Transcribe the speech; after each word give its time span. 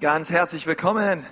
Ganz 0.00 0.30
herzlich 0.30 0.66
willkommen. 0.66 1.26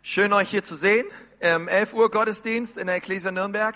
Schön 0.00 0.32
euch 0.32 0.48
hier 0.48 0.62
zu 0.62 0.76
sehen 0.76 1.08
im 1.40 1.66
11 1.66 1.94
Uhr 1.94 2.08
Gottesdienst 2.08 2.78
in 2.78 2.86
der 2.86 2.94
Ecclesia 2.94 3.32
Nürnberg. 3.32 3.74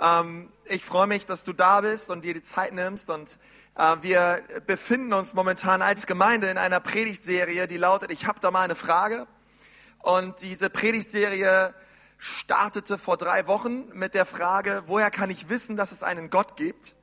Ähm, 0.00 0.50
ich 0.64 0.82
freue 0.82 1.06
mich, 1.06 1.26
dass 1.26 1.44
du 1.44 1.52
da 1.52 1.82
bist 1.82 2.08
und 2.08 2.24
dir 2.24 2.32
die 2.32 2.40
Zeit 2.40 2.72
nimmst 2.72 3.10
und 3.10 3.38
äh, 3.76 3.96
wir 4.00 4.40
befinden 4.66 5.12
uns 5.12 5.34
momentan 5.34 5.82
als 5.82 6.06
Gemeinde 6.06 6.48
in 6.48 6.56
einer 6.56 6.80
Predigtserie, 6.80 7.66
die 7.66 7.76
lautet, 7.76 8.10
ich 8.12 8.26
habe 8.26 8.40
da 8.40 8.50
mal 8.50 8.62
eine 8.62 8.76
Frage. 8.76 9.26
Und 10.00 10.40
diese 10.40 10.70
Predigtserie 10.70 11.74
startete 12.16 12.96
vor 12.96 13.18
drei 13.18 13.46
Wochen 13.46 13.90
mit 13.92 14.14
der 14.14 14.24
Frage, 14.24 14.84
woher 14.86 15.10
kann 15.10 15.28
ich 15.28 15.50
wissen, 15.50 15.76
dass 15.76 15.92
es 15.92 16.02
einen 16.02 16.30
Gott 16.30 16.56
gibt? 16.56 16.96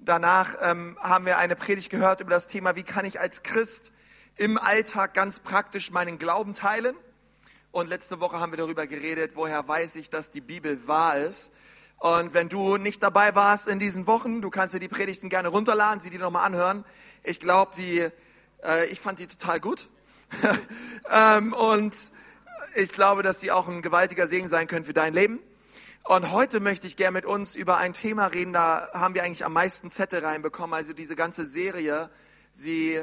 Danach 0.00 0.56
ähm, 0.62 0.98
haben 1.00 1.26
wir 1.26 1.38
eine 1.38 1.54
Predigt 1.54 1.90
gehört 1.90 2.20
über 2.20 2.30
das 2.30 2.48
Thema, 2.48 2.74
wie 2.74 2.82
kann 2.82 3.04
ich 3.04 3.20
als 3.20 3.44
Christ 3.44 3.92
im 4.40 4.56
Alltag 4.56 5.12
ganz 5.12 5.38
praktisch 5.38 5.90
meinen 5.90 6.18
Glauben 6.18 6.54
teilen. 6.54 6.96
Und 7.72 7.90
letzte 7.90 8.20
Woche 8.20 8.40
haben 8.40 8.52
wir 8.52 8.56
darüber 8.56 8.86
geredet, 8.86 9.32
woher 9.34 9.68
weiß 9.68 9.96
ich, 9.96 10.08
dass 10.08 10.30
die 10.30 10.40
Bibel 10.40 10.88
wahr 10.88 11.18
ist. 11.18 11.52
Und 11.98 12.32
wenn 12.32 12.48
du 12.48 12.78
nicht 12.78 13.02
dabei 13.02 13.34
warst 13.34 13.68
in 13.68 13.78
diesen 13.78 14.06
Wochen, 14.06 14.40
du 14.40 14.48
kannst 14.48 14.72
dir 14.72 14.78
die 14.78 14.88
Predigten 14.88 15.28
gerne 15.28 15.48
runterladen, 15.48 16.00
sie 16.00 16.08
dir 16.08 16.18
nochmal 16.18 16.46
anhören. 16.46 16.86
Ich 17.22 17.38
glaube, 17.38 17.72
die, 17.76 18.08
äh, 18.64 18.86
ich 18.86 18.98
fand 18.98 19.18
die 19.18 19.26
total 19.26 19.60
gut. 19.60 19.90
ähm, 21.10 21.52
und 21.52 21.94
ich 22.76 22.92
glaube, 22.92 23.22
dass 23.22 23.40
sie 23.40 23.52
auch 23.52 23.68
ein 23.68 23.82
gewaltiger 23.82 24.26
Segen 24.26 24.48
sein 24.48 24.68
können 24.68 24.86
für 24.86 24.94
dein 24.94 25.12
Leben. 25.12 25.38
Und 26.04 26.32
heute 26.32 26.60
möchte 26.60 26.86
ich 26.86 26.96
gerne 26.96 27.12
mit 27.12 27.26
uns 27.26 27.56
über 27.56 27.76
ein 27.76 27.92
Thema 27.92 28.28
reden, 28.28 28.54
da 28.54 28.88
haben 28.94 29.14
wir 29.14 29.22
eigentlich 29.22 29.44
am 29.44 29.52
meisten 29.52 29.90
Zettel 29.90 30.24
reinbekommen. 30.24 30.72
Also 30.72 30.94
diese 30.94 31.14
ganze 31.14 31.44
Serie, 31.44 32.08
sie 32.54 33.02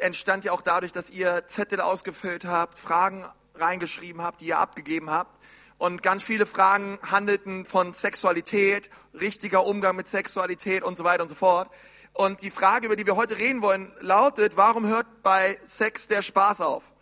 entstand 0.00 0.44
ja 0.44 0.52
auch 0.52 0.62
dadurch, 0.62 0.92
dass 0.92 1.10
ihr 1.10 1.46
Zettel 1.46 1.80
ausgefüllt 1.80 2.44
habt, 2.44 2.78
Fragen 2.78 3.24
reingeschrieben 3.54 4.22
habt, 4.22 4.40
die 4.40 4.46
ihr 4.46 4.58
abgegeben 4.58 5.10
habt. 5.10 5.40
Und 5.78 6.02
ganz 6.02 6.22
viele 6.22 6.46
Fragen 6.46 6.98
handelten 7.02 7.64
von 7.64 7.94
Sexualität, 7.94 8.90
richtiger 9.12 9.66
Umgang 9.66 9.96
mit 9.96 10.08
Sexualität 10.08 10.82
und 10.82 10.96
so 10.96 11.04
weiter 11.04 11.22
und 11.22 11.28
so 11.28 11.34
fort. 11.34 11.68
Und 12.12 12.42
die 12.42 12.50
Frage, 12.50 12.86
über 12.86 12.96
die 12.96 13.06
wir 13.06 13.16
heute 13.16 13.38
reden 13.38 13.60
wollen, 13.60 13.92
lautet, 14.00 14.56
warum 14.56 14.86
hört 14.86 15.22
bei 15.22 15.58
Sex 15.64 16.06
der 16.06 16.22
Spaß 16.22 16.60
auf? 16.60 16.92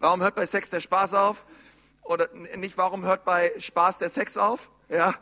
Warum 0.00 0.20
hört 0.20 0.34
bei 0.34 0.46
Sex 0.46 0.68
der 0.70 0.80
Spaß 0.80 1.14
auf? 1.14 1.46
Oder 2.02 2.28
nicht, 2.56 2.76
warum 2.76 3.04
hört 3.04 3.24
bei 3.24 3.52
Spaß 3.56 3.98
der 3.98 4.08
Sex 4.08 4.36
auf? 4.36 4.68
Ja, 4.88 5.14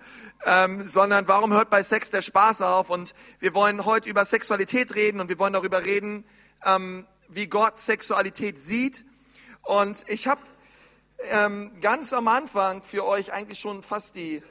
ähm, 0.44 0.84
sondern 0.84 1.26
warum 1.26 1.52
hört 1.52 1.70
bei 1.70 1.82
Sex 1.82 2.10
der 2.10 2.22
Spaß 2.22 2.62
auf? 2.62 2.90
Und 2.90 3.14
wir 3.40 3.54
wollen 3.54 3.84
heute 3.84 4.08
über 4.08 4.24
Sexualität 4.24 4.94
reden 4.94 5.20
und 5.20 5.28
wir 5.28 5.38
wollen 5.38 5.54
darüber 5.54 5.84
reden, 5.84 6.24
ähm, 6.64 7.06
wie 7.28 7.46
Gott 7.46 7.78
Sexualität 7.78 8.58
sieht. 8.58 9.04
Und 9.62 10.08
ich 10.08 10.26
habe 10.26 10.40
ähm, 11.24 11.72
ganz 11.80 12.12
am 12.12 12.28
Anfang 12.28 12.82
für 12.82 13.04
euch 13.04 13.32
eigentlich 13.32 13.58
schon 13.58 13.82
fast 13.82 14.14
die, 14.14 14.42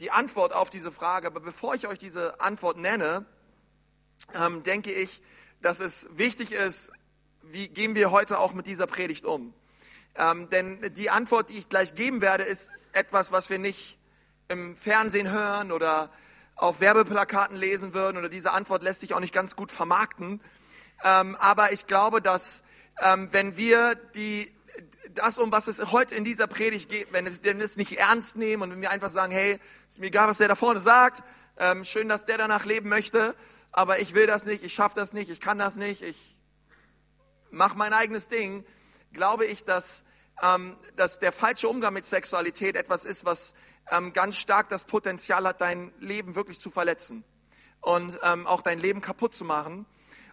die 0.00 0.10
Antwort 0.10 0.52
auf 0.52 0.70
diese 0.70 0.92
Frage. 0.92 1.26
Aber 1.26 1.40
bevor 1.40 1.74
ich 1.74 1.86
euch 1.86 1.98
diese 1.98 2.40
Antwort 2.40 2.78
nenne, 2.78 3.26
ähm, 4.34 4.62
denke 4.62 4.92
ich, 4.92 5.22
dass 5.62 5.80
es 5.80 6.08
wichtig 6.12 6.52
ist, 6.52 6.92
wie 7.42 7.68
gehen 7.68 7.94
wir 7.94 8.10
heute 8.10 8.38
auch 8.38 8.54
mit 8.54 8.66
dieser 8.66 8.86
Predigt 8.86 9.24
um. 9.24 9.54
Ähm, 10.16 10.48
denn 10.50 10.80
die 10.94 11.10
Antwort, 11.10 11.50
die 11.50 11.58
ich 11.58 11.68
gleich 11.68 11.94
geben 11.94 12.20
werde, 12.20 12.44
ist 12.44 12.70
etwas, 12.92 13.32
was 13.32 13.50
wir 13.50 13.58
nicht 13.58 13.98
im 14.48 14.76
Fernsehen 14.76 15.30
hören 15.30 15.70
oder 15.70 16.10
auf 16.56 16.80
Werbeplakaten 16.80 17.56
lesen 17.56 17.94
würden. 17.94 18.18
Oder 18.18 18.28
diese 18.28 18.52
Antwort 18.52 18.82
lässt 18.82 19.00
sich 19.00 19.14
auch 19.14 19.20
nicht 19.20 19.32
ganz 19.32 19.56
gut 19.56 19.70
vermarkten. 19.70 20.40
Ähm, 21.04 21.36
aber 21.36 21.72
ich 21.72 21.86
glaube, 21.86 22.20
dass 22.20 22.62
ähm, 23.00 23.28
wenn 23.32 23.56
wir 23.56 23.94
die, 23.94 24.54
das, 25.14 25.38
um 25.38 25.50
was 25.52 25.66
es 25.66 25.92
heute 25.92 26.14
in 26.14 26.24
dieser 26.24 26.46
Predigt 26.46 26.88
geht, 26.88 27.12
wenn 27.12 27.24
wir 27.24 27.64
es 27.64 27.76
nicht 27.76 27.98
ernst 27.98 28.36
nehmen 28.36 28.62
und 28.62 28.70
wenn 28.72 28.80
wir 28.80 28.90
einfach 28.90 29.10
sagen, 29.10 29.32
hey, 29.32 29.58
ist 29.88 29.98
mir 29.98 30.06
egal, 30.06 30.28
was 30.28 30.38
der 30.38 30.48
da 30.48 30.54
vorne 30.54 30.80
sagt, 30.80 31.22
ähm, 31.56 31.84
schön, 31.84 32.08
dass 32.08 32.24
der 32.24 32.38
danach 32.38 32.64
leben 32.64 32.88
möchte, 32.88 33.34
aber 33.72 34.00
ich 34.00 34.14
will 34.14 34.26
das 34.26 34.44
nicht, 34.44 34.64
ich 34.64 34.74
schaffe 34.74 34.94
das 34.94 35.12
nicht, 35.12 35.30
ich 35.30 35.40
kann 35.40 35.58
das 35.58 35.76
nicht, 35.76 36.02
ich 36.02 36.38
mache 37.50 37.76
mein 37.76 37.92
eigenes 37.92 38.28
Ding, 38.28 38.64
glaube 39.12 39.46
ich, 39.46 39.64
dass, 39.64 40.04
ähm, 40.42 40.76
dass 40.96 41.18
der 41.18 41.32
falsche 41.32 41.68
Umgang 41.68 41.94
mit 41.94 42.04
Sexualität 42.04 42.76
etwas 42.76 43.04
ist, 43.04 43.24
was 43.24 43.54
ähm, 43.90 44.12
ganz 44.12 44.36
stark 44.36 44.68
das 44.68 44.84
Potenzial 44.84 45.46
hat, 45.46 45.60
dein 45.60 45.92
Leben 45.98 46.34
wirklich 46.34 46.58
zu 46.58 46.70
verletzen 46.70 47.24
und 47.80 48.18
ähm, 48.22 48.46
auch 48.46 48.62
dein 48.62 48.78
Leben 48.78 49.00
kaputt 49.00 49.34
zu 49.34 49.44
machen. 49.44 49.86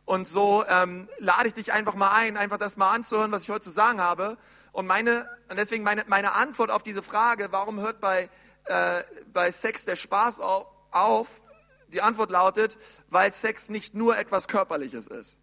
Und 0.08 0.26
so 0.26 0.64
ähm, 0.70 1.10
lade 1.20 1.50
ich 1.50 1.54
dich 1.54 1.74
einfach 1.74 1.94
mal 1.94 2.12
ein, 2.12 2.38
einfach 2.38 2.58
das 2.58 2.78
mal 2.78 2.92
anzuhören, 2.92 3.30
was 3.34 3.44
ich 3.44 3.50
heute 3.50 3.66
zu 3.66 3.72
sagen 3.72 4.00
habe. 4.00 4.38
Und 4.72 4.88
meine, 4.88 5.30
und 5.50 5.58
deswegen 5.58 5.84
meine, 5.84 6.06
meine 6.08 6.32
Antwort 6.32 6.72
auf 6.72 6.82
diese 6.82 7.04
Frage, 7.04 7.50
warum 7.52 7.82
hört 7.82 8.00
bei, 8.00 8.30
äh, 8.64 9.04
bei 9.34 9.52
Sex 9.52 9.84
der 9.84 9.98
Spaß 9.98 10.40
auf, 10.40 10.68
auf, 10.92 11.42
die 11.90 12.02
Antwort 12.02 12.32
lautet, 12.32 12.78
weil 13.10 13.30
Sex 13.32 13.68
nicht 13.68 13.96
nur 13.96 14.18
etwas 14.18 14.48
Körperliches 14.48 15.08
ist. 15.08 15.40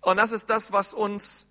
Und 0.00 0.16
das 0.16 0.32
ist 0.32 0.50
das, 0.50 0.72
was 0.72 0.92
uns 0.92 1.46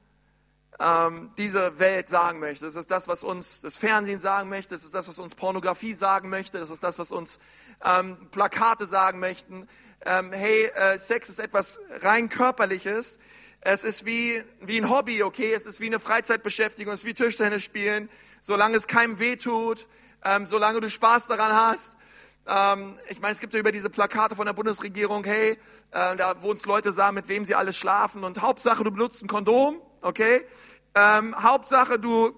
ähm, 0.79 1.31
diese 1.37 1.79
Welt 1.79 2.09
sagen 2.09 2.39
möchte. 2.39 2.65
Das 2.65 2.75
ist 2.75 2.89
das, 2.89 3.07
was 3.07 3.23
uns 3.23 3.61
das 3.61 3.77
Fernsehen 3.77 4.19
sagen 4.19 4.49
möchte. 4.49 4.75
Das 4.75 4.83
ist 4.83 4.93
das, 4.93 5.07
was 5.07 5.19
uns 5.19 5.35
Pornografie 5.35 5.93
sagen 5.93 6.29
möchte. 6.29 6.59
Das 6.59 6.69
ist 6.69 6.83
das, 6.83 6.97
was 6.99 7.11
uns 7.11 7.39
ähm, 7.83 8.29
Plakate 8.31 8.85
sagen 8.85 9.19
möchten 9.19 9.67
ähm, 10.05 10.31
hey, 10.31 10.65
äh, 10.65 10.97
Sex 10.97 11.29
ist 11.29 11.39
etwas 11.39 11.79
rein 12.01 12.29
körperliches. 12.29 13.19
Es 13.61 13.83
ist 13.83 14.05
wie, 14.05 14.43
wie 14.59 14.77
ein 14.81 14.89
Hobby, 14.89 15.21
okay? 15.21 15.53
Es 15.53 15.67
ist 15.67 15.79
wie 15.79 15.85
eine 15.85 15.99
Freizeitbeschäftigung, 15.99 16.93
es 16.93 17.01
ist 17.01 17.05
wie 17.05 17.13
Tischtennis 17.13 17.63
spielen. 17.63 18.09
Solange 18.39 18.77
es 18.77 18.88
keinem 18.88 19.19
weh 19.19 19.35
tut, 19.35 19.88
ähm, 20.23 20.47
solange 20.47 20.81
du 20.81 20.89
Spaß 20.89 21.27
daran 21.27 21.53
hast. 21.53 21.97
Ähm, 22.47 22.97
ich 23.09 23.19
meine, 23.19 23.33
es 23.33 23.39
gibt 23.39 23.53
ja 23.53 23.59
über 23.59 23.71
diese 23.71 23.91
Plakate 23.91 24.35
von 24.35 24.47
der 24.47 24.53
Bundesregierung, 24.53 25.23
hey, 25.23 25.51
äh, 25.91 26.15
da 26.15 26.33
wo 26.41 26.49
uns 26.49 26.65
Leute 26.65 26.91
sagen, 26.91 27.13
mit 27.13 27.27
wem 27.27 27.45
sie 27.45 27.53
alles 27.53 27.77
schlafen. 27.77 28.23
Und 28.23 28.41
Hauptsache, 28.41 28.83
du 28.83 28.89
benutzt 28.89 29.23
ein 29.23 29.27
Kondom, 29.27 29.79
okay? 30.01 30.45
Ähm, 30.95 31.35
Hauptsache, 31.41 32.00
du 32.00 32.35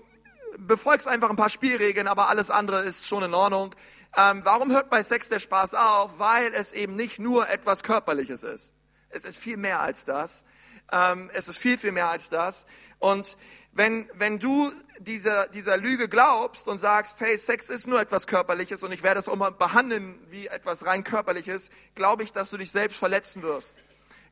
befolgst 0.57 1.07
einfach 1.07 1.29
ein 1.29 1.35
paar 1.35 1.49
Spielregeln, 1.49 2.07
aber 2.07 2.29
alles 2.29 2.51
andere 2.51 2.83
ist 2.83 3.07
schon 3.07 3.23
in 3.23 3.33
Ordnung. 3.33 3.75
Ähm, 4.15 4.41
warum 4.43 4.71
hört 4.71 4.89
bei 4.89 5.01
Sex 5.01 5.29
der 5.29 5.39
Spaß 5.39 5.73
auf? 5.73 6.19
Weil 6.19 6.53
es 6.53 6.73
eben 6.73 6.95
nicht 6.95 7.19
nur 7.19 7.49
etwas 7.49 7.83
Körperliches 7.83 8.43
ist. 8.43 8.73
Es 9.09 9.25
ist 9.25 9.37
viel 9.37 9.57
mehr 9.57 9.81
als 9.81 10.05
das. 10.05 10.45
Ähm, 10.91 11.31
es 11.33 11.47
ist 11.47 11.57
viel, 11.57 11.77
viel 11.77 11.91
mehr 11.91 12.09
als 12.09 12.29
das. 12.29 12.67
Und 12.99 13.37
wenn, 13.71 14.07
wenn 14.13 14.37
du 14.37 14.71
dieser, 14.99 15.47
dieser 15.47 15.77
Lüge 15.77 16.07
glaubst 16.07 16.67
und 16.67 16.77
sagst, 16.77 17.19
hey, 17.21 17.37
Sex 17.37 17.69
ist 17.69 17.87
nur 17.87 17.99
etwas 17.99 18.27
Körperliches 18.27 18.83
und 18.83 18.91
ich 18.91 19.01
werde 19.01 19.19
es 19.19 19.27
auch 19.27 19.35
mal 19.35 19.51
behandeln 19.51 20.19
wie 20.29 20.45
etwas 20.47 20.85
rein 20.85 21.03
Körperliches, 21.03 21.71
glaube 21.95 22.21
ich, 22.21 22.31
dass 22.31 22.51
du 22.51 22.57
dich 22.57 22.71
selbst 22.71 22.99
verletzen 22.99 23.41
wirst. 23.41 23.75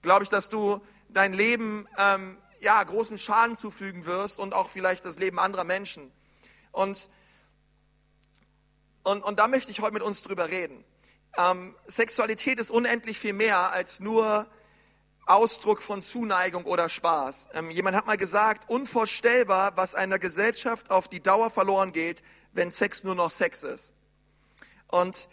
Glaube 0.04 0.24
ich, 0.24 0.30
dass 0.30 0.50
du 0.50 0.82
dein 1.10 1.34
Leben 1.34 1.88
ähm, 1.98 2.38
ja, 2.62 2.82
großen 2.82 3.18
Schaden 3.18 3.58
zufügen 3.58 4.06
wirst 4.06 4.40
und 4.40 4.54
auch 4.54 4.70
vielleicht 4.70 5.04
das 5.04 5.20
Leben 5.20 5.40
anderer 5.40 5.66
Menschen. 5.66 6.12
Und 6.72 7.10
und, 9.04 9.24
und 9.24 9.40
da 9.40 9.48
möchte 9.48 9.72
ich 9.72 9.82
heute 9.82 9.94
mit 9.94 10.04
uns 10.04 10.22
drüber 10.22 10.50
reden. 10.50 10.84
Ähm, 11.38 11.76
Sexualität 11.88 12.60
ist 12.60 12.72
unendlich 12.72 13.18
viel 13.18 13.34
mehr 13.34 13.72
als 13.72 14.00
nur 14.00 14.48
Ausdruck 15.26 15.82
von 15.82 16.04
Zuneigung 16.04 16.66
oder 16.66 16.90
Spaß. 16.90 17.50
Ähm, 17.54 17.72
jemand 17.72 17.96
hat 17.96 18.06
mal 18.06 18.18
gesagt, 18.18 18.70
unvorstellbar, 18.70 19.76
was 19.76 19.96
einer 19.96 20.20
Gesellschaft 20.20 20.92
auf 20.92 21.08
die 21.08 21.22
Dauer 21.22 21.50
verloren 21.50 21.94
geht, 21.94 22.22
wenn 22.54 22.70
Sex 22.70 23.04
nur 23.04 23.16
noch 23.16 23.32
Sex 23.32 23.64
ist. 23.64 23.94
Und 24.88 25.30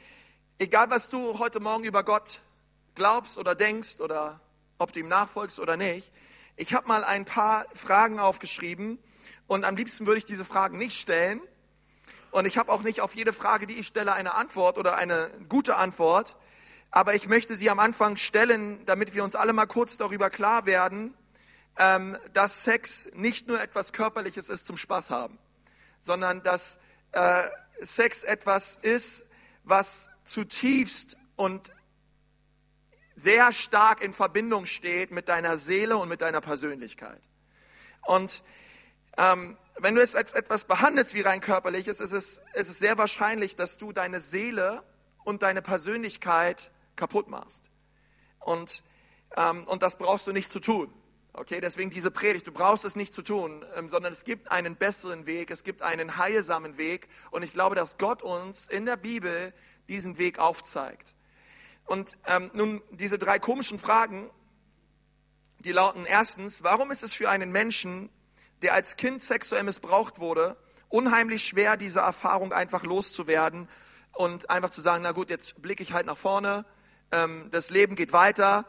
egal, 0.59 0.89
was 0.89 1.11
du 1.11 1.39
heute 1.39 1.61
Morgen 1.61 1.85
über 1.85 2.05
Gott 2.05 2.41
glaubst 2.95 3.39
oder 3.39 3.55
denkst 3.55 4.01
oder 4.01 4.41
ob 4.79 4.93
du 4.93 5.01
ihm 5.01 5.09
nachfolgst 5.09 5.59
oder 5.59 5.77
nicht, 5.77 6.13
ich 6.59 6.75
habe 6.75 6.87
mal 6.87 7.05
ein 7.05 7.25
paar 7.25 7.65
Fragen 7.73 8.19
aufgeschrieben 8.19 8.99
und 9.47 9.65
am 9.65 9.77
liebsten 9.77 10.07
würde 10.07 10.19
ich 10.19 10.27
diese 10.27 10.45
Fragen 10.45 10.77
nicht 10.77 11.01
stellen, 11.01 11.41
und 12.31 12.47
ich 12.47 12.59
habe 12.59 12.71
auch 12.71 12.83
nicht 12.83 13.01
auf 13.01 13.15
jede 13.15 13.33
Frage, 13.33 13.67
die 13.67 13.75
ich 13.75 13.87
stelle, 13.87 14.13
eine 14.13 14.35
Antwort 14.35 14.79
oder 14.79 14.97
eine 14.97 15.31
gute 15.49 15.77
Antwort. 15.77 16.37
Aber 16.91 17.15
ich 17.15 17.29
möchte 17.29 17.57
sie 17.57 17.71
am 17.71 17.79
Anfang 17.79 18.17
stellen, 18.17 18.85
damit 18.87 19.15
wir 19.15 19.25
uns 19.25 19.35
alle 19.35 19.53
mal 19.53 19.67
kurz 19.67 19.97
darüber 19.97 20.31
klar 20.31 20.67
werden, 20.67 21.15
ähm, 21.79 22.19
dass 22.33 22.65
Sex 22.65 23.11
nicht 23.15 23.49
nur 23.49 23.61
etwas 23.61 23.93
Körperliches 23.93 24.51
ist 24.51 24.67
zum 24.67 24.77
Spaß 24.77 25.11
haben, 25.11 25.39
sondern 26.01 26.43
dass 26.43 26.79
äh, 27.13 27.45
Sex 27.81 28.25
etwas 28.25 28.77
ist, 28.77 29.27
was 29.65 30.09
zutiefst 30.25 31.19
und 31.37 31.71
sehr 33.19 33.53
stark 33.53 34.01
in 34.01 34.13
Verbindung 34.13 34.67
steht 34.67 35.11
mit 35.11 35.29
deiner 35.29 35.59
Seele 35.59 35.97
und 35.97 36.09
mit 36.09 36.21
deiner 36.21 36.41
Persönlichkeit. 36.41 37.21
Und 38.07 38.45
ähm, 39.17 39.57
wenn 39.81 39.95
du 39.95 40.01
als 40.01 40.15
etwas 40.15 40.65
behandelst 40.65 41.15
wie 41.15 41.21
rein 41.21 41.41
körperliches, 41.41 42.01
ist 42.01 42.13
es, 42.13 42.41
ist 42.55 42.69
es 42.69 42.79
sehr 42.79 42.97
wahrscheinlich, 42.97 43.57
dass 43.57 43.77
du 43.77 43.93
deine 43.93 44.21
Seele 44.21 44.85
und 45.25 45.43
deine 45.43 45.63
Persönlichkeit 45.63 46.71
kaputt 46.97 47.29
machst. 47.29 47.71
Und, 48.41 48.85
ähm, 49.37 49.65
und 49.65 49.83
das 49.83 49.97
brauchst 49.99 50.27
du 50.27 50.33
nicht 50.33 50.51
zu 50.51 50.61
tun. 50.61 50.93
Okay, 51.33 51.61
deswegen 51.61 51.91
diese 51.91 52.11
Predigt. 52.11 52.47
Du 52.47 52.53
brauchst 52.53 52.85
es 52.85 52.97
nicht 52.97 53.15
zu 53.15 53.23
tun, 53.23 53.65
ähm, 53.77 53.89
sondern 53.89 54.13
es 54.13 54.25
gibt 54.25 54.51
einen 54.51 54.77
besseren 54.77 55.27
Weg, 55.27 55.51
es 55.51 55.63
gibt 55.63 55.83
einen 55.83 56.17
heilsamen 56.17 56.79
Weg. 56.79 57.09
Und 57.31 57.43
ich 57.43 57.53
glaube, 57.53 57.75
dass 57.75 57.99
Gott 57.99 58.23
uns 58.23 58.67
in 58.69 58.87
der 58.87 58.97
Bibel 58.97 59.53
diesen 59.89 60.19
Weg 60.19 60.39
aufzeigt. 60.39 61.15
Und 61.89 62.19
ähm, 62.27 62.51
nun 62.53 62.83
diese 62.91 63.19
drei 63.19 63.39
komischen 63.39 63.79
Fragen, 63.79 64.29
die 65.61 65.73
lauten 65.73 66.05
erstens, 66.05 66.63
warum 66.63 66.91
ist 66.91 67.03
es 67.03 67.15
für 67.15 67.31
einen 67.31 67.51
Menschen, 67.51 68.11
der 68.61 68.75
als 68.75 68.97
Kind 68.97 69.23
sexuell 69.23 69.63
missbraucht 69.63 70.19
wurde, 70.19 70.59
unheimlich 70.91 71.45
schwer, 71.45 71.79
diese 71.79 72.01
Erfahrung 72.01 72.53
einfach 72.53 72.83
loszuwerden 72.83 73.69
und 74.13 74.51
einfach 74.51 74.69
zu 74.69 74.83
sagen, 74.83 75.03
na 75.03 75.13
gut, 75.13 75.31
jetzt 75.31 75.63
blicke 75.63 75.83
ich 75.83 75.95
halt 75.95 76.05
nach 76.05 76.19
vorne, 76.19 76.67
ähm, 77.11 77.49
das 77.51 77.71
Leben 77.71 77.97
geht 77.97 78.13
weiter, 78.13 78.67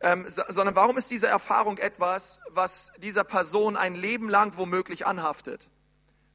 ähm, 0.00 0.28
so, 0.28 0.42
sondern 0.48 0.76
warum 0.76 0.98
ist 0.98 1.10
diese 1.10 1.28
Erfahrung 1.28 1.78
etwas, 1.78 2.38
was 2.50 2.92
dieser 2.98 3.24
Person 3.24 3.78
ein 3.78 3.94
Leben 3.94 4.28
lang 4.28 4.58
womöglich 4.58 5.06
anhaftet 5.06 5.70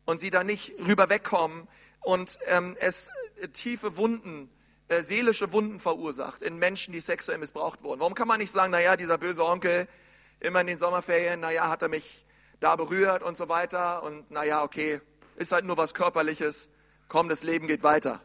und 0.05 0.19
sie 0.19 0.31
da 0.31 0.43
nicht 0.43 0.73
rüber 0.79 1.09
wegkommen 1.09 1.67
und 2.01 2.39
ähm, 2.47 2.75
es 2.79 3.11
tiefe 3.53 3.97
Wunden, 3.97 4.49
äh, 4.89 5.01
seelische 5.01 5.51
Wunden 5.51 5.79
verursacht 5.79 6.41
in 6.41 6.57
Menschen, 6.57 6.93
die 6.93 6.99
sexuell 6.99 7.37
missbraucht 7.37 7.83
wurden. 7.83 7.99
Warum 7.99 8.15
kann 8.15 8.27
man 8.27 8.39
nicht 8.39 8.51
sagen, 8.51 8.71
naja, 8.71 8.95
dieser 8.95 9.17
böse 9.17 9.43
Onkel, 9.43 9.87
immer 10.39 10.61
in 10.61 10.67
den 10.67 10.77
Sommerferien, 10.77 11.39
naja, 11.39 11.67
hat 11.69 11.81
er 11.81 11.89
mich 11.89 12.25
da 12.59 12.75
berührt 12.75 13.23
und 13.23 13.37
so 13.37 13.49
weiter 13.49 14.03
und 14.03 14.31
naja, 14.31 14.63
okay, 14.63 15.01
ist 15.35 15.51
halt 15.51 15.65
nur 15.65 15.77
was 15.77 15.93
Körperliches, 15.93 16.69
komm, 17.07 17.29
das 17.29 17.43
Leben 17.43 17.67
geht 17.67 17.83
weiter. 17.83 18.21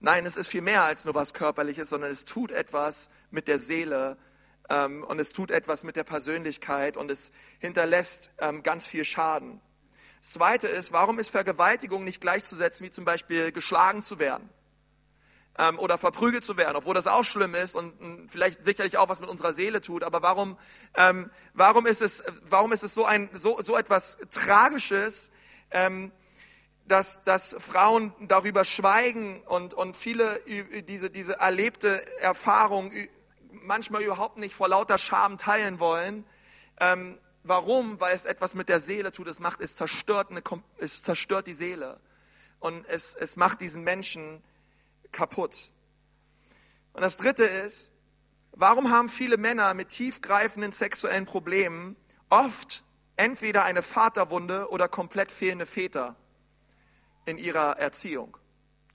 Nein, 0.00 0.26
es 0.26 0.36
ist 0.36 0.48
viel 0.48 0.62
mehr 0.62 0.82
als 0.82 1.04
nur 1.04 1.14
was 1.14 1.32
Körperliches, 1.32 1.88
sondern 1.88 2.10
es 2.10 2.24
tut 2.24 2.50
etwas 2.50 3.08
mit 3.30 3.46
der 3.46 3.60
Seele 3.60 4.16
ähm, 4.68 5.04
und 5.04 5.20
es 5.20 5.32
tut 5.32 5.50
etwas 5.50 5.84
mit 5.84 5.94
der 5.94 6.04
Persönlichkeit 6.04 6.96
und 6.96 7.10
es 7.10 7.30
hinterlässt 7.60 8.30
ähm, 8.38 8.62
ganz 8.62 8.86
viel 8.86 9.04
Schaden. 9.04 9.60
Das 10.20 10.32
Zweite 10.32 10.68
ist, 10.68 10.92
warum 10.92 11.18
ist 11.18 11.30
Vergewaltigung 11.30 12.04
nicht 12.04 12.20
gleichzusetzen 12.20 12.86
wie 12.86 12.90
zum 12.90 13.04
Beispiel 13.04 13.52
geschlagen 13.52 14.02
zu 14.02 14.18
werden? 14.18 14.48
Ähm, 15.58 15.78
oder 15.78 15.98
verprügelt 15.98 16.44
zu 16.44 16.56
werden, 16.56 16.76
obwohl 16.76 16.94
das 16.94 17.06
auch 17.06 17.24
schlimm 17.24 17.54
ist 17.54 17.76
und 17.76 18.00
mh, 18.00 18.06
hm, 18.06 18.28
vielleicht 18.28 18.62
sicherlich 18.62 18.96
auch 18.96 19.08
was 19.08 19.20
mit 19.20 19.28
unserer 19.28 19.52
Seele 19.52 19.80
tut. 19.80 20.02
Aber 20.02 20.22
warum, 20.22 20.58
ähm, 20.94 21.30
warum 21.54 21.86
ist 21.86 22.02
es, 22.02 22.24
warum 22.48 22.72
ist 22.72 22.82
es 22.82 22.94
so 22.94 23.04
ein 23.04 23.28
so, 23.34 23.60
so 23.60 23.76
etwas 23.76 24.18
Tragisches, 24.30 25.30
ähm, 25.70 26.12
dass, 26.86 27.22
dass 27.24 27.54
Frauen 27.58 28.12
darüber 28.20 28.64
schweigen 28.64 29.42
und, 29.42 29.72
und 29.72 29.96
viele 29.96 30.40
diese, 30.82 31.10
diese 31.10 31.38
erlebte 31.38 32.04
Erfahrung 32.20 32.92
manchmal 33.50 34.02
überhaupt 34.02 34.38
nicht 34.38 34.54
vor 34.54 34.68
lauter 34.68 34.98
Scham 34.98 35.38
teilen 35.38 35.78
wollen. 35.78 36.24
Ähm, 36.80 37.18
warum? 37.44 38.00
Weil 38.00 38.14
es 38.16 38.24
etwas 38.24 38.54
mit 38.54 38.68
der 38.68 38.80
Seele 38.80 39.12
tut. 39.12 39.28
Es 39.28 39.38
macht, 39.38 39.60
es 39.60 39.76
zerstört, 39.76 40.30
eine, 40.30 40.42
es 40.78 41.02
zerstört 41.02 41.46
die 41.46 41.54
Seele 41.54 42.00
und 42.58 42.86
es, 42.88 43.14
es 43.14 43.36
macht 43.36 43.60
diesen 43.60 43.84
Menschen 43.84 44.42
kaputt. 45.12 45.70
Und 46.92 47.02
das 47.02 47.16
Dritte 47.16 47.44
ist, 47.44 47.92
warum 48.52 48.90
haben 48.90 49.08
viele 49.08 49.36
Männer 49.36 49.74
mit 49.74 49.88
tiefgreifenden 49.90 50.72
sexuellen 50.72 51.24
Problemen 51.24 51.96
oft 52.28 52.84
entweder 53.16 53.64
eine 53.64 53.82
Vaterwunde 53.82 54.68
oder 54.70 54.88
komplett 54.88 55.30
fehlende 55.30 55.66
Väter 55.66 56.16
in 57.24 57.38
ihrer 57.38 57.78
Erziehung, 57.78 58.36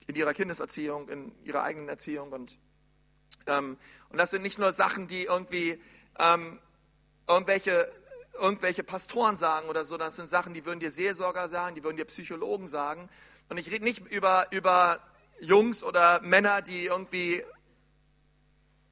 in 0.06 0.14
ihrer 0.16 0.34
Kindeserziehung, 0.34 1.08
in 1.08 1.32
ihrer 1.44 1.62
eigenen 1.62 1.88
Erziehung. 1.88 2.32
Und, 2.32 2.58
ähm, 3.46 3.78
und 4.10 4.18
das 4.18 4.30
sind 4.30 4.42
nicht 4.42 4.58
nur 4.58 4.72
Sachen, 4.72 5.06
die 5.06 5.24
irgendwie 5.24 5.80
ähm, 6.18 6.60
irgendwelche, 7.26 7.90
irgendwelche 8.34 8.84
Pastoren 8.84 9.36
sagen 9.36 9.68
oder 9.68 9.84
so, 9.84 9.96
das 9.96 10.16
sind 10.16 10.28
Sachen, 10.28 10.54
die 10.54 10.64
würden 10.64 10.80
dir 10.80 10.90
Seelsorger 10.90 11.48
sagen, 11.48 11.74
die 11.74 11.84
würden 11.84 11.96
dir 11.96 12.04
Psychologen 12.04 12.66
sagen. 12.66 13.08
Und 13.48 13.58
ich 13.58 13.70
rede 13.70 13.84
nicht 13.84 14.06
über, 14.06 14.46
über 14.50 15.00
Jungs 15.40 15.82
oder 15.82 16.20
Männer, 16.22 16.62
die 16.62 16.86
irgendwie 16.86 17.42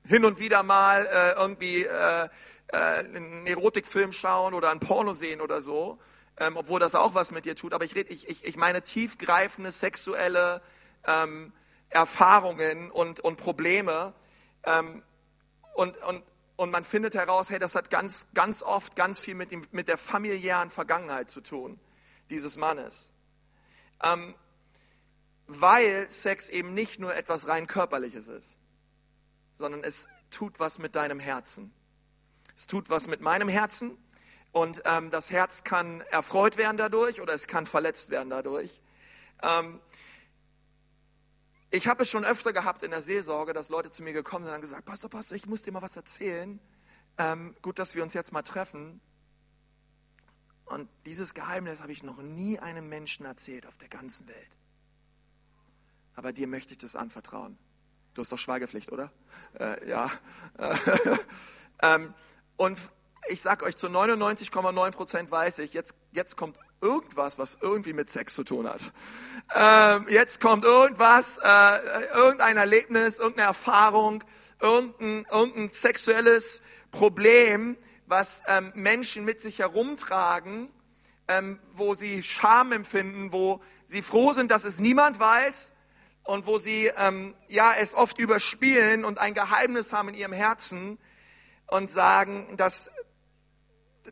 hin 0.05 0.25
und 0.25 0.39
wieder 0.39 0.63
mal 0.63 1.07
äh, 1.07 1.33
irgendwie 1.33 1.85
äh, 1.85 2.29
äh, 2.69 2.77
einen 2.77 3.47
Erotikfilm 3.47 4.13
schauen 4.13 4.55
oder 4.55 4.71
ein 4.71 4.81
Porno 4.81 5.15
sehen 5.15 5.41
oder 5.41 5.61
so, 5.61 5.99
ähm, 6.39 6.57
obwohl 6.57 6.81
das 6.81 6.95
auch 6.95 7.15
was 7.15 7.33
mit 7.33 7.45
dir 7.45 7.57
tut. 7.57 7.73
Aber 7.73 7.85
ich, 7.85 7.95
red, 7.95 8.11
ich, 8.11 8.29
ich, 8.29 8.45
ich 8.45 8.57
meine 8.57 8.83
tiefgreifende 8.83 9.71
sexuelle 9.71 10.63
ähm, 11.07 11.53
Erfahrungen 11.89 12.91
und, 12.91 13.21
und 13.21 13.37
Probleme. 13.37 14.15
Ähm, 14.65 15.03
und, 15.75 15.97
und, 15.99 16.23
und 16.57 16.71
man 16.71 16.85
findet 16.85 17.15
heraus, 17.15 17.51
hey, 17.51 17.59
das 17.59 17.75
hat 17.75 17.91
ganz, 17.91 18.27
ganz 18.35 18.63
oft 18.63 18.97
ganz 18.97 19.19
viel 19.19 19.35
mit, 19.35 19.51
dem, 19.51 19.67
mit 19.73 19.89
der 19.89 19.99
familiären 19.99 20.71
Vergangenheit 20.71 21.31
zu 21.31 21.41
tun, 21.41 21.79
dieses 22.31 22.57
Mannes. 22.57 23.13
Ähm, 24.03 24.35
weil 25.47 26.11
Sex 26.11 26.49
eben 26.49 26.75
nicht 26.75 26.99
nur 26.99 27.15
etwas 27.15 27.49
rein 27.49 27.67
körperliches 27.67 28.27
ist, 28.27 28.57
sondern 29.55 29.85
es 29.85 30.09
tut 30.31 30.59
was 30.59 30.79
mit 30.79 30.97
deinem 30.97 31.21
Herzen. 31.21 31.73
Es 32.57 32.67
tut 32.67 32.91
was 32.91 33.07
mit 33.07 33.21
meinem 33.21 33.49
Herzen 33.49 33.97
und 34.53 34.83
ähm, 34.87 35.11
das 35.11 35.31
Herz 35.31 35.65
kann 35.65 36.01
erfreut 36.11 36.57
werden 36.57 36.77
dadurch 36.77 37.21
oder 37.21 37.35
es 37.35 37.47
kann 37.47 37.67
verletzt 37.67 38.11
werden 38.11 38.31
dadurch. 38.31 38.81
Ähm, 39.43 39.81
ich 41.71 41.89
habe 41.89 42.05
es 42.05 42.11
schon 42.11 42.25
öfter 42.25 42.53
gehabt 42.53 42.83
in 42.83 42.91
der 42.91 43.03
Seelsorge, 43.03 43.53
dass 43.53 43.69
Leute 43.69 43.91
zu 43.91 44.03
mir 44.03 44.13
gekommen 44.13 44.47
sind 44.47 44.55
und 44.55 44.61
gesagt, 44.63 44.87
Pastor, 44.87 45.11
Pastor, 45.11 45.37
ich 45.37 45.47
muss 45.47 45.63
dir 45.63 45.73
mal 45.73 45.83
was 45.83 45.97
erzählen. 45.97 46.59
Ähm, 47.19 47.55
gut, 47.61 47.79
dass 47.79 47.95
wir 47.95 48.03
uns 48.03 48.15
jetzt 48.15 48.33
mal 48.33 48.43
treffen. 48.43 49.01
Und 50.65 50.89
dieses 51.05 51.35
Geheimnis 51.35 51.83
habe 51.83 51.93
ich 51.93 52.03
noch 52.03 52.19
nie 52.23 52.59
einem 52.59 52.89
Menschen 52.89 53.27
erzählt 53.27 53.67
auf 53.67 53.77
der 53.77 53.89
ganzen 53.89 54.27
Welt 54.27 54.57
aber 56.17 56.33
dir 56.33 56.47
möchte 56.47 56.73
ich 56.73 56.79
das 56.79 56.97
anvertrauen. 56.97 57.57
Du 58.15 58.23
hast 58.23 58.33
doch 58.33 58.39
Schweigepflicht, 58.39 58.91
oder? 58.91 59.13
Äh, 59.61 59.89
ja. 59.89 60.11
ähm, 61.83 62.15
und 62.57 62.81
ich 63.29 63.43
sage 63.43 63.65
euch, 63.67 63.77
zu 63.77 63.89
99,9 63.89 64.91
Prozent 64.93 65.31
weiß 65.31 65.59
ich, 65.59 65.75
jetzt, 65.75 65.95
jetzt 66.13 66.37
kommt 66.37 66.59
irgendwas, 66.81 67.39
was 67.39 67.59
irgendwie 67.61 67.93
mit 67.93 68.09
Sex 68.09 68.35
zu 68.35 68.45
tun 68.45 68.67
hat. 68.67 68.93
Ähm, 69.55 70.07
jetzt 70.09 70.41
kommt 70.41 70.65
irgendwas, 70.65 71.39
äh, 71.43 71.79
irgendein 72.15 72.57
Erlebnis, 72.57 73.19
irgendeine 73.19 73.49
Erfahrung, 73.49 74.25
irgendein, 74.61 75.27
irgendein 75.31 75.71
sexuelles 75.71 76.63
Problem, 76.93 77.77
was 78.07 78.43
ähm, 78.47 78.73
Menschen 78.75 79.25
mit 79.27 79.41
sich 79.41 79.59
herumtragen, 79.59 80.71
ähm, 81.29 81.59
wo 81.75 81.95
sie 81.95 82.23
Scham 82.23 82.73
empfinden, 82.73 83.33
wo 83.33 83.61
sie 83.87 84.01
froh 84.01 84.33
sind, 84.33 84.51
dass 84.51 84.65
es 84.65 84.81
niemand 84.81 85.19
weiß 85.19 85.73
und 86.27 86.47
wo 86.47 86.59
sie 86.59 86.91
ähm, 86.97 87.35
ja 87.49 87.75
es 87.79 87.95
oft 87.95 88.19
überspielen 88.19 89.05
und 89.05 89.19
ein 89.19 89.35
Geheimnis 89.35 89.93
haben 89.93 90.09
in 90.09 90.15
ihrem 90.15 90.33
Herzen 90.33 90.99
und 91.67 91.91
sagen, 91.91 92.57
dass 92.57 92.91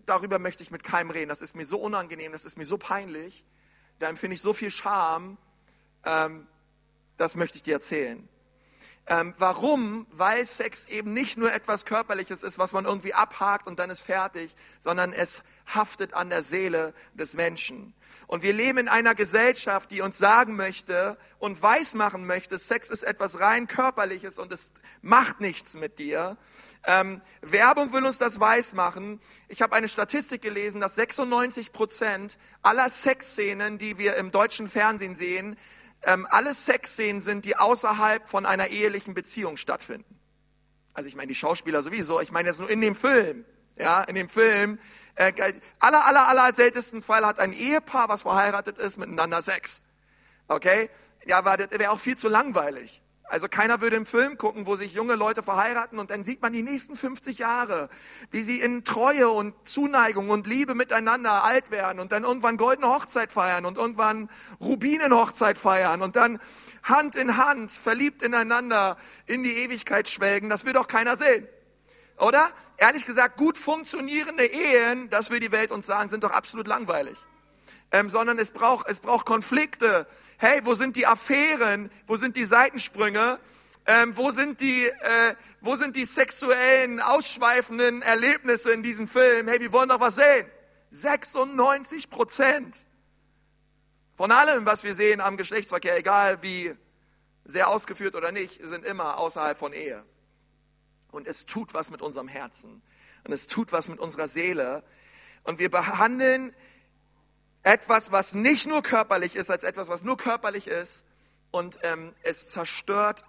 darüber 0.07 0.39
möchte 0.39 0.63
ich 0.63 0.71
mit 0.71 0.83
keinem 0.83 1.11
reden. 1.11 1.29
Das 1.29 1.41
ist 1.43 1.55
mir 1.55 1.65
so 1.65 1.79
unangenehm, 1.79 2.33
das 2.33 2.45
ist 2.45 2.59
mir 2.59 2.67
so 2.67 2.79
peinlich, 2.79 3.45
da 3.99 4.09
empfinde 4.09 4.35
ich 4.35 4.41
so 4.41 4.53
viel 4.53 4.71
Scham. 4.71 5.39
Ähm, 6.05 6.47
das 7.17 7.37
möchte 7.37 7.57
ich 7.57 7.63
dir 7.63 7.75
erzählen. 7.75 8.29
Ähm, 9.07 9.35
warum? 9.37 10.07
Weil 10.11 10.45
Sex 10.47 10.87
eben 10.87 11.13
nicht 11.13 11.37
nur 11.37 11.53
etwas 11.53 11.85
Körperliches 11.85 12.43
ist, 12.43 12.59
was 12.59 12.73
man 12.73 12.87
irgendwie 12.87 13.13
abhakt 13.13 13.67
und 13.67 13.79
dann 13.79 13.91
ist 13.91 14.01
fertig, 14.01 14.55
sondern 14.81 15.13
es 15.13 15.43
haftet 15.67 16.15
an 16.15 16.31
der 16.31 16.43
Seele 16.43 16.95
des 17.13 17.35
Menschen. 17.35 17.93
Und 18.27 18.43
wir 18.43 18.55
leben 18.55 18.79
in 18.79 18.89
einer 18.89 19.15
Gesellschaft, 19.15 19.91
die 19.91 20.01
uns 20.01 20.17
sagen 20.17 20.57
möchte 20.57 21.19
und 21.39 21.61
weismachen 21.61 22.27
möchte, 22.27 22.59
Sex 22.59 22.89
ist 22.89 23.03
etwas 23.03 23.41
rein 23.41 23.67
körperliches 23.67 24.39
und 24.39 24.51
es 24.53 24.73
macht 25.03 25.41
nichts 25.41 25.75
mit 25.75 25.99
dir. 25.99 26.39
Ähm, 26.87 27.21
Werbung 27.43 27.93
will 27.93 28.05
uns 28.05 28.19
das 28.19 28.41
weismachen. 28.41 29.21
Ich 29.49 29.61
habe 29.61 29.75
eine 29.75 29.89
Statistik 29.89 30.41
gelesen, 30.41 30.81
dass 30.81 30.95
96 30.95 31.73
Prozent 31.73 32.39
aller 32.63 32.89
Sexszenen, 32.89 33.77
die 33.77 33.99
wir 33.99 34.17
im 34.17 34.31
deutschen 34.31 34.69
Fernsehen 34.69 35.15
sehen, 35.15 35.57
ähm, 36.07 36.27
alle 36.31 36.55
Sexszenen 36.55 37.21
sind, 37.21 37.45
die 37.45 37.57
außerhalb 37.57 38.29
von 38.29 38.47
einer 38.47 38.69
ehelichen 38.69 39.15
Beziehung 39.15 39.57
stattfinden. 39.57 40.19
Also 40.93 41.09
ich 41.09 41.17
meine 41.17 41.29
die 41.29 41.35
Schauspieler 41.35 41.83
sowieso, 41.83 42.21
ich 42.21 42.31
meine 42.31 42.49
jetzt 42.49 42.61
nur 42.61 42.71
in 42.71 42.81
dem 42.81 42.95
Film. 42.95 43.45
Ja, 43.77 44.03
in 44.03 44.15
dem 44.15 44.29
Film, 44.29 44.79
äh, 45.17 45.33
aller, 45.81 46.07
aller, 46.07 46.29
aller 46.29 46.53
seltensten 46.53 47.03
Fall 47.03 47.27
hat 47.27 47.41
ein 47.41 47.53
Ehepaar, 47.53 48.09
was 48.09 48.23
verheiratet 48.23 48.79
ist, 48.79 48.99
miteinander 48.99 49.43
Sex. 49.43 49.83
Okay? 50.47 50.89
Ja, 51.27 51.39
aber 51.39 51.57
das 51.57 51.73
wäre 51.73 51.91
auch 51.91 51.99
viel 51.99 52.17
zu 52.17 52.29
langweilig. 52.29 53.03
Also 53.27 53.49
keiner 53.49 53.81
würde 53.81 53.97
im 53.97 54.05
Film 54.05 54.37
gucken, 54.37 54.67
wo 54.67 54.77
sich 54.77 54.93
junge 54.93 55.15
Leute 55.15 55.43
verheiraten 55.43 55.99
und 55.99 56.11
dann 56.11 56.25
sieht 56.25 56.43
man 56.43 56.53
die 56.53 56.63
nächsten 56.63 56.95
50 56.95 57.39
Jahre, 57.39 57.89
wie 58.31 58.43
sie 58.43 58.61
in 58.61 58.85
Treue 58.85 59.31
und 59.31 59.55
Zuneigung 59.67 60.29
und 60.29 60.47
Liebe 60.47 60.75
miteinander 60.75 61.43
alt 61.43 61.71
werden 61.71 62.01
und 62.01 62.13
dann 62.13 62.25
irgendwann 62.25 62.59
goldene 62.59 62.89
Hochzeit 62.89 63.33
feiern 63.33 63.65
und 63.65 63.79
irgendwann 63.79 64.29
Rubinenhochzeit 64.61 65.57
feiern 65.57 66.03
und 66.03 66.17
dann 66.17 66.39
Hand 66.83 67.15
in 67.17 67.39
Hand 67.39 67.73
verliebt 67.73 68.23
ineinander 68.23 68.99
in 69.27 69.43
die 69.43 69.57
Ewigkeit 69.57 70.09
schwelgen. 70.11 70.51
Das 70.51 70.67
will 70.67 70.75
doch 70.75 70.87
keiner 70.87 71.17
sehen. 71.17 71.49
oder? 72.19 72.47
Ehrlich 72.77 73.07
gesagt, 73.07 73.39
gut 73.39 73.57
funktionierende 73.57 74.45
Ehen, 74.45 75.09
das 75.09 75.31
will 75.31 75.41
die 75.41 75.53
Welt 75.53 75.71
uns 75.71 75.87
sagen, 75.87 76.09
sind 76.09 76.25
doch 76.25 76.33
absolut 76.33 76.67
langweilig. 76.67 77.17
Ähm, 77.95 78.11
sondern 78.11 78.41
es 78.41 78.51
braucht, 78.51 78.89
es 78.89 78.99
braucht 78.99 79.25
Konflikte. 79.25 80.09
Hey, 80.39 80.63
wo 80.65 80.75
sind 80.75 80.97
die 80.97 81.07
Affären? 81.07 81.93
Wo 82.09 82.17
sind 82.17 82.35
die 82.35 82.45
Seitensprünge? 82.45 83.39
Ähm, 83.87 84.17
wo, 84.17 84.33
sind 84.33 84.61
die, 84.61 84.87
äh, 84.87 85.37
wo 85.61 85.77
sind 85.77 85.95
die 85.95 86.05
sexuellen, 86.05 86.99
ausschweifenden 86.99 88.03
Erlebnisse 88.03 88.73
in 88.73 88.83
diesem 88.83 89.07
Film? 89.07 89.47
Hey, 89.47 89.61
wir 89.61 89.73
wollen 89.73 89.91
doch 89.91 90.01
was 90.01 90.17
sehen. 90.17 90.45
96 90.91 92.11
Prozent 92.11 92.85
von 94.17 94.33
allem, 94.33 94.67
was 94.67 94.83
wir 94.83 94.97
sehen 94.97 95.21
am 95.21 95.37
Geschlechtsverkehr, 95.37 95.97
egal 95.97 96.43
wie 96.43 96.75
sehr 97.45 97.69
ausgeführt 97.69 98.17
oder 98.17 98.33
nicht, 98.33 98.59
sind 98.67 98.85
immer 98.85 99.19
außerhalb 99.19 99.57
von 99.57 99.73
Ehe. 99.73 100.05
Und 101.13 101.29
es 101.29 101.47
tut 101.47 101.75
was 101.75 101.93
mit 101.93 102.03
unserem 102.03 102.27
Herzen. 102.27 102.83
Und 103.23 103.33
es 103.33 103.47
tut 103.47 103.71
was 103.71 103.87
mit 103.87 104.01
unserer 104.01 104.27
Seele. 104.27 104.83
Und 105.45 105.61
wir 105.61 105.71
behandeln 105.71 106.53
etwas, 107.65 108.13
was 108.13 108.35
nicht 108.35 108.69
nur 108.69 108.83
körperlich 108.83 109.35
ist, 109.35 109.51
als 109.51 109.65
etwas, 109.65 109.89
was 109.89 110.05
nur 110.05 110.17
körperlich 110.17 110.69
ist. 110.69 111.05
Und 111.51 111.79
ähm, 111.83 112.15
es 112.23 112.49
zerstört 112.49 113.25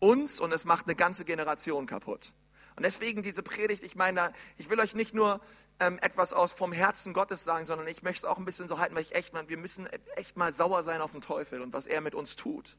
uns 0.00 0.40
und 0.40 0.52
es 0.52 0.64
macht 0.64 0.86
eine 0.86 0.96
ganze 0.96 1.24
Generation 1.24 1.86
kaputt. 1.86 2.34
Und 2.76 2.84
deswegen 2.84 3.22
diese 3.22 3.42
Predigt, 3.42 3.82
ich 3.82 3.94
meine, 3.94 4.32
ich 4.56 4.70
will 4.70 4.80
euch 4.80 4.94
nicht 4.94 5.14
nur 5.14 5.40
ähm, 5.78 5.98
etwas 6.02 6.32
aus 6.32 6.52
vom 6.52 6.72
Herzen 6.72 7.12
Gottes 7.12 7.44
sagen, 7.44 7.64
sondern 7.64 7.86
ich 7.86 8.02
möchte 8.02 8.20
es 8.20 8.24
auch 8.24 8.38
ein 8.38 8.44
bisschen 8.44 8.68
so 8.68 8.78
halten, 8.78 8.94
weil 8.94 9.02
ich 9.02 9.14
echt 9.14 9.32
mal, 9.32 9.48
wir 9.48 9.58
müssen 9.58 9.86
echt 10.16 10.36
mal 10.36 10.52
sauer 10.52 10.82
sein 10.82 11.00
auf 11.00 11.12
den 11.12 11.20
Teufel 11.20 11.62
und 11.62 11.72
was 11.72 11.86
er 11.86 12.00
mit 12.00 12.14
uns 12.14 12.36
tut 12.36 12.76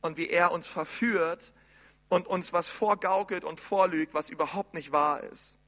und 0.00 0.16
wie 0.16 0.28
er 0.28 0.52
uns 0.52 0.66
verführt 0.66 1.52
und 2.08 2.26
uns 2.26 2.52
was 2.52 2.68
vorgaukelt 2.68 3.44
und 3.44 3.60
vorlügt, 3.60 4.14
was 4.14 4.28
überhaupt 4.28 4.74
nicht 4.74 4.92
wahr 4.92 5.22
ist. 5.22 5.58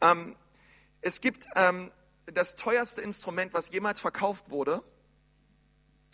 Ähm, 0.00 0.36
es 1.00 1.20
gibt 1.20 1.46
ähm, 1.56 1.90
das 2.26 2.54
teuerste 2.54 3.00
Instrument, 3.00 3.54
was 3.54 3.70
jemals 3.70 4.00
verkauft 4.00 4.50
wurde, 4.50 4.82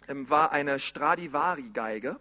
ähm, 0.08 0.28
war 0.28 0.52
eine 0.52 0.78
Stradivari-Geige 0.78 2.18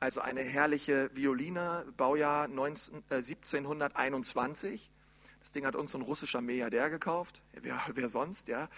also 0.00 0.22
eine 0.22 0.40
herrliche 0.40 1.10
Violine, 1.14 1.84
Baujahr 1.98 2.48
19, 2.48 3.04
äh, 3.10 3.16
1721. 3.16 4.90
Das 5.40 5.52
Ding 5.52 5.66
hat 5.66 5.76
uns 5.76 5.94
ein 5.94 6.00
russischer 6.00 6.40
Milliardär 6.40 6.88
gekauft. 6.88 7.42
Wer, 7.52 7.78
wer 7.92 8.08
sonst, 8.08 8.48
ja? 8.48 8.70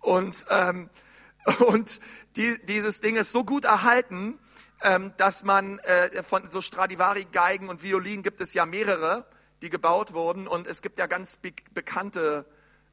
Und, 0.00 0.46
ähm, 0.48 0.88
und 1.66 2.00
die, 2.36 2.58
dieses 2.64 3.00
Ding 3.00 3.16
ist 3.16 3.30
so 3.30 3.44
gut 3.44 3.66
erhalten, 3.66 4.38
ähm, 4.82 5.12
dass 5.18 5.44
man 5.44 5.80
äh, 5.80 6.22
von 6.22 6.48
so 6.48 6.62
Stradivari-Geigen 6.62 7.68
und 7.68 7.82
Violinen 7.82 8.22
gibt 8.22 8.40
es 8.40 8.54
ja 8.54 8.64
mehrere, 8.64 9.26
die 9.60 9.68
gebaut 9.68 10.14
wurden. 10.14 10.48
Und 10.48 10.66
es 10.66 10.80
gibt 10.80 10.98
ja 10.98 11.06
ganz 11.06 11.36
be 11.36 11.52
bekannte 11.74 12.46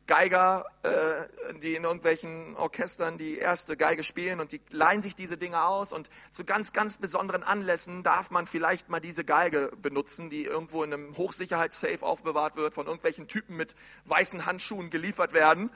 Geiger, 0.07 0.65
äh, 0.83 1.53
die 1.59 1.75
in 1.75 1.83
irgendwelchen 1.83 2.55
Orchestern 2.55 3.17
die 3.17 3.37
erste 3.37 3.75
Geige 3.75 4.03
spielen 4.03 4.39
und 4.39 4.53
die 4.53 4.61
leihen 4.69 5.03
sich 5.03 5.15
diese 5.15 5.37
Dinge 5.37 5.63
aus 5.63 5.91
und 5.91 6.09
zu 6.31 6.45
ganz, 6.45 6.71
ganz 6.71 6.97
besonderen 6.97 7.43
Anlässen 7.43 8.03
darf 8.03 8.31
man 8.31 8.47
vielleicht 8.47 8.89
mal 8.89 9.01
diese 9.01 9.25
Geige 9.25 9.71
benutzen, 9.81 10.29
die 10.29 10.45
irgendwo 10.45 10.83
in 10.83 10.93
einem 10.93 11.17
Hochsicherheitssafe 11.17 12.03
aufbewahrt 12.03 12.55
wird, 12.55 12.73
von 12.73 12.85
irgendwelchen 12.85 13.27
Typen 13.27 13.57
mit 13.57 13.75
weißen 14.05 14.45
Handschuhen 14.45 14.89
geliefert 14.89 15.33
werden. 15.33 15.69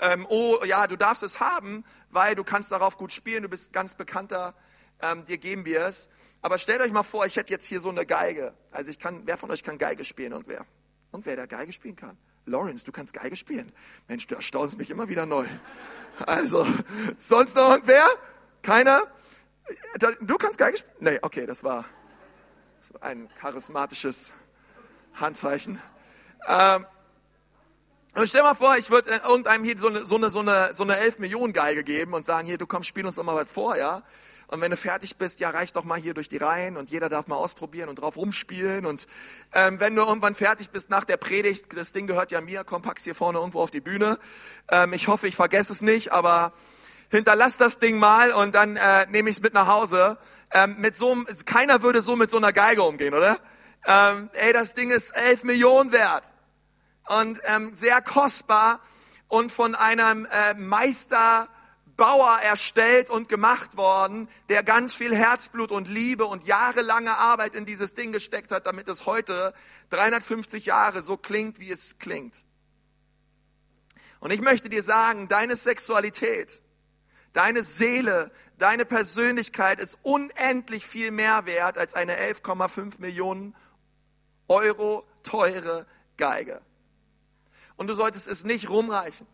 Ähm, 0.00 0.26
oh 0.28 0.62
ja, 0.64 0.88
du 0.88 0.96
darfst 0.96 1.22
es 1.22 1.38
haben, 1.38 1.84
weil 2.10 2.34
du 2.34 2.42
kannst 2.42 2.72
darauf 2.72 2.98
gut 2.98 3.12
spielen, 3.12 3.44
du 3.44 3.48
bist 3.48 3.72
ganz 3.72 3.94
bekannter, 3.94 4.54
ähm, 5.00 5.24
dir 5.24 5.38
geben 5.38 5.64
wir 5.64 5.82
es. 5.82 6.08
Aber 6.42 6.58
stellt 6.58 6.80
euch 6.80 6.92
mal 6.92 7.04
vor, 7.04 7.24
ich 7.24 7.36
hätte 7.36 7.52
jetzt 7.52 7.66
hier 7.66 7.80
so 7.80 7.88
eine 7.88 8.04
Geige. 8.04 8.52
Also 8.70 8.90
ich 8.90 8.98
kann, 8.98 9.22
wer 9.26 9.38
von 9.38 9.50
euch 9.50 9.62
kann 9.62 9.78
Geige 9.78 10.04
spielen 10.04 10.32
und 10.32 10.48
wer? 10.48 10.66
Und 11.12 11.24
wer 11.24 11.36
da 11.36 11.46
Geige 11.46 11.72
spielen 11.72 11.96
kann? 11.96 12.18
Lawrence, 12.46 12.84
du 12.84 12.92
kannst 12.92 13.12
Geige 13.12 13.36
spielen. 13.36 13.72
Mensch, 14.08 14.26
du 14.26 14.36
erstaunst 14.36 14.78
mich 14.78 14.90
immer 14.90 15.08
wieder 15.08 15.26
neu. 15.26 15.46
Also, 16.24 16.66
sonst 17.16 17.56
noch 17.56 17.70
irgendwer? 17.70 18.06
Keiner? 18.62 19.02
Du 20.20 20.36
kannst 20.36 20.58
Geige 20.58 20.78
spielen? 20.78 20.96
Nee, 21.00 21.18
okay, 21.22 21.44
das 21.44 21.62
war, 21.64 21.84
das 22.80 22.94
war 22.94 23.02
ein 23.02 23.28
charismatisches 23.38 24.32
Handzeichen. 25.14 25.80
Ähm, 26.46 26.86
und 28.14 28.28
stell 28.28 28.42
mal 28.42 28.54
vor, 28.54 28.76
ich 28.78 28.88
würde 28.90 29.10
irgendeinem 29.10 29.64
hier 29.64 29.76
so 29.78 29.88
eine, 29.88 30.06
so 30.06 30.16
eine, 30.16 30.30
so 30.30 30.40
eine, 30.40 30.72
so 30.72 30.84
eine 30.84 30.96
11 30.96 31.18
Millionen 31.18 31.52
Geige 31.52 31.84
geben 31.84 32.14
und 32.14 32.24
sagen, 32.24 32.46
hier, 32.46 32.56
du 32.56 32.66
kommst, 32.66 32.88
spiel 32.88 33.04
uns 33.04 33.16
doch 33.16 33.24
mal 33.24 33.36
was 33.36 33.50
vor, 33.50 33.76
ja? 33.76 34.04
Und 34.48 34.60
wenn 34.60 34.70
du 34.70 34.76
fertig 34.76 35.16
bist, 35.16 35.40
ja, 35.40 35.50
reich 35.50 35.72
doch 35.72 35.84
mal 35.84 35.98
hier 35.98 36.14
durch 36.14 36.28
die 36.28 36.36
Reihen 36.36 36.76
und 36.76 36.90
jeder 36.90 37.08
darf 37.08 37.26
mal 37.26 37.36
ausprobieren 37.36 37.88
und 37.88 37.96
drauf 37.96 38.16
rumspielen. 38.16 38.86
Und 38.86 39.08
ähm, 39.52 39.80
wenn 39.80 39.96
du 39.96 40.02
irgendwann 40.02 40.34
fertig 40.34 40.70
bist 40.70 40.88
nach 40.88 41.04
der 41.04 41.16
Predigt, 41.16 41.76
das 41.76 41.92
Ding 41.92 42.06
gehört 42.06 42.30
ja 42.30 42.40
mir, 42.40 42.62
komm, 42.62 42.82
pack's 42.82 43.04
hier 43.04 43.14
vorne 43.14 43.38
irgendwo 43.38 43.60
auf 43.60 43.70
die 43.70 43.80
Bühne. 43.80 44.18
Ähm, 44.68 44.92
ich 44.92 45.08
hoffe, 45.08 45.26
ich 45.26 45.34
vergesse 45.34 45.72
es 45.72 45.82
nicht, 45.82 46.12
aber 46.12 46.52
hinterlass 47.10 47.56
das 47.56 47.78
Ding 47.78 47.98
mal 47.98 48.32
und 48.32 48.54
dann 48.54 48.76
äh, 48.76 49.06
nehme 49.06 49.30
ich 49.30 49.36
es 49.36 49.42
mit 49.42 49.54
nach 49.54 49.66
Hause. 49.66 50.18
Ähm, 50.52 50.76
mit 50.78 50.94
so, 50.94 51.16
keiner 51.44 51.82
würde 51.82 52.00
so 52.00 52.14
mit 52.14 52.30
so 52.30 52.36
einer 52.36 52.52
Geige 52.52 52.82
umgehen, 52.82 53.14
oder? 53.14 53.38
Ähm, 53.84 54.30
ey, 54.32 54.52
das 54.52 54.74
Ding 54.74 54.90
ist 54.90 55.10
elf 55.10 55.42
Millionen 55.42 55.92
wert 55.92 56.30
und 57.08 57.40
ähm, 57.44 57.74
sehr 57.74 58.00
kostbar 58.00 58.80
und 59.28 59.50
von 59.50 59.74
einem 59.74 60.26
äh, 60.26 60.54
Meister 60.54 61.48
Bauer 61.96 62.38
erstellt 62.42 63.08
und 63.08 63.28
gemacht 63.28 63.76
worden, 63.76 64.28
der 64.48 64.62
ganz 64.62 64.94
viel 64.94 65.14
Herzblut 65.14 65.72
und 65.72 65.88
Liebe 65.88 66.26
und 66.26 66.44
jahrelange 66.44 67.16
Arbeit 67.16 67.54
in 67.54 67.64
dieses 67.64 67.94
Ding 67.94 68.12
gesteckt 68.12 68.52
hat, 68.52 68.66
damit 68.66 68.88
es 68.88 69.06
heute 69.06 69.54
350 69.90 70.66
Jahre 70.66 71.02
so 71.02 71.16
klingt, 71.16 71.58
wie 71.58 71.70
es 71.70 71.98
klingt. 71.98 72.44
Und 74.20 74.30
ich 74.30 74.40
möchte 74.40 74.68
dir 74.68 74.82
sagen, 74.82 75.28
deine 75.28 75.56
Sexualität, 75.56 76.62
deine 77.32 77.62
Seele, 77.62 78.30
deine 78.58 78.84
Persönlichkeit 78.84 79.80
ist 79.80 79.98
unendlich 80.02 80.86
viel 80.86 81.10
mehr 81.10 81.46
wert 81.46 81.78
als 81.78 81.94
eine 81.94 82.16
11,5 82.16 83.00
Millionen 83.00 83.54
Euro 84.48 85.06
teure 85.22 85.86
Geige. 86.16 86.60
Und 87.76 87.88
du 87.88 87.94
solltest 87.94 88.28
es 88.28 88.44
nicht 88.44 88.70
rumreichen. 88.70 89.26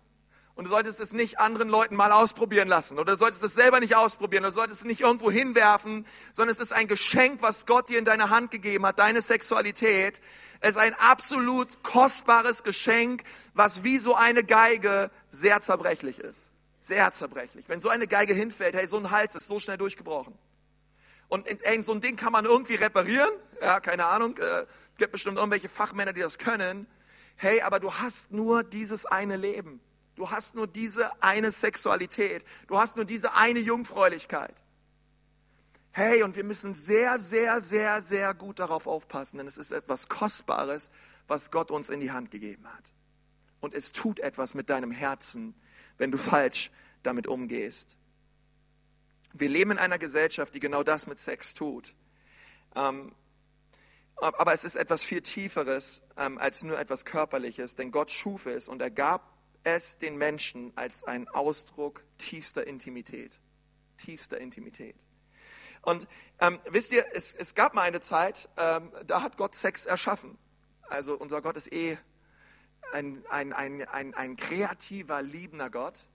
Und 0.54 0.64
du 0.64 0.70
solltest 0.70 1.00
es 1.00 1.14
nicht 1.14 1.38
anderen 1.38 1.68
Leuten 1.68 1.96
mal 1.96 2.12
ausprobieren 2.12 2.68
lassen. 2.68 2.98
Oder 2.98 3.12
du 3.12 3.18
solltest 3.18 3.42
es 3.42 3.54
selber 3.54 3.80
nicht 3.80 3.96
ausprobieren. 3.96 4.44
Oder 4.44 4.50
du 4.50 4.54
solltest 4.54 4.80
es 4.80 4.86
nicht 4.86 5.00
irgendwo 5.00 5.30
hinwerfen, 5.30 6.06
sondern 6.32 6.52
es 6.52 6.60
ist 6.60 6.72
ein 6.72 6.88
Geschenk, 6.88 7.40
was 7.40 7.64
Gott 7.64 7.88
dir 7.88 7.98
in 7.98 8.04
deine 8.04 8.28
Hand 8.28 8.50
gegeben 8.50 8.84
hat, 8.84 8.98
deine 8.98 9.22
Sexualität. 9.22 10.20
Es 10.60 10.70
ist 10.70 10.76
ein 10.76 10.94
absolut 10.94 11.82
kostbares 11.82 12.64
Geschenk, 12.64 13.22
was 13.54 13.82
wie 13.82 13.96
so 13.98 14.14
eine 14.14 14.44
Geige 14.44 15.10
sehr 15.30 15.60
zerbrechlich 15.62 16.18
ist. 16.18 16.50
Sehr 16.80 17.12
zerbrechlich. 17.12 17.68
Wenn 17.68 17.80
so 17.80 17.88
eine 17.88 18.06
Geige 18.06 18.34
hinfällt, 18.34 18.74
hey, 18.74 18.86
so 18.86 18.98
ein 18.98 19.10
Hals 19.10 19.34
ist 19.34 19.46
so 19.46 19.58
schnell 19.58 19.78
durchgebrochen. 19.78 20.34
Und 21.28 21.46
ey, 21.64 21.82
so 21.82 21.92
ein 21.92 22.02
Ding 22.02 22.16
kann 22.16 22.30
man 22.32 22.44
irgendwie 22.44 22.74
reparieren. 22.74 23.30
Ja, 23.62 23.80
keine 23.80 24.06
Ahnung. 24.06 24.36
Äh, 24.36 24.66
gibt 24.98 25.12
bestimmt 25.12 25.38
irgendwelche 25.38 25.70
Fachmänner, 25.70 26.12
die 26.12 26.20
das 26.20 26.36
können. 26.36 26.86
Hey, 27.36 27.62
aber 27.62 27.80
du 27.80 27.94
hast 27.94 28.32
nur 28.32 28.62
dieses 28.62 29.06
eine 29.06 29.36
Leben. 29.38 29.80
Du 30.22 30.30
hast 30.30 30.54
nur 30.54 30.68
diese 30.68 31.20
eine 31.20 31.50
Sexualität. 31.50 32.44
Du 32.68 32.78
hast 32.78 32.94
nur 32.94 33.04
diese 33.04 33.34
eine 33.34 33.58
Jungfräulichkeit. 33.58 34.54
Hey, 35.90 36.22
und 36.22 36.36
wir 36.36 36.44
müssen 36.44 36.76
sehr, 36.76 37.18
sehr, 37.18 37.60
sehr, 37.60 38.02
sehr 38.02 38.32
gut 38.32 38.60
darauf 38.60 38.86
aufpassen, 38.86 39.38
denn 39.38 39.48
es 39.48 39.58
ist 39.58 39.72
etwas 39.72 40.08
Kostbares, 40.08 40.92
was 41.26 41.50
Gott 41.50 41.72
uns 41.72 41.90
in 41.90 41.98
die 41.98 42.12
Hand 42.12 42.30
gegeben 42.30 42.68
hat. 42.72 42.92
Und 43.58 43.74
es 43.74 43.90
tut 43.90 44.20
etwas 44.20 44.54
mit 44.54 44.70
deinem 44.70 44.92
Herzen, 44.92 45.56
wenn 45.98 46.12
du 46.12 46.18
falsch 46.18 46.70
damit 47.02 47.26
umgehst. 47.26 47.96
Wir 49.32 49.48
leben 49.48 49.72
in 49.72 49.78
einer 49.78 49.98
Gesellschaft, 49.98 50.54
die 50.54 50.60
genau 50.60 50.84
das 50.84 51.08
mit 51.08 51.18
Sex 51.18 51.52
tut. 51.52 51.96
Ähm, 52.76 53.12
aber 54.18 54.52
es 54.52 54.62
ist 54.62 54.76
etwas 54.76 55.02
viel 55.02 55.20
Tieferes 55.20 56.00
ähm, 56.16 56.38
als 56.38 56.62
nur 56.62 56.78
etwas 56.78 57.04
Körperliches, 57.04 57.74
denn 57.74 57.90
Gott 57.90 58.12
schuf 58.12 58.46
es 58.46 58.68
und 58.68 58.80
er 58.80 58.92
gab 58.92 59.31
es 59.64 59.98
den 59.98 60.16
Menschen 60.16 60.72
als 60.76 61.04
einen 61.04 61.28
Ausdruck 61.28 62.04
tiefster 62.18 62.66
Intimität. 62.66 63.40
Tiefster 63.96 64.38
Intimität. 64.38 64.96
Und 65.82 66.06
ähm, 66.40 66.60
wisst 66.70 66.92
ihr, 66.92 67.06
es, 67.12 67.34
es, 67.34 67.54
gab 67.54 67.74
mal 67.74 67.82
eine 67.82 68.00
Zeit, 68.00 68.48
ähm, 68.56 68.92
da 69.06 69.22
hat 69.22 69.36
Gott 69.36 69.54
Sex 69.54 69.84
erschaffen. 69.84 70.38
Also 70.88 71.16
unser 71.16 71.42
Gott 71.42 71.56
ist 71.56 71.72
eh 71.72 71.98
ein, 72.92 73.22
ein, 73.30 73.52
ein, 73.52 73.88
ein, 73.88 74.14
ein 74.14 74.36
kreativer, 74.36 75.22
liebender 75.22 75.70
Gott. 75.70 76.08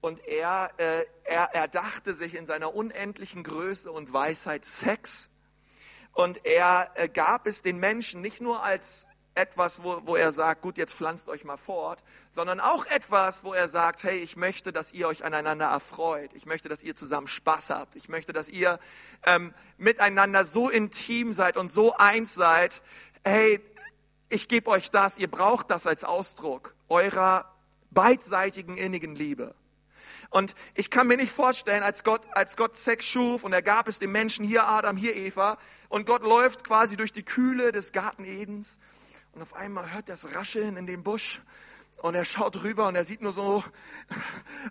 Und 0.00 0.26
er, 0.26 0.70
äh, 0.78 1.04
er, 1.24 1.54
er 1.54 1.68
dachte 1.68 2.12
sich 2.12 2.34
in 2.34 2.46
seiner 2.46 2.74
unendlichen 2.74 3.42
Größe 3.42 3.90
und 3.90 4.12
Weisheit 4.12 4.64
Sex. 4.64 5.30
Und 6.12 6.44
er 6.44 6.90
äh, 6.94 7.08
gab 7.08 7.46
es 7.46 7.62
den 7.62 7.78
Menschen 7.78 8.20
nicht 8.20 8.40
nur 8.40 8.62
als 8.62 9.06
etwas, 9.34 9.82
wo, 9.82 10.00
wo 10.04 10.16
er 10.16 10.32
sagt, 10.32 10.62
gut, 10.62 10.78
jetzt 10.78 10.94
pflanzt 10.94 11.28
euch 11.28 11.44
mal 11.44 11.56
fort, 11.56 12.02
sondern 12.32 12.60
auch 12.60 12.86
etwas, 12.86 13.42
wo 13.44 13.52
er 13.52 13.68
sagt, 13.68 14.04
hey, 14.04 14.18
ich 14.18 14.36
möchte, 14.36 14.72
dass 14.72 14.92
ihr 14.92 15.08
euch 15.08 15.24
aneinander 15.24 15.66
erfreut. 15.66 16.30
Ich 16.34 16.46
möchte, 16.46 16.68
dass 16.68 16.82
ihr 16.82 16.94
zusammen 16.94 17.26
Spaß 17.26 17.70
habt. 17.70 17.96
Ich 17.96 18.08
möchte, 18.08 18.32
dass 18.32 18.48
ihr 18.48 18.78
ähm, 19.24 19.52
miteinander 19.76 20.44
so 20.44 20.68
intim 20.68 21.32
seid 21.32 21.56
und 21.56 21.70
so 21.70 21.96
eins 21.96 22.34
seid. 22.34 22.82
Hey, 23.24 23.60
ich 24.28 24.48
gebe 24.48 24.70
euch 24.70 24.90
das, 24.90 25.18
ihr 25.18 25.30
braucht 25.30 25.70
das 25.70 25.86
als 25.86 26.04
Ausdruck 26.04 26.74
eurer 26.88 27.52
beidseitigen 27.90 28.76
innigen 28.76 29.14
Liebe. 29.14 29.54
Und 30.30 30.54
ich 30.74 30.90
kann 30.90 31.06
mir 31.06 31.16
nicht 31.16 31.30
vorstellen, 31.30 31.84
als 31.84 32.02
Gott, 32.02 32.22
als 32.32 32.56
Gott 32.56 32.76
Sex 32.76 33.04
schuf 33.04 33.44
und 33.44 33.52
er 33.52 33.62
gab 33.62 33.86
es 33.86 34.00
dem 34.00 34.10
Menschen, 34.10 34.44
hier 34.44 34.66
Adam, 34.66 34.96
hier 34.96 35.14
Eva, 35.14 35.58
und 35.88 36.06
Gott 36.06 36.22
läuft 36.22 36.64
quasi 36.64 36.96
durch 36.96 37.12
die 37.12 37.22
Kühle 37.22 37.70
des 37.70 37.92
Garten 37.92 38.24
Edens 38.24 38.80
und 39.34 39.42
auf 39.42 39.54
einmal 39.54 39.92
hört 39.92 40.08
er 40.08 40.16
das 40.16 40.34
Rascheln 40.34 40.76
in 40.76 40.86
dem 40.86 41.02
Busch 41.02 41.42
und 41.98 42.14
er 42.14 42.24
schaut 42.24 42.62
rüber 42.62 42.86
und 42.86 42.94
er 42.94 43.04
sieht 43.04 43.20
nur 43.20 43.32
so 43.32 43.64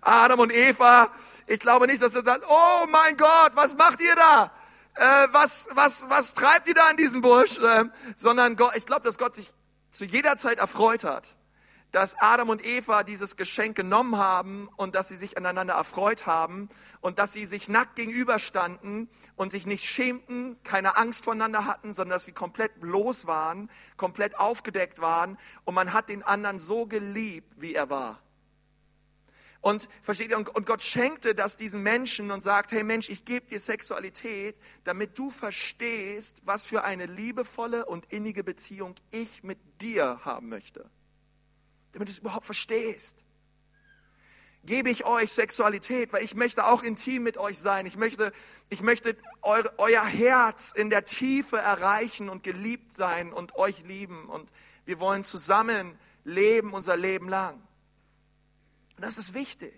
Adam 0.02 0.40
und 0.40 0.54
Eva. 0.54 1.12
Ich 1.48 1.60
glaube 1.60 1.88
nicht, 1.88 2.02
dass 2.02 2.16
er 2.16 2.24
sagt, 2.24 2.46
oh 2.48 2.86
mein 2.90 3.18
Gott, 3.18 3.52
was 3.56 3.76
macht 3.76 4.00
ihr 4.00 4.16
da? 4.16 4.52
Äh, 4.96 5.28
was, 5.32 5.68
was, 5.74 6.10
was 6.10 6.34
treibt 6.34 6.68
ihr 6.68 6.76
da 6.76 6.90
in 6.92 6.98
diesem 6.98 7.22
Busch? 7.22 7.58
Äh, 7.58 7.86
sondern 8.16 8.56
Gott, 8.56 8.76
ich 8.76 8.86
glaube, 8.86 9.02
dass 9.02 9.18
Gott 9.18 9.36
sich 9.36 9.54
zu 9.92 10.06
jeder 10.06 10.38
Zeit 10.38 10.60
erfreut 10.60 11.04
hat 11.04 11.36
dass 11.94 12.20
Adam 12.20 12.50
und 12.50 12.66
Eva 12.66 13.04
dieses 13.04 13.38
Geschenk 13.38 13.78
genommen 13.78 14.18
haben 14.18 14.68
und 14.78 14.96
dass 14.96 15.10
sie 15.10 15.16
sich 15.16 15.38
aneinander 15.38 15.76
erfreut 15.76 16.26
haben 16.26 16.68
und 17.02 17.20
dass 17.20 17.34
sie 17.34 17.46
sich 17.46 17.70
nackt 17.70 17.96
gegenüberstanden 17.96 19.08
und 19.36 19.52
sich 19.52 19.68
nicht 19.68 19.86
schämten, 19.86 20.58
keine 20.64 20.98
Angst 20.98 21.24
voneinander 21.24 21.66
hatten, 21.66 21.94
sondern 21.94 22.16
dass 22.16 22.26
sie 22.26 22.32
komplett 22.32 22.82
bloß 22.82 23.28
waren, 23.28 23.70
komplett 23.96 24.40
aufgedeckt 24.40 25.02
waren 25.02 25.38
und 25.66 25.76
man 25.76 25.94
hat 25.94 26.10
den 26.10 26.24
anderen 26.24 26.58
so 26.58 26.88
geliebt, 26.88 27.54
wie 27.62 27.76
er 27.76 27.92
war. 27.92 28.20
Und 29.62 29.88
versteht 30.02 30.32
ihr, 30.32 30.38
und 30.38 30.66
Gott 30.66 30.82
schenkte 30.82 31.36
das 31.36 31.58
diesen 31.58 31.84
Menschen 31.84 32.32
und 32.32 32.42
sagt, 32.42 32.72
hey 32.72 32.84
Mensch, 32.84 33.08
ich 33.08 33.24
gebe 33.24 33.46
dir 33.46 33.60
Sexualität, 33.60 34.60
damit 34.84 35.20
du 35.20 35.30
verstehst, 35.30 36.42
was 36.44 36.66
für 36.66 36.84
eine 36.84 37.06
liebevolle 37.06 37.86
und 37.86 38.12
innige 38.12 38.44
Beziehung 38.44 38.96
ich 39.12 39.44
mit 39.44 39.60
dir 39.80 40.22
haben 40.26 40.50
möchte 40.50 40.90
damit 41.94 42.10
du 42.10 42.12
es 42.12 42.20
überhaupt 42.20 42.46
verstehst. 42.46 43.24
Gebe 44.66 44.90
ich 44.90 45.06
euch 45.06 45.32
Sexualität, 45.34 46.14
weil 46.14 46.24
ich 46.24 46.36
möchte 46.36 46.66
auch 46.66 46.84
intim 46.84 47.24
mit 47.24 47.38
euch 47.38 47.60
sein. 47.60 47.86
Ich 47.86 47.98
möchte, 47.98 48.32
ich 48.70 48.82
möchte 48.82 49.18
eu, 49.42 49.62
euer 49.78 50.06
Herz 50.06 50.72
in 50.76 50.90
der 50.90 51.04
Tiefe 51.04 51.58
erreichen 51.58 52.30
und 52.30 52.44
geliebt 52.44 52.94
sein 52.94 53.34
und 53.34 53.56
euch 53.56 53.84
lieben. 53.84 54.30
Und 54.30 54.52
wir 54.86 55.00
wollen 55.00 55.24
zusammen 55.24 55.98
leben 56.24 56.74
unser 56.74 56.96
Leben 56.96 57.28
lang. 57.28 57.56
Und 58.96 59.06
das 59.06 59.18
ist 59.18 59.34
wichtig. 59.34 59.74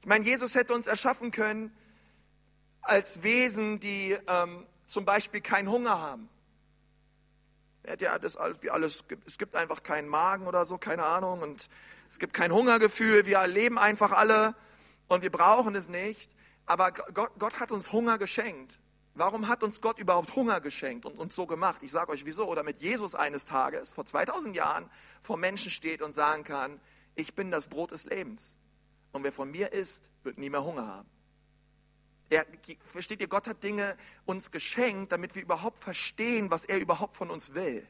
Ich 0.00 0.06
meine, 0.06 0.24
Jesus 0.24 0.54
hätte 0.54 0.74
uns 0.74 0.86
erschaffen 0.86 1.32
können 1.32 1.76
als 2.82 3.24
Wesen, 3.24 3.80
die 3.80 4.16
ähm, 4.28 4.64
zum 4.86 5.04
Beispiel 5.04 5.40
keinen 5.40 5.68
Hunger 5.68 6.00
haben. 6.00 6.28
Ja, 8.00 8.18
das 8.18 8.36
wie 8.60 8.70
alles, 8.70 9.04
es 9.26 9.38
gibt 9.38 9.56
einfach 9.56 9.82
keinen 9.82 10.08
Magen 10.08 10.46
oder 10.46 10.66
so, 10.66 10.78
keine 10.78 11.04
Ahnung, 11.04 11.40
und 11.40 11.68
es 12.08 12.18
gibt 12.18 12.34
kein 12.34 12.52
Hungergefühl, 12.52 13.26
wir 13.26 13.46
leben 13.46 13.78
einfach 13.78 14.12
alle 14.12 14.54
und 15.08 15.22
wir 15.22 15.30
brauchen 15.30 15.74
es 15.74 15.88
nicht. 15.88 16.34
Aber 16.66 16.92
Gott, 16.92 17.30
Gott 17.38 17.60
hat 17.60 17.72
uns 17.72 17.92
Hunger 17.92 18.18
geschenkt. 18.18 18.78
Warum 19.14 19.48
hat 19.48 19.64
uns 19.64 19.80
Gott 19.80 19.98
überhaupt 19.98 20.36
Hunger 20.36 20.60
geschenkt 20.60 21.04
und 21.04 21.18
uns 21.18 21.34
so 21.34 21.46
gemacht? 21.46 21.82
Ich 21.82 21.90
sage 21.90 22.12
euch 22.12 22.24
wieso. 22.24 22.46
Oder 22.46 22.62
mit 22.62 22.76
Jesus 22.76 23.14
eines 23.14 23.46
Tages, 23.46 23.92
vor 23.92 24.06
2000 24.06 24.54
Jahren, 24.54 24.88
vor 25.20 25.36
Menschen 25.36 25.70
steht 25.70 26.02
und 26.02 26.12
sagen 26.14 26.44
kann, 26.44 26.80
ich 27.14 27.34
bin 27.34 27.50
das 27.50 27.66
Brot 27.66 27.90
des 27.90 28.04
Lebens. 28.04 28.56
Und 29.10 29.24
wer 29.24 29.32
von 29.32 29.50
mir 29.50 29.72
isst, 29.72 30.10
wird 30.22 30.38
nie 30.38 30.50
mehr 30.50 30.62
Hunger 30.62 30.86
haben. 30.86 31.08
Er, 32.30 32.46
versteht 32.84 33.20
ihr, 33.20 33.28
Gott 33.28 33.46
hat 33.46 33.64
Dinge 33.64 33.96
uns 34.26 34.50
geschenkt, 34.50 35.12
damit 35.12 35.34
wir 35.34 35.42
überhaupt 35.42 35.82
verstehen, 35.82 36.50
was 36.50 36.64
er 36.64 36.78
überhaupt 36.78 37.16
von 37.16 37.30
uns 37.30 37.54
will. 37.54 37.86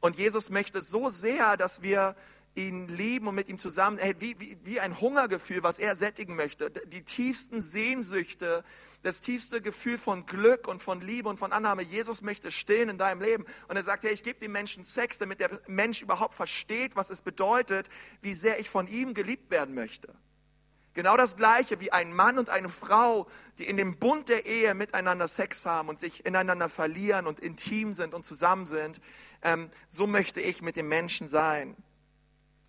Und 0.00 0.16
Jesus 0.16 0.50
möchte 0.50 0.80
so 0.80 1.10
sehr, 1.10 1.56
dass 1.56 1.82
wir 1.82 2.16
ihn 2.54 2.88
lieben 2.88 3.28
und 3.28 3.34
mit 3.34 3.48
ihm 3.48 3.58
zusammen, 3.58 3.98
wie, 4.18 4.38
wie, 4.40 4.58
wie 4.64 4.80
ein 4.80 5.00
Hungergefühl, 5.00 5.62
was 5.62 5.78
er 5.78 5.94
sättigen 5.94 6.34
möchte. 6.34 6.70
Die 6.70 7.02
tiefsten 7.02 7.60
Sehnsüchte, 7.60 8.64
das 9.02 9.20
tiefste 9.20 9.60
Gefühl 9.60 9.98
von 9.98 10.26
Glück 10.26 10.66
und 10.66 10.82
von 10.82 11.00
Liebe 11.00 11.28
und 11.28 11.38
von 11.38 11.52
Annahme. 11.52 11.82
Jesus 11.82 12.22
möchte 12.22 12.50
stillen 12.50 12.88
in 12.88 12.98
deinem 12.98 13.22
Leben. 13.22 13.46
Und 13.68 13.76
er 13.76 13.84
sagt, 13.84 14.02
hey, 14.04 14.12
ich 14.12 14.24
gebe 14.24 14.40
dem 14.40 14.52
Menschen 14.52 14.82
Sex, 14.82 15.18
damit 15.18 15.38
der 15.38 15.60
Mensch 15.68 16.02
überhaupt 16.02 16.34
versteht, 16.34 16.96
was 16.96 17.10
es 17.10 17.22
bedeutet, 17.22 17.88
wie 18.20 18.34
sehr 18.34 18.58
ich 18.58 18.68
von 18.68 18.88
ihm 18.88 19.14
geliebt 19.14 19.50
werden 19.50 19.74
möchte. 19.74 20.14
Genau 20.92 21.16
das 21.16 21.36
Gleiche 21.36 21.78
wie 21.78 21.92
ein 21.92 22.12
Mann 22.12 22.38
und 22.38 22.50
eine 22.50 22.68
Frau, 22.68 23.28
die 23.58 23.66
in 23.66 23.76
dem 23.76 23.96
Bund 23.98 24.28
der 24.28 24.46
Ehe 24.46 24.74
miteinander 24.74 25.28
Sex 25.28 25.64
haben 25.64 25.88
und 25.88 26.00
sich 26.00 26.26
ineinander 26.26 26.68
verlieren 26.68 27.26
und 27.28 27.38
intim 27.38 27.94
sind 27.94 28.12
und 28.12 28.24
zusammen 28.24 28.66
sind. 28.66 29.00
Ähm, 29.42 29.70
so 29.88 30.08
möchte 30.08 30.40
ich 30.40 30.62
mit 30.62 30.76
dem 30.76 30.88
Menschen 30.88 31.28
sein. 31.28 31.76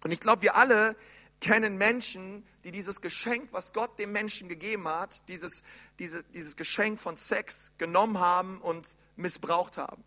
Und 0.04 0.12
ich 0.12 0.20
glaube, 0.20 0.44
wir 0.44 0.56
alle 0.56 0.96
kennen 1.40 1.78
Menschen, 1.78 2.46
die 2.64 2.70
dieses 2.70 3.02
Geschenk, 3.02 3.50
was 3.52 3.74
Gott 3.74 3.98
dem 3.98 4.12
Menschen 4.12 4.48
gegeben 4.48 4.88
hat, 4.88 5.28
dieses, 5.28 5.64
diese, 5.98 6.24
dieses 6.26 6.56
Geschenk 6.56 7.00
von 7.00 7.18
Sex 7.18 7.72
genommen 7.80 8.20
haben 8.20 8.62
und 8.62 8.98
missbraucht 9.16 9.78
haben. 9.78 10.04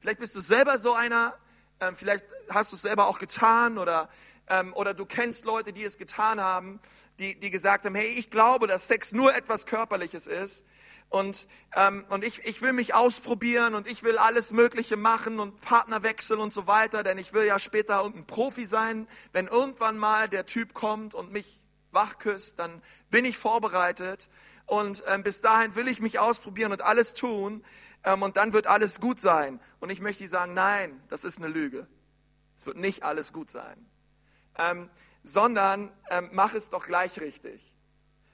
Vielleicht 0.00 0.18
bist 0.18 0.34
du 0.36 0.40
selber 0.40 0.76
so 0.76 0.92
einer, 0.92 1.34
ähm, 1.80 1.96
vielleicht 1.96 2.26
hast 2.50 2.72
du 2.72 2.76
es 2.76 2.82
selber 2.82 3.06
auch 3.06 3.18
getan 3.18 3.78
oder, 3.78 4.10
ähm, 4.48 4.72
oder 4.74 4.94
du 4.94 5.06
kennst 5.06 5.44
Leute, 5.44 5.72
die 5.72 5.84
es 5.84 5.98
getan 5.98 6.40
haben 6.40 6.80
die, 7.18 7.38
die 7.38 7.50
gesagt 7.50 7.84
haben, 7.84 7.94
hey, 7.94 8.06
ich 8.06 8.30
glaube, 8.30 8.66
dass 8.66 8.88
Sex 8.88 9.12
nur 9.12 9.34
etwas 9.34 9.66
Körperliches 9.66 10.26
ist. 10.26 10.64
Und, 11.10 11.46
ähm, 11.76 12.04
und 12.08 12.24
ich, 12.24 12.44
ich 12.44 12.60
will 12.60 12.72
mich 12.72 12.94
ausprobieren 12.94 13.74
und 13.74 13.86
ich 13.86 14.02
will 14.02 14.18
alles 14.18 14.52
Mögliche 14.52 14.96
machen 14.96 15.38
und 15.38 15.60
Partner 15.60 16.02
wechseln 16.02 16.40
und 16.40 16.52
so 16.52 16.66
weiter, 16.66 17.04
denn 17.04 17.18
ich 17.18 17.32
will 17.32 17.44
ja 17.44 17.60
später 17.60 18.04
ein 18.04 18.26
Profi 18.26 18.66
sein. 18.66 19.06
Wenn 19.32 19.46
irgendwann 19.46 19.96
mal 19.96 20.28
der 20.28 20.44
Typ 20.46 20.74
kommt 20.74 21.14
und 21.14 21.30
mich 21.30 21.62
wachküsst, 21.92 22.58
dann 22.58 22.82
bin 23.10 23.24
ich 23.24 23.38
vorbereitet. 23.38 24.28
Und 24.66 25.04
ähm, 25.06 25.22
bis 25.22 25.40
dahin 25.40 25.76
will 25.76 25.86
ich 25.86 26.00
mich 26.00 26.18
ausprobieren 26.18 26.72
und 26.72 26.82
alles 26.82 27.14
tun. 27.14 27.62
Ähm, 28.02 28.22
und 28.22 28.36
dann 28.36 28.52
wird 28.52 28.66
alles 28.66 28.98
gut 28.98 29.20
sein. 29.20 29.60
Und 29.78 29.90
ich 29.90 30.00
möchte 30.00 30.26
sagen, 30.26 30.54
nein, 30.54 31.00
das 31.10 31.22
ist 31.22 31.38
eine 31.38 31.48
Lüge. 31.48 31.86
Es 32.56 32.66
wird 32.66 32.78
nicht 32.78 33.04
alles 33.04 33.32
gut 33.32 33.50
sein. 33.50 33.86
Ähm, 34.58 34.90
sondern 35.22 35.90
ähm, 36.10 36.28
mach 36.32 36.54
es 36.54 36.70
doch 36.70 36.86
gleich 36.86 37.20
richtig. 37.20 37.72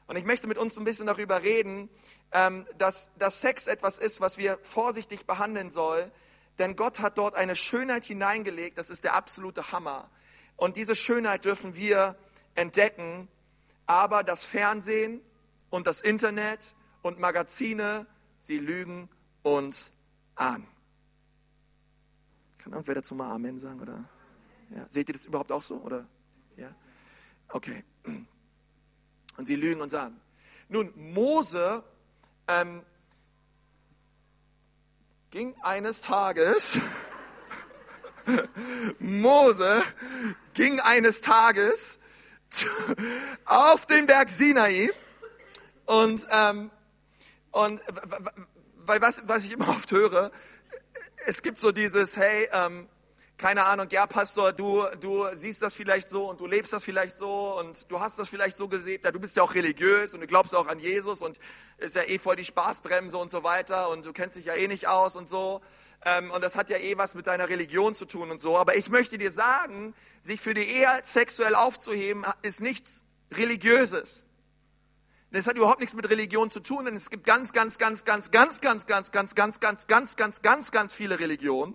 Und 0.07 0.17
ich 0.17 0.25
möchte 0.25 0.49
mit 0.49 0.59
uns 0.59 0.77
ein 0.77 0.85
bisschen 0.85 1.07
darüber 1.07 1.43
reden, 1.43 1.89
ähm, 2.33 2.67
dass, 2.79 3.11
dass 3.17 3.41
Sex 3.41 3.69
etwas 3.69 3.99
ist, 3.99 4.21
was 4.21 4.39
wir 4.39 4.59
vorsichtig 4.63 5.25
behandeln 5.25 5.71
sollen, 5.71 6.11
denn 6.59 6.77
Gott 6.77 7.01
hat 7.01 7.17
dort 7.17 7.37
eine 7.37 7.57
Schönheit 7.57 8.05
hineingelegt, 8.05 8.77
das 8.77 8.91
ist 8.91 9.05
der 9.05 9.15
absolute 9.15 9.73
Hammer. 9.73 10.11
Und 10.57 10.77
diese 10.77 10.95
Schönheit 10.97 11.45
dürfen 11.45 11.75
wir 11.75 12.17
entdecken, 12.55 13.29
aber 13.87 14.23
das 14.25 14.45
Fernsehen 14.45 15.23
und 15.71 15.87
das 15.87 16.01
Internet 16.01 16.75
und 17.03 17.19
Magazine, 17.19 18.07
sie 18.41 18.59
lügen 18.59 19.09
uns 19.43 19.93
an. 20.35 20.67
Kann 22.59 22.73
irgendwer 22.73 22.97
dazu 22.97 23.15
mal 23.15 23.31
Amen 23.31 23.59
sagen? 23.59 23.81
Oder? 23.81 24.05
Ja. 24.71 24.89
Seht 24.89 25.09
ihr 25.09 25.15
das 25.15 25.25
überhaupt 25.25 25.53
auch 25.53 25.63
so? 25.63 25.77
Oder? 25.77 26.07
Ja? 26.57 26.75
Okay. 27.49 27.85
Und 29.37 29.47
sie 29.47 29.57
lügen 29.57 29.81
und 29.81 29.91
sagen. 29.91 30.21
Nun, 30.69 30.93
Mose 30.97 31.83
ähm, 32.47 32.83
ging 35.31 35.55
eines 35.63 36.01
Tages, 36.01 36.81
Mose 38.99 39.83
ging 40.55 40.79
eines 40.81 41.21
Tages 41.21 41.99
auf 43.45 43.87
den 43.87 44.07
Berg 44.07 44.31
Sinai 44.31 44.91
und, 45.87 46.27
ähm, 46.31 46.71
und 47.51 47.81
weil 48.77 49.01
was, 49.01 49.27
was 49.27 49.45
ich 49.45 49.53
immer 49.53 49.69
oft 49.69 49.91
höre, 49.93 50.31
es 51.27 51.43
gibt 51.43 51.61
so 51.61 51.73
dieses, 51.73 52.17
hey, 52.17 52.49
ähm, 52.53 52.89
keine 53.41 53.65
Ahnung, 53.65 53.87
ja 53.91 54.07
Pastor, 54.07 54.53
du, 54.53 54.85
du 55.01 55.25
siehst 55.35 55.63
das 55.63 55.73
vielleicht 55.73 56.11
so 56.11 56.29
und 56.29 56.41
du 56.41 56.47
lebst 56.47 56.75
das 56.75 56.85
vielleicht 56.85 57.17
so 57.17 57.59
und 57.59 57.91
du 57.91 57.99
hast 57.99 58.19
das 58.19 58.29
vielleicht 58.29 58.55
so 58.55 58.69
gesehen, 58.69 59.01
ja, 59.03 59.11
du 59.11 59.19
bist 59.19 59.35
ja 59.35 59.43
auch 59.43 59.55
religiös 59.55 60.13
und 60.13 60.21
du 60.21 60.27
glaubst 60.27 60.55
auch 60.55 60.67
an 60.67 60.79
Jesus 60.79 61.23
und 61.23 61.39
ist 61.79 61.97
ja 61.97 62.03
eh 62.03 62.19
voll 62.19 62.37
die 62.37 62.45
Spaßbremse 62.45 63.17
und 63.17 63.31
so 63.31 63.43
weiter 63.43 63.89
und 63.89 64.05
du 64.05 64.13
kennst 64.13 64.37
dich 64.37 64.45
ja 64.45 64.53
eh 64.53 64.69
nicht 64.69 64.89
aus 64.89 65.17
und 65.17 65.27
so 65.27 65.63
ähm, 66.05 66.31
und 66.33 66.45
das 66.45 66.55
hat 66.55 66.69
ja 66.69 66.77
eh 66.77 66.99
was 66.99 67.15
mit 67.15 67.27
deiner 67.27 67.49
Religion 67.49 67.95
zu 67.95 68.05
tun 68.05 68.31
und 68.31 68.43
so. 68.43 68.59
Aber 68.59 68.77
ich 68.77 68.91
möchte 68.91 69.17
dir 69.17 69.31
sagen, 69.31 69.95
sich 70.21 70.39
für 70.39 70.53
die 70.53 70.61
Ehe 70.61 71.01
sexuell 71.03 71.55
aufzuheben, 71.55 72.27
ist 72.43 72.61
nichts 72.61 73.05
Religiöses. 73.33 74.23
Das 75.33 75.47
hat 75.47 75.57
überhaupt 75.57 75.81
nichts 75.81 75.95
mit 75.95 76.11
Religion 76.11 76.51
zu 76.51 76.61
tun, 76.61 76.85
denn 76.85 76.95
es 76.95 77.09
gibt 77.09 77.25
ganz, 77.25 77.55
ganz, 77.55 77.79
ganz, 77.79 78.05
ganz, 78.05 78.31
ganz, 78.31 78.61
ganz, 78.61 78.87
ganz, 78.87 79.11
ganz, 79.11 79.35
ganz, 79.35 79.61
ganz, 79.61 79.87
ganz, 79.87 80.17
ganz, 80.17 80.43
ganz, 80.43 80.71
ganz 80.73 80.93
viele 80.93 81.19
Religionen 81.19 81.75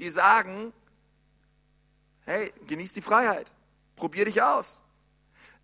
die 0.00 0.08
sagen, 0.08 0.72
hey, 2.24 2.52
genieß 2.66 2.94
die 2.94 3.02
Freiheit, 3.02 3.52
probier 3.96 4.24
dich 4.24 4.42
aus. 4.42 4.82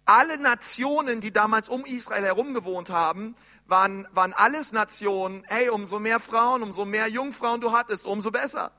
Alle 0.04 0.38
Nationen, 0.38 1.20
die 1.20 1.32
damals 1.32 1.70
um 1.70 1.84
Israel 1.86 2.22
herum 2.22 2.52
gewohnt 2.52 2.90
haben, 2.90 3.34
waren, 3.66 4.06
waren 4.12 4.34
alles 4.34 4.72
Nationen, 4.72 5.42
hey, 5.48 5.70
umso 5.70 5.98
mehr 5.98 6.20
Frauen, 6.20 6.62
umso 6.62 6.84
mehr 6.84 7.08
Jungfrauen 7.08 7.62
du 7.62 7.72
hattest, 7.72 8.04
umso 8.04 8.30
besser. 8.30 8.70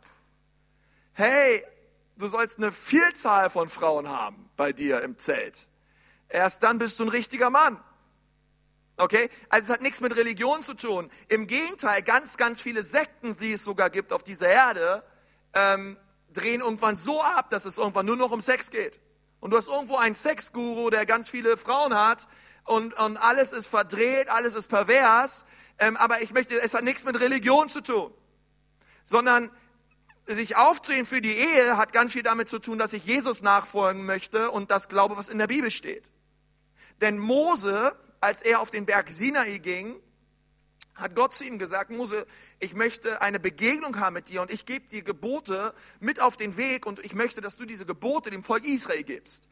hey, 1.13 1.63
du 2.17 2.27
sollst 2.27 2.59
eine 2.59 2.71
Vielzahl 2.71 3.49
von 3.49 3.67
Frauen 3.67 4.09
haben 4.09 4.49
bei 4.55 4.71
dir 4.71 5.01
im 5.01 5.17
Zelt. 5.17 5.67
Erst 6.29 6.61
dann 6.61 6.77
bist 6.77 6.99
du 6.99 7.05
ein 7.05 7.09
richtiger 7.09 7.49
Mann. 7.49 7.83
Okay? 8.97 9.29
Also 9.49 9.65
es 9.65 9.73
hat 9.73 9.81
nichts 9.81 10.01
mit 10.01 10.15
Religion 10.15 10.61
zu 10.61 10.75
tun. 10.75 11.09
Im 11.27 11.47
Gegenteil, 11.47 12.03
ganz, 12.03 12.37
ganz 12.37 12.61
viele 12.61 12.83
Sekten, 12.83 13.35
die 13.37 13.53
es 13.53 13.63
sogar 13.63 13.89
gibt 13.89 14.13
auf 14.13 14.23
dieser 14.23 14.49
Erde, 14.49 15.03
ähm, 15.53 15.97
drehen 16.33 16.61
irgendwann 16.61 16.95
so 16.95 17.21
ab, 17.21 17.49
dass 17.49 17.65
es 17.65 17.77
irgendwann 17.77 18.05
nur 18.05 18.17
noch 18.17 18.31
um 18.31 18.41
Sex 18.41 18.71
geht. 18.71 18.99
Und 19.39 19.51
du 19.51 19.57
hast 19.57 19.67
irgendwo 19.67 19.97
einen 19.97 20.15
Sexguru, 20.15 20.89
der 20.89 21.05
ganz 21.05 21.29
viele 21.29 21.57
Frauen 21.57 21.93
hat 21.93 22.27
und, 22.63 22.93
und 22.99 23.17
alles 23.17 23.51
ist 23.51 23.67
verdreht, 23.67 24.29
alles 24.29 24.55
ist 24.55 24.67
pervers. 24.67 25.45
Ähm, 25.79 25.95
aber 25.97 26.21
ich 26.21 26.33
möchte, 26.33 26.59
es 26.59 26.73
hat 26.73 26.83
nichts 26.83 27.03
mit 27.05 27.19
Religion 27.19 27.69
zu 27.69 27.81
tun, 27.81 28.13
sondern 29.03 29.51
sich 30.25 30.57
aufzusehen 30.57 31.05
für 31.05 31.21
die 31.21 31.37
Ehe 31.37 31.77
hat 31.77 31.93
ganz 31.93 32.13
viel 32.13 32.23
damit 32.23 32.49
zu 32.49 32.59
tun, 32.59 32.77
dass 32.77 32.93
ich 32.93 33.05
Jesus 33.05 33.41
nachfolgen 33.41 34.05
möchte 34.05 34.51
und 34.51 34.71
das 34.71 34.89
glaube, 34.89 35.15
was 35.15 35.29
in 35.29 35.37
der 35.37 35.47
Bibel 35.47 35.71
steht. 35.71 36.09
Denn 36.99 37.17
Mose, 37.17 37.95
als 38.19 38.41
er 38.41 38.59
auf 38.59 38.69
den 38.69 38.85
Berg 38.85 39.09
Sinai 39.09 39.59
ging, 39.59 39.95
hat 40.97 41.15
Gott 41.15 41.33
zu 41.33 41.45
ihm 41.45 41.59
gesagt, 41.59 41.91
Mose, 41.91 42.25
ich 42.59 42.73
möchte 42.73 43.21
eine 43.21 43.39
Begegnung 43.39 43.99
haben 43.99 44.13
mit 44.13 44.29
dir 44.29 44.41
und 44.41 44.51
ich 44.51 44.65
gebe 44.65 44.87
dir 44.87 45.03
Gebote 45.03 45.73
mit 45.99 46.19
auf 46.19 46.37
den 46.37 46.57
Weg 46.57 46.85
und 46.85 46.99
ich 46.99 47.13
möchte, 47.13 47.39
dass 47.39 47.55
du 47.55 47.65
diese 47.65 47.85
Gebote 47.85 48.31
dem 48.31 48.43
Volk 48.43 48.65
Israel 48.65 49.03
gibst. 49.03 49.47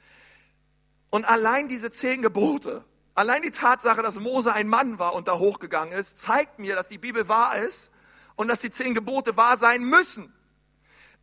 Und 1.12 1.26
allein 1.26 1.68
diese 1.68 1.92
zehn 1.92 2.24
Gebote, 2.24 2.84
allein 3.14 3.44
die 3.44 3.52
Tatsache, 3.52 4.02
dass 4.02 4.20
Mose 4.20 4.54
ein 4.54 4.68
Mann 4.68 4.98
war 4.98 5.14
und 5.14 5.28
da 5.28 5.38
hochgegangen 5.38 5.94
ist, 5.94 6.18
zeigt 6.18 6.60
mir, 6.60 6.76
dass 6.76 6.88
die 6.88 6.98
Bibel 6.98 7.28
wahr 7.30 7.56
ist 7.58 7.92
und 8.36 8.48
dass 8.48 8.62
die 8.62 8.72
zehn 8.72 8.94
Gebote 8.94 9.38
wahr 9.38 9.58
sein 9.58 9.84
müssen. 9.84 10.34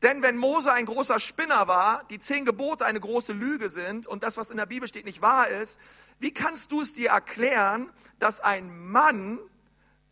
Denn 0.02 0.22
wenn 0.22 0.36
Mose 0.36 0.72
ein 0.72 0.86
großer 0.86 1.20
Spinner 1.20 1.68
war, 1.68 2.04
die 2.10 2.18
zehn 2.18 2.44
Gebote 2.44 2.84
eine 2.84 2.98
große 2.98 3.32
Lüge 3.32 3.70
sind 3.70 4.06
und 4.06 4.22
das, 4.22 4.36
was 4.36 4.50
in 4.50 4.56
der 4.56 4.66
Bibel 4.66 4.88
steht, 4.88 5.04
nicht 5.04 5.22
wahr 5.22 5.48
ist, 5.48 5.78
wie 6.18 6.34
kannst 6.34 6.72
du 6.72 6.80
es 6.80 6.94
dir 6.94 7.10
erklären, 7.10 7.92
dass 8.18 8.40
ein 8.40 8.88
Mann 8.88 9.38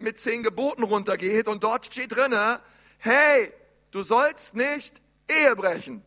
mit 0.00 0.18
zehn 0.18 0.42
Geboten 0.42 0.82
runtergeht 0.82 1.48
und 1.48 1.64
dort 1.64 1.86
steht 1.86 2.16
drinne, 2.16 2.60
hey, 2.98 3.52
du 3.90 4.02
sollst 4.02 4.54
nicht 4.54 5.00
Ehe 5.28 5.54
brechen. 5.56 6.04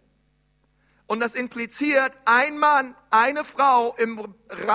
Und 1.06 1.19
das 1.19 1.36
impliziert 1.36 2.17
ein 2.25 2.58
Mann, 2.58 2.95
eine 3.10 3.43
Frau 3.43 3.95
im, 3.97 4.34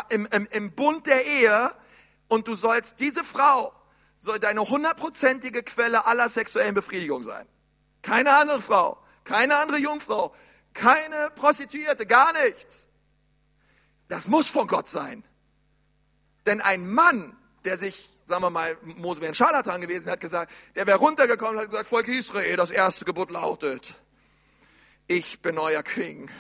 im, 0.09 0.27
im, 0.27 0.47
im 0.47 0.73
Bund 0.73 1.07
der 1.07 1.27
Ehe 1.27 1.73
und 2.29 2.47
du 2.47 2.55
sollst 2.55 3.01
diese 3.01 3.25
Frau 3.25 3.73
soll 4.17 4.39
deine 4.39 4.69
hundertprozentige 4.69 5.63
Quelle 5.63 6.07
aller 6.07 6.29
sexuellen 6.29 6.75
Befriedigung 6.75 7.23
sein. 7.23 7.47
Keine 8.03 8.35
andere 8.35 8.61
Frau, 8.61 9.03
keine 9.25 9.57
andere 9.57 9.79
Jungfrau, 9.79 10.35
keine 10.75 11.31
Prostituierte, 11.35 12.05
gar 12.05 12.33
nichts. 12.45 12.89
Das 14.09 14.29
muss 14.29 14.49
von 14.49 14.67
Gott 14.67 14.89
sein. 14.89 15.25
Denn 16.47 16.61
ein 16.61 16.89
Mann, 16.89 17.37
der 17.65 17.79
sich 17.79 18.18
sagen 18.29 18.43
wir 18.43 18.51
mal, 18.51 18.77
Mose 18.83 19.21
wäre 19.21 19.33
ein 19.33 19.35
Scharlatan 19.35 19.81
gewesen, 19.81 20.11
hat 20.11 20.21
gesagt, 20.21 20.53
der 20.77 20.87
wäre 20.87 20.99
runtergekommen 20.99 21.57
und 21.57 21.63
hat 21.63 21.71
gesagt, 21.71 21.89
Volk 21.89 22.09
Israel, 22.09 22.57
das 22.57 22.71
erste 22.71 23.05
Gebot 23.05 23.31
lautet, 23.31 23.95
ich 25.07 25.41
bin 25.41 25.59
euer 25.59 25.83
King, 25.83 26.31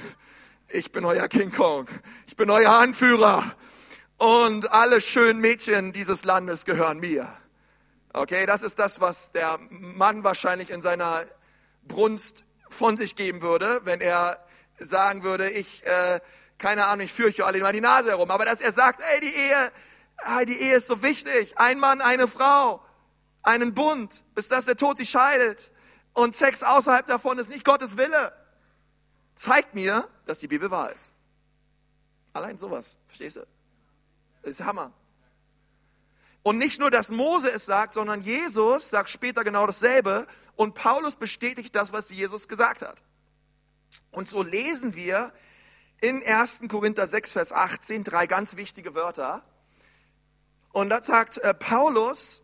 ich 0.68 0.92
bin 0.92 1.04
euer 1.06 1.26
King 1.28 1.50
Kong, 1.50 1.88
ich 2.26 2.36
bin 2.36 2.50
euer 2.50 2.72
Anführer 2.72 3.56
und 4.18 4.70
alle 4.70 5.00
schönen 5.00 5.40
Mädchen 5.40 5.92
dieses 5.92 6.24
Landes 6.24 6.66
gehören 6.66 6.98
mir. 6.98 7.26
Okay, 8.12 8.46
das 8.46 8.62
ist 8.62 8.78
das, 8.78 9.00
was 9.00 9.32
der 9.32 9.58
Mann 9.70 10.24
wahrscheinlich 10.24 10.70
in 10.70 10.82
seiner 10.82 11.24
Brunst 11.84 12.44
von 12.68 12.96
sich 12.96 13.16
geben 13.16 13.40
würde, 13.40 13.80
wenn 13.84 14.00
er 14.00 14.44
sagen 14.78 15.22
würde, 15.22 15.50
ich, 15.50 15.84
äh, 15.86 16.20
keine 16.58 16.86
Ahnung, 16.86 17.06
ich 17.06 17.12
führe 17.12 17.28
euch 17.28 17.44
alle 17.44 17.60
mal 17.60 17.72
die 17.72 17.80
Nase 17.80 18.10
herum. 18.10 18.30
Aber 18.30 18.44
dass 18.44 18.60
er 18.60 18.72
sagt, 18.72 19.00
ey, 19.14 19.20
die 19.20 19.34
Ehe, 19.34 19.72
ah, 20.24 20.44
die 20.44 20.58
Ehe 20.58 20.76
ist 20.76 20.86
so 20.86 21.02
wichtig. 21.02 21.58
Ein 21.58 21.78
Mann, 21.78 22.00
eine 22.00 22.28
Frau, 22.28 22.82
einen 23.42 23.74
Bund, 23.74 24.24
bis 24.34 24.48
dass 24.48 24.64
der 24.64 24.76
Tod 24.76 24.96
sich 24.96 25.10
scheidet. 25.10 25.72
Und 26.12 26.34
Sex 26.34 26.62
außerhalb 26.62 27.06
davon 27.06 27.38
ist 27.38 27.48
nicht 27.48 27.64
Gottes 27.64 27.96
Wille. 27.96 28.32
Zeigt 29.34 29.74
mir, 29.74 30.08
dass 30.26 30.38
die 30.38 30.48
Bibel 30.48 30.70
wahr 30.70 30.92
ist. 30.92 31.12
Allein 32.32 32.58
sowas, 32.58 32.96
verstehst 33.06 33.36
du? 33.36 33.46
Ist 34.42 34.64
Hammer. 34.64 34.92
Und 36.42 36.58
nicht 36.58 36.80
nur, 36.80 36.90
dass 36.90 37.10
Mose 37.10 37.50
es 37.50 37.66
sagt, 37.66 37.92
sondern 37.92 38.22
Jesus 38.22 38.90
sagt 38.90 39.10
später 39.10 39.44
genau 39.44 39.66
dasselbe. 39.66 40.26
Und 40.56 40.74
Paulus 40.74 41.16
bestätigt 41.16 41.74
das, 41.74 41.92
was 41.92 42.08
Jesus 42.10 42.48
gesagt 42.48 42.82
hat. 42.82 43.02
Und 44.10 44.28
so 44.28 44.42
lesen 44.42 44.94
wir 44.94 45.32
in 46.00 46.22
1. 46.24 46.62
Korinther 46.68 47.06
6, 47.06 47.32
Vers 47.32 47.52
18 47.52 48.04
drei 48.04 48.26
ganz 48.26 48.56
wichtige 48.56 48.94
Wörter. 48.94 49.44
Und 50.72 50.90
da 50.90 51.02
sagt 51.02 51.38
äh, 51.38 51.54
Paulus, 51.54 52.42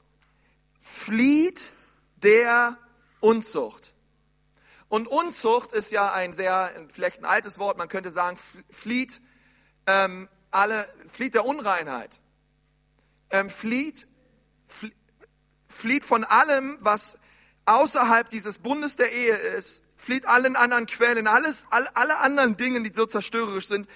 flieht 0.80 1.72
der 2.16 2.78
Unzucht. 3.20 3.94
Und 4.88 5.08
Unzucht 5.08 5.72
ist 5.72 5.90
ja 5.90 6.12
ein 6.12 6.32
sehr, 6.32 6.70
vielleicht 6.92 7.20
ein 7.20 7.24
altes 7.24 7.58
Wort, 7.58 7.78
man 7.78 7.88
könnte 7.88 8.10
sagen, 8.10 8.38
flieht, 8.70 9.20
ähm, 9.86 10.28
alle, 10.50 10.88
flieht 11.08 11.34
der 11.34 11.44
Unreinheit. 11.44 12.20
Ähm, 13.30 13.50
flieht, 13.50 14.06
flieht 15.66 16.04
von 16.04 16.24
allem, 16.24 16.78
was 16.80 17.18
außerhalb 17.66 18.28
dieses 18.30 18.58
Bundes 18.58 18.96
der 18.96 19.12
Ehe 19.12 19.34
ist, 19.34 19.82
flieht 19.96 20.26
allen 20.26 20.54
anderen 20.54 20.86
Quellen, 20.86 21.26
alles, 21.26 21.66
alle, 21.70 21.94
alle 21.96 22.18
anderen 22.18 22.56
Dinge, 22.56 22.82
die 22.82 22.94
so 22.94 23.06
zerstörerisch 23.06 23.66
sind, 23.66 23.88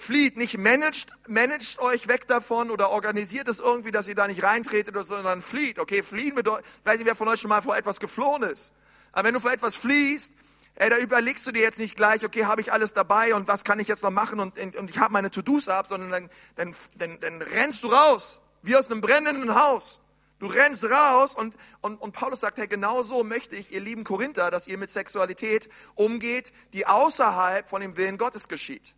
flieht, 0.00 0.36
nicht 0.36 0.58
managt, 0.58 1.12
managt 1.28 1.78
euch 1.78 2.08
weg 2.08 2.26
davon 2.26 2.70
oder 2.70 2.90
organisiert 2.90 3.48
es 3.48 3.60
irgendwie, 3.60 3.90
dass 3.90 4.08
ihr 4.08 4.14
da 4.14 4.26
nicht 4.26 4.42
reintretet, 4.42 4.94
sondern 5.04 5.42
flieht. 5.42 5.78
Okay, 5.78 6.02
fliehen 6.02 6.34
bedeutet, 6.34 6.66
weiß 6.84 6.98
nicht, 6.98 7.06
wer 7.06 7.14
von 7.14 7.28
euch 7.28 7.40
schon 7.40 7.50
mal 7.50 7.62
vor 7.62 7.76
etwas 7.76 8.00
geflohen 8.00 8.42
ist. 8.42 8.72
Aber 9.12 9.28
wenn 9.28 9.34
du 9.34 9.40
vor 9.40 9.52
etwas 9.52 9.76
fliehst, 9.76 10.36
ey, 10.76 10.88
da 10.88 10.96
überlegst 10.96 11.46
du 11.46 11.52
dir 11.52 11.62
jetzt 11.62 11.78
nicht 11.78 11.96
gleich, 11.96 12.24
okay, 12.24 12.46
habe 12.46 12.60
ich 12.60 12.72
alles 12.72 12.94
dabei 12.94 13.34
und 13.34 13.46
was 13.46 13.64
kann 13.64 13.78
ich 13.78 13.88
jetzt 13.88 14.02
noch 14.02 14.10
machen 14.10 14.40
und, 14.40 14.58
und 14.76 14.90
ich 14.90 14.98
habe 14.98 15.12
meine 15.12 15.30
To-Dos 15.30 15.68
ab, 15.68 15.86
sondern 15.88 16.10
dann, 16.10 16.30
dann, 16.56 16.74
dann, 16.96 17.20
dann 17.20 17.42
rennst 17.42 17.84
du 17.84 17.88
raus, 17.88 18.40
wie 18.62 18.76
aus 18.76 18.90
einem 18.90 19.00
brennenden 19.00 19.54
Haus. 19.54 20.00
Du 20.38 20.46
rennst 20.46 20.84
raus 20.84 21.36
und, 21.36 21.54
und, 21.82 22.00
und 22.00 22.12
Paulus 22.12 22.40
sagt, 22.40 22.56
hey, 22.56 22.66
genau 22.66 23.02
so 23.02 23.22
möchte 23.22 23.54
ich, 23.56 23.72
ihr 23.72 23.80
lieben 23.80 24.04
Korinther, 24.04 24.50
dass 24.50 24.66
ihr 24.66 24.78
mit 24.78 24.88
Sexualität 24.88 25.68
umgeht, 25.94 26.52
die 26.72 26.86
außerhalb 26.86 27.68
von 27.68 27.82
dem 27.82 27.98
Willen 27.98 28.16
Gottes 28.16 28.48
geschieht. 28.48 28.94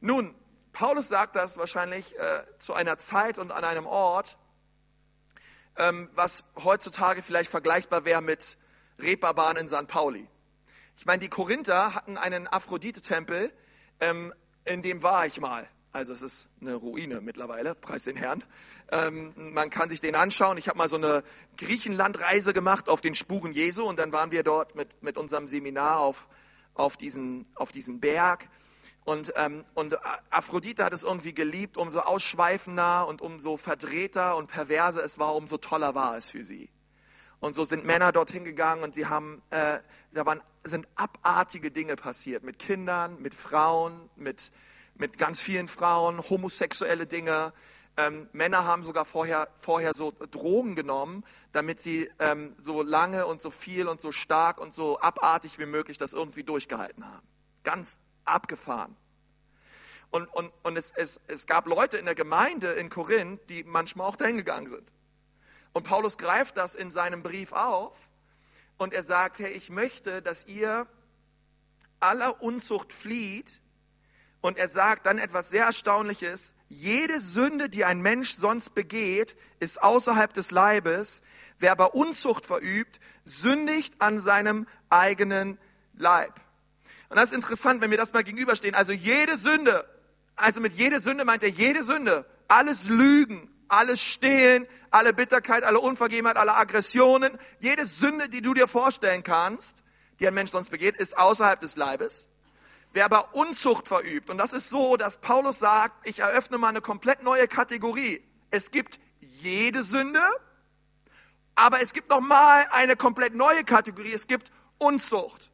Nun, 0.00 0.34
Paulus 0.72 1.08
sagt 1.08 1.36
das 1.36 1.58
wahrscheinlich 1.58 2.18
äh, 2.18 2.42
zu 2.58 2.72
einer 2.72 2.96
Zeit 2.96 3.38
und 3.38 3.52
an 3.52 3.64
einem 3.64 3.86
Ort, 3.86 4.38
ähm, 5.76 6.08
was 6.14 6.44
heutzutage 6.64 7.22
vielleicht 7.22 7.50
vergleichbar 7.50 8.06
wäre 8.06 8.22
mit 8.22 8.56
Reeperbahn 8.98 9.56
in 9.56 9.68
St. 9.68 9.86
Pauli. 9.88 10.26
Ich 10.96 11.04
meine, 11.04 11.20
die 11.20 11.28
Korinther 11.28 11.94
hatten 11.94 12.16
einen 12.16 12.46
Aphrodite-Tempel, 12.46 13.52
ähm, 14.00 14.32
in 14.64 14.80
dem 14.80 15.02
war 15.02 15.26
ich 15.26 15.38
mal. 15.40 15.68
Also 15.92 16.12
es 16.14 16.22
ist 16.22 16.48
eine 16.60 16.76
Ruine 16.76 17.20
mittlerweile, 17.20 17.74
preis 17.74 18.04
den 18.04 18.16
Herrn. 18.16 18.42
Ähm, 18.92 19.34
man 19.36 19.68
kann 19.68 19.90
sich 19.90 20.00
den 20.00 20.14
anschauen. 20.14 20.56
Ich 20.56 20.68
habe 20.68 20.78
mal 20.78 20.88
so 20.88 20.96
eine 20.96 21.24
Griechenlandreise 21.58 22.54
gemacht 22.54 22.88
auf 22.88 23.00
den 23.00 23.14
Spuren 23.14 23.52
Jesu 23.52 23.84
und 23.84 23.98
dann 23.98 24.12
waren 24.12 24.30
wir 24.30 24.44
dort 24.44 24.76
mit, 24.76 25.02
mit 25.02 25.18
unserem 25.18 25.46
Seminar 25.48 25.98
auf, 25.98 26.26
auf, 26.74 26.96
diesen, 26.96 27.46
auf 27.54 27.72
diesen 27.72 28.00
Berg 28.00 28.48
und, 29.10 29.32
ähm, 29.34 29.64
und 29.74 29.98
Aphrodite 30.30 30.84
hat 30.84 30.92
es 30.92 31.02
irgendwie 31.02 31.34
geliebt, 31.34 31.76
umso 31.76 31.98
ausschweifender 31.98 33.08
und 33.08 33.20
umso 33.20 33.56
verdrehter 33.56 34.36
und 34.36 34.46
perverser 34.46 35.02
es 35.02 35.18
war, 35.18 35.34
umso 35.34 35.58
toller 35.58 35.96
war 35.96 36.16
es 36.16 36.30
für 36.30 36.44
sie. 36.44 36.70
Und 37.40 37.56
so 37.56 37.64
sind 37.64 37.84
Männer 37.84 38.12
dorthin 38.12 38.44
gegangen 38.44 38.84
und 38.84 38.94
sie 38.94 39.06
haben, 39.06 39.42
äh, 39.50 39.80
da 40.12 40.26
waren, 40.26 40.40
sind 40.62 40.86
abartige 40.94 41.72
Dinge 41.72 41.96
passiert 41.96 42.44
mit 42.44 42.60
Kindern, 42.60 43.20
mit 43.20 43.34
Frauen, 43.34 44.08
mit, 44.14 44.52
mit 44.94 45.18
ganz 45.18 45.40
vielen 45.40 45.66
Frauen, 45.66 46.22
homosexuelle 46.30 47.08
Dinge. 47.08 47.52
Ähm, 47.96 48.28
Männer 48.32 48.64
haben 48.64 48.84
sogar 48.84 49.04
vorher, 49.04 49.48
vorher 49.56 49.92
so 49.92 50.12
Drogen 50.30 50.76
genommen, 50.76 51.24
damit 51.50 51.80
sie 51.80 52.08
ähm, 52.20 52.54
so 52.60 52.80
lange 52.80 53.26
und 53.26 53.42
so 53.42 53.50
viel 53.50 53.88
und 53.88 54.00
so 54.00 54.12
stark 54.12 54.60
und 54.60 54.72
so 54.72 55.00
abartig 55.00 55.58
wie 55.58 55.66
möglich 55.66 55.98
das 55.98 56.12
irgendwie 56.12 56.44
durchgehalten 56.44 57.04
haben. 57.04 57.26
Ganz 57.64 57.98
abgefahren. 58.24 58.96
Und, 60.10 60.26
und, 60.34 60.52
und 60.64 60.76
es, 60.76 60.92
es, 60.96 61.20
es 61.28 61.46
gab 61.46 61.66
Leute 61.66 61.96
in 61.96 62.04
der 62.04 62.14
Gemeinde 62.14 62.72
in 62.72 62.90
Korinth, 62.90 63.40
die 63.48 63.62
manchmal 63.64 64.08
auch 64.08 64.16
dahin 64.16 64.36
gegangen 64.36 64.66
sind. 64.66 64.90
Und 65.72 65.84
Paulus 65.84 66.18
greift 66.18 66.56
das 66.56 66.74
in 66.74 66.90
seinem 66.90 67.22
Brief 67.22 67.52
auf 67.52 68.10
und 68.76 68.92
er 68.92 69.04
sagt, 69.04 69.38
hey, 69.38 69.52
ich 69.52 69.70
möchte, 69.70 70.20
dass 70.20 70.46
ihr 70.46 70.86
aller 72.00 72.42
Unzucht 72.42 72.92
flieht. 72.92 73.60
Und 74.40 74.56
er 74.56 74.68
sagt 74.68 75.06
dann 75.06 75.18
etwas 75.18 75.50
sehr 75.50 75.66
Erstaunliches, 75.66 76.54
jede 76.68 77.20
Sünde, 77.20 77.68
die 77.68 77.84
ein 77.84 78.00
Mensch 78.00 78.36
sonst 78.36 78.74
begeht, 78.74 79.36
ist 79.58 79.82
außerhalb 79.82 80.32
des 80.32 80.50
Leibes. 80.50 81.20
Wer 81.58 81.72
aber 81.72 81.94
Unzucht 81.94 82.46
verübt, 82.46 83.00
sündigt 83.24 84.00
an 84.00 84.18
seinem 84.18 84.66
eigenen 84.88 85.58
Leib. 85.94 86.40
Und 87.10 87.16
das 87.16 87.30
ist 87.30 87.34
interessant, 87.34 87.80
wenn 87.80 87.90
wir 87.90 87.98
das 87.98 88.12
mal 88.12 88.22
gegenüberstehen. 88.22 88.74
Also 88.74 88.92
jede 88.92 89.36
Sünde, 89.36 89.84
also 90.36 90.60
mit 90.60 90.72
jede 90.72 91.00
Sünde 91.00 91.24
meint 91.24 91.42
er 91.42 91.48
jede 91.48 91.82
Sünde, 91.82 92.24
alles 92.46 92.88
Lügen, 92.88 93.50
alles 93.66 94.00
Stehlen, 94.00 94.66
alle 94.92 95.12
Bitterkeit, 95.12 95.64
alle 95.64 95.80
Unvergebenheit, 95.80 96.36
alle 96.36 96.56
Aggressionen, 96.56 97.36
jede 97.58 97.84
Sünde, 97.84 98.28
die 98.28 98.42
du 98.42 98.54
dir 98.54 98.68
vorstellen 98.68 99.24
kannst, 99.24 99.82
die 100.20 100.28
ein 100.28 100.34
Mensch 100.34 100.52
sonst 100.52 100.70
begeht, 100.70 100.96
ist 100.96 101.18
außerhalb 101.18 101.58
des 101.58 101.76
Leibes. 101.76 102.28
Wer 102.92 103.06
aber 103.06 103.34
Unzucht 103.34 103.88
verübt, 103.88 104.30
und 104.30 104.38
das 104.38 104.52
ist 104.52 104.68
so, 104.68 104.96
dass 104.96 105.16
Paulus 105.16 105.58
sagt, 105.58 106.06
ich 106.06 106.20
eröffne 106.20 106.58
mal 106.58 106.68
eine 106.68 106.80
komplett 106.80 107.24
neue 107.24 107.48
Kategorie. 107.48 108.22
Es 108.52 108.70
gibt 108.70 109.00
jede 109.20 109.82
Sünde, 109.82 110.22
aber 111.56 111.80
es 111.80 111.92
gibt 111.92 112.08
noch 112.08 112.20
mal 112.20 112.66
eine 112.70 112.94
komplett 112.94 113.34
neue 113.34 113.64
Kategorie. 113.64 114.12
Es 114.12 114.28
gibt 114.28 114.52
Unzucht. 114.78 115.49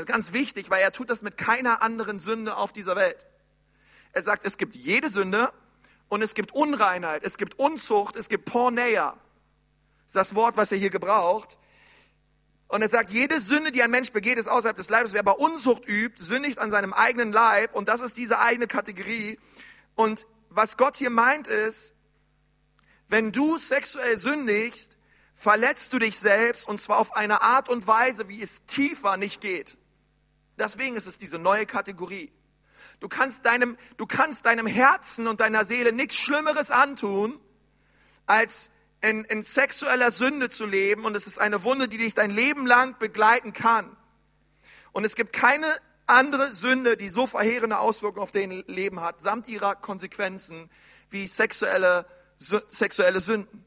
Das 0.00 0.06
ist 0.06 0.12
ganz 0.14 0.32
wichtig, 0.32 0.70
weil 0.70 0.80
er 0.80 0.92
tut 0.92 1.10
das 1.10 1.20
mit 1.20 1.36
keiner 1.36 1.82
anderen 1.82 2.18
Sünde 2.18 2.56
auf 2.56 2.72
dieser 2.72 2.96
Welt. 2.96 3.26
Er 4.14 4.22
sagt, 4.22 4.46
es 4.46 4.56
gibt 4.56 4.74
jede 4.74 5.10
Sünde 5.10 5.52
und 6.08 6.22
es 6.22 6.32
gibt 6.32 6.52
Unreinheit, 6.52 7.22
es 7.22 7.36
gibt 7.36 7.58
Unzucht, 7.58 8.16
es 8.16 8.30
gibt 8.30 8.46
Porneia. 8.46 9.10
Das 9.10 10.06
ist 10.06 10.16
das 10.16 10.34
Wort, 10.34 10.56
was 10.56 10.72
er 10.72 10.78
hier 10.78 10.88
gebraucht. 10.88 11.58
Und 12.68 12.80
er 12.80 12.88
sagt, 12.88 13.10
jede 13.10 13.40
Sünde, 13.40 13.72
die 13.72 13.82
ein 13.82 13.90
Mensch 13.90 14.10
begeht, 14.10 14.38
ist 14.38 14.48
außerhalb 14.48 14.74
des 14.74 14.88
Leibes. 14.88 15.12
Wer 15.12 15.20
aber 15.20 15.38
Unzucht 15.38 15.86
übt, 15.86 16.22
sündigt 16.22 16.58
an 16.60 16.70
seinem 16.70 16.94
eigenen 16.94 17.30
Leib. 17.30 17.74
Und 17.74 17.90
das 17.90 18.00
ist 18.00 18.16
diese 18.16 18.38
eigene 18.38 18.68
Kategorie. 18.68 19.38
Und 19.96 20.24
was 20.48 20.78
Gott 20.78 20.96
hier 20.96 21.10
meint 21.10 21.46
ist, 21.46 21.92
wenn 23.08 23.32
du 23.32 23.58
sexuell 23.58 24.16
sündigst, 24.16 24.96
verletzt 25.34 25.92
du 25.92 25.98
dich 25.98 26.18
selbst 26.18 26.66
und 26.66 26.80
zwar 26.80 27.00
auf 27.00 27.14
eine 27.14 27.42
Art 27.42 27.68
und 27.68 27.86
Weise, 27.86 28.28
wie 28.28 28.40
es 28.40 28.64
tiefer 28.64 29.18
nicht 29.18 29.42
geht. 29.42 29.76
Deswegen 30.60 30.94
ist 30.94 31.06
es 31.06 31.18
diese 31.18 31.38
neue 31.38 31.66
Kategorie. 31.66 32.30
Du 33.00 33.08
kannst 33.08 33.46
deinem, 33.46 33.76
du 33.96 34.06
kannst 34.06 34.44
deinem 34.44 34.66
Herzen 34.66 35.26
und 35.26 35.40
deiner 35.40 35.64
Seele 35.64 35.90
nichts 35.90 36.16
Schlimmeres 36.16 36.70
antun, 36.70 37.40
als 38.26 38.70
in, 39.00 39.24
in 39.24 39.42
sexueller 39.42 40.10
Sünde 40.10 40.50
zu 40.50 40.66
leben 40.66 41.06
und 41.06 41.16
es 41.16 41.26
ist 41.26 41.40
eine 41.40 41.64
Wunde, 41.64 41.88
die 41.88 41.96
dich 41.96 42.14
dein 42.14 42.30
Leben 42.30 42.66
lang 42.66 42.98
begleiten 42.98 43.54
kann. 43.54 43.96
Und 44.92 45.04
es 45.04 45.16
gibt 45.16 45.32
keine 45.32 45.66
andere 46.06 46.52
Sünde, 46.52 46.96
die 46.96 47.08
so 47.08 47.26
verheerende 47.26 47.78
Auswirkungen 47.78 48.22
auf 48.22 48.32
dein 48.32 48.50
Leben 48.66 49.00
hat, 49.00 49.22
samt 49.22 49.48
ihrer 49.48 49.74
Konsequenzen, 49.76 50.68
wie 51.08 51.26
sexuelle, 51.26 52.04
sexuelle 52.36 53.20
Sünden. 53.20 53.64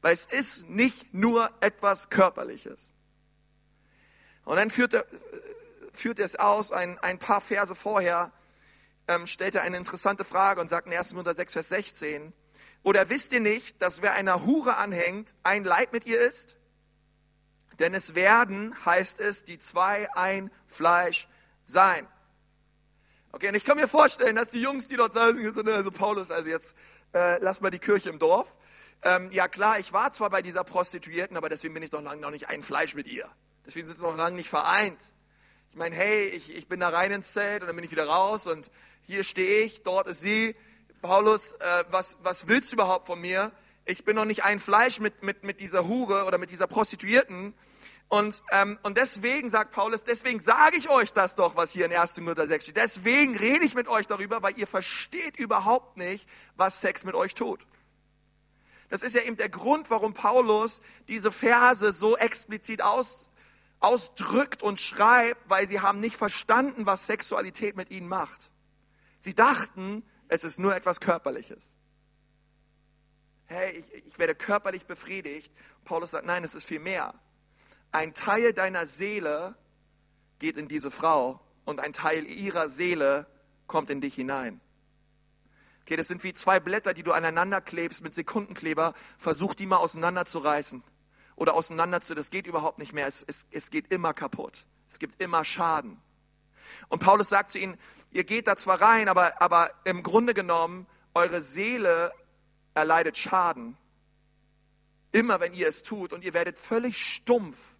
Weil 0.00 0.14
es 0.14 0.24
ist 0.24 0.68
nicht 0.68 1.12
nur 1.12 1.50
etwas 1.60 2.08
Körperliches. 2.08 2.94
Und 4.44 4.56
dann 4.56 4.70
führt 4.70 4.94
er, 4.94 5.04
führt 5.96 6.18
er 6.18 6.26
es 6.26 6.36
aus, 6.36 6.72
ein, 6.72 6.98
ein 6.98 7.18
paar 7.18 7.40
Verse 7.40 7.74
vorher 7.74 8.32
ähm, 9.08 9.26
stellt 9.26 9.54
er 9.54 9.62
eine 9.62 9.76
interessante 9.76 10.24
Frage 10.24 10.60
und 10.60 10.68
sagt 10.68 10.86
in 10.86 10.94
1. 10.94 11.10
Korinther 11.10 11.34
6, 11.34 11.52
Vers 11.52 11.68
16, 11.68 12.32
oder 12.82 13.08
wisst 13.08 13.32
ihr 13.32 13.40
nicht, 13.40 13.82
dass 13.82 14.02
wer 14.02 14.12
einer 14.14 14.44
Hure 14.44 14.76
anhängt, 14.76 15.34
ein 15.42 15.64
Leib 15.64 15.92
mit 15.92 16.06
ihr 16.06 16.20
ist? 16.20 16.56
Denn 17.78 17.94
es 17.94 18.14
werden, 18.14 18.74
heißt 18.84 19.20
es, 19.20 19.44
die 19.44 19.58
zwei 19.58 20.08
ein 20.14 20.50
Fleisch 20.66 21.28
sein. 21.64 22.06
Okay, 23.32 23.48
und 23.48 23.54
ich 23.54 23.64
kann 23.64 23.76
mir 23.76 23.88
vorstellen, 23.88 24.36
dass 24.36 24.50
die 24.50 24.62
Jungs, 24.62 24.88
die 24.88 24.96
dort 24.96 25.12
sind, 25.12 25.68
also 25.68 25.90
Paulus, 25.90 26.30
also 26.30 26.48
jetzt 26.48 26.74
äh, 27.12 27.38
lass 27.40 27.60
mal 27.60 27.70
die 27.70 27.78
Kirche 27.78 28.08
im 28.08 28.18
Dorf. 28.18 28.58
Ähm, 29.02 29.30
ja 29.30 29.46
klar, 29.46 29.78
ich 29.78 29.92
war 29.92 30.12
zwar 30.12 30.30
bei 30.30 30.40
dieser 30.40 30.64
Prostituierten, 30.64 31.36
aber 31.36 31.48
deswegen 31.48 31.74
bin 31.74 31.82
ich 31.82 31.90
doch 31.90 32.00
lange 32.00 32.20
noch 32.22 32.30
nicht 32.30 32.48
ein 32.48 32.62
Fleisch 32.62 32.94
mit 32.94 33.08
ihr. 33.08 33.28
Deswegen 33.66 33.86
sind 33.86 34.00
wir 34.00 34.10
noch 34.10 34.16
lange 34.16 34.36
nicht 34.36 34.48
vereint. 34.48 35.12
Ich 35.76 35.78
meine, 35.78 35.94
hey, 35.94 36.28
ich, 36.28 36.56
ich 36.56 36.68
bin 36.68 36.80
da 36.80 36.88
rein 36.88 37.12
ins 37.12 37.34
Zelt 37.34 37.60
und 37.60 37.66
dann 37.66 37.76
bin 37.76 37.84
ich 37.84 37.90
wieder 37.90 38.06
raus 38.06 38.46
und 38.46 38.70
hier 39.02 39.24
stehe 39.24 39.60
ich, 39.60 39.82
dort 39.82 40.06
ist 40.06 40.22
sie, 40.22 40.56
Paulus, 41.02 41.52
äh, 41.52 41.84
was, 41.90 42.16
was 42.22 42.48
willst 42.48 42.72
du 42.72 42.76
überhaupt 42.76 43.06
von 43.06 43.20
mir? 43.20 43.52
Ich 43.84 44.02
bin 44.02 44.16
noch 44.16 44.24
nicht 44.24 44.42
ein 44.42 44.58
Fleisch 44.58 45.00
mit, 45.00 45.22
mit, 45.22 45.44
mit 45.44 45.60
dieser 45.60 45.86
Hure 45.86 46.24
oder 46.24 46.38
mit 46.38 46.50
dieser 46.50 46.66
Prostituierten. 46.66 47.52
Und, 48.08 48.42
ähm, 48.52 48.78
und 48.84 48.96
deswegen, 48.96 49.50
sagt 49.50 49.72
Paulus, 49.72 50.02
deswegen 50.02 50.40
sage 50.40 50.78
ich 50.78 50.88
euch 50.88 51.12
das 51.12 51.36
doch, 51.36 51.56
was 51.56 51.72
hier 51.72 51.84
in 51.84 51.92
1. 51.92 52.14
Korinther 52.14 52.46
6 52.46 52.64
steht. 52.64 52.78
Deswegen 52.78 53.36
rede 53.36 53.66
ich 53.66 53.74
mit 53.74 53.86
euch 53.86 54.06
darüber, 54.06 54.42
weil 54.42 54.56
ihr 54.56 54.66
versteht 54.66 55.36
überhaupt 55.36 55.98
nicht, 55.98 56.26
was 56.56 56.80
Sex 56.80 57.04
mit 57.04 57.14
euch 57.14 57.34
tut. 57.34 57.60
Das 58.88 59.02
ist 59.02 59.14
ja 59.14 59.20
eben 59.20 59.36
der 59.36 59.50
Grund, 59.50 59.90
warum 59.90 60.14
Paulus 60.14 60.80
diese 61.08 61.30
Verse 61.30 61.92
so 61.92 62.16
explizit 62.16 62.80
aus, 62.80 63.28
ausdrückt 63.80 64.62
und 64.62 64.80
schreibt, 64.80 65.48
weil 65.48 65.66
sie 65.66 65.80
haben 65.80 66.00
nicht 66.00 66.16
verstanden, 66.16 66.86
was 66.86 67.06
Sexualität 67.06 67.76
mit 67.76 67.90
ihnen 67.90 68.08
macht. 68.08 68.50
Sie 69.18 69.34
dachten, 69.34 70.02
es 70.28 70.44
ist 70.44 70.58
nur 70.58 70.74
etwas 70.74 71.00
Körperliches. 71.00 71.76
Hey, 73.46 73.78
ich, 73.78 74.06
ich 74.06 74.18
werde 74.18 74.34
körperlich 74.34 74.86
befriedigt. 74.86 75.52
Paulus 75.84 76.10
sagt, 76.10 76.26
nein, 76.26 76.42
es 76.42 76.54
ist 76.54 76.64
viel 76.64 76.80
mehr. 76.80 77.14
Ein 77.92 78.12
Teil 78.14 78.52
deiner 78.52 78.86
Seele 78.86 79.56
geht 80.38 80.56
in 80.56 80.68
diese 80.68 80.90
Frau 80.90 81.40
und 81.64 81.80
ein 81.80 81.92
Teil 81.92 82.26
ihrer 82.26 82.68
Seele 82.68 83.26
kommt 83.66 83.90
in 83.90 84.00
dich 84.00 84.14
hinein. 84.14 84.60
Okay, 85.82 85.96
das 85.96 86.08
sind 86.08 86.24
wie 86.24 86.34
zwei 86.34 86.58
Blätter, 86.58 86.94
die 86.94 87.04
du 87.04 87.12
aneinander 87.12 87.60
klebst 87.60 88.02
mit 88.02 88.12
Sekundenkleber. 88.12 88.94
Versuch 89.18 89.54
die 89.54 89.66
mal 89.66 89.76
auseinanderzureißen 89.76 90.82
oder 91.36 91.54
auseinander 91.54 92.00
zu, 92.00 92.14
das 92.14 92.30
geht 92.30 92.46
überhaupt 92.46 92.78
nicht 92.78 92.92
mehr. 92.92 93.06
Es, 93.06 93.22
es, 93.26 93.46
es 93.50 93.70
geht 93.70 93.92
immer 93.92 94.14
kaputt. 94.14 94.66
Es 94.90 94.98
gibt 94.98 95.22
immer 95.22 95.44
Schaden. 95.44 96.00
Und 96.88 96.98
Paulus 96.98 97.28
sagt 97.28 97.52
zu 97.52 97.58
ihnen, 97.58 97.78
ihr 98.10 98.24
geht 98.24 98.48
da 98.48 98.56
zwar 98.56 98.80
rein, 98.80 99.08
aber, 99.08 99.40
aber 99.40 99.70
im 99.84 100.02
Grunde 100.02 100.34
genommen, 100.34 100.86
eure 101.14 101.40
Seele 101.40 102.12
erleidet 102.74 103.16
Schaden. 103.16 103.76
Immer 105.12 105.40
wenn 105.40 105.54
ihr 105.54 105.68
es 105.68 105.82
tut 105.82 106.12
und 106.12 106.24
ihr 106.24 106.34
werdet 106.34 106.58
völlig 106.58 106.98
stumpf. 106.98 107.76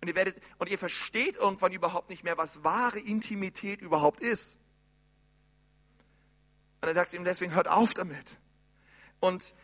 Und 0.00 0.08
ihr, 0.08 0.14
werdet, 0.14 0.36
und 0.58 0.68
ihr 0.68 0.78
versteht 0.78 1.36
irgendwann 1.36 1.72
überhaupt 1.72 2.08
nicht 2.08 2.22
mehr, 2.22 2.38
was 2.38 2.62
wahre 2.62 3.00
Intimität 3.00 3.80
überhaupt 3.80 4.20
ist. 4.20 4.58
Und 6.80 6.88
er 6.88 6.94
sagt 6.94 7.14
ihm, 7.14 7.24
deswegen 7.24 7.54
hört 7.54 7.66
auf 7.66 7.94
damit. 7.94 8.38
Und, 9.18 9.54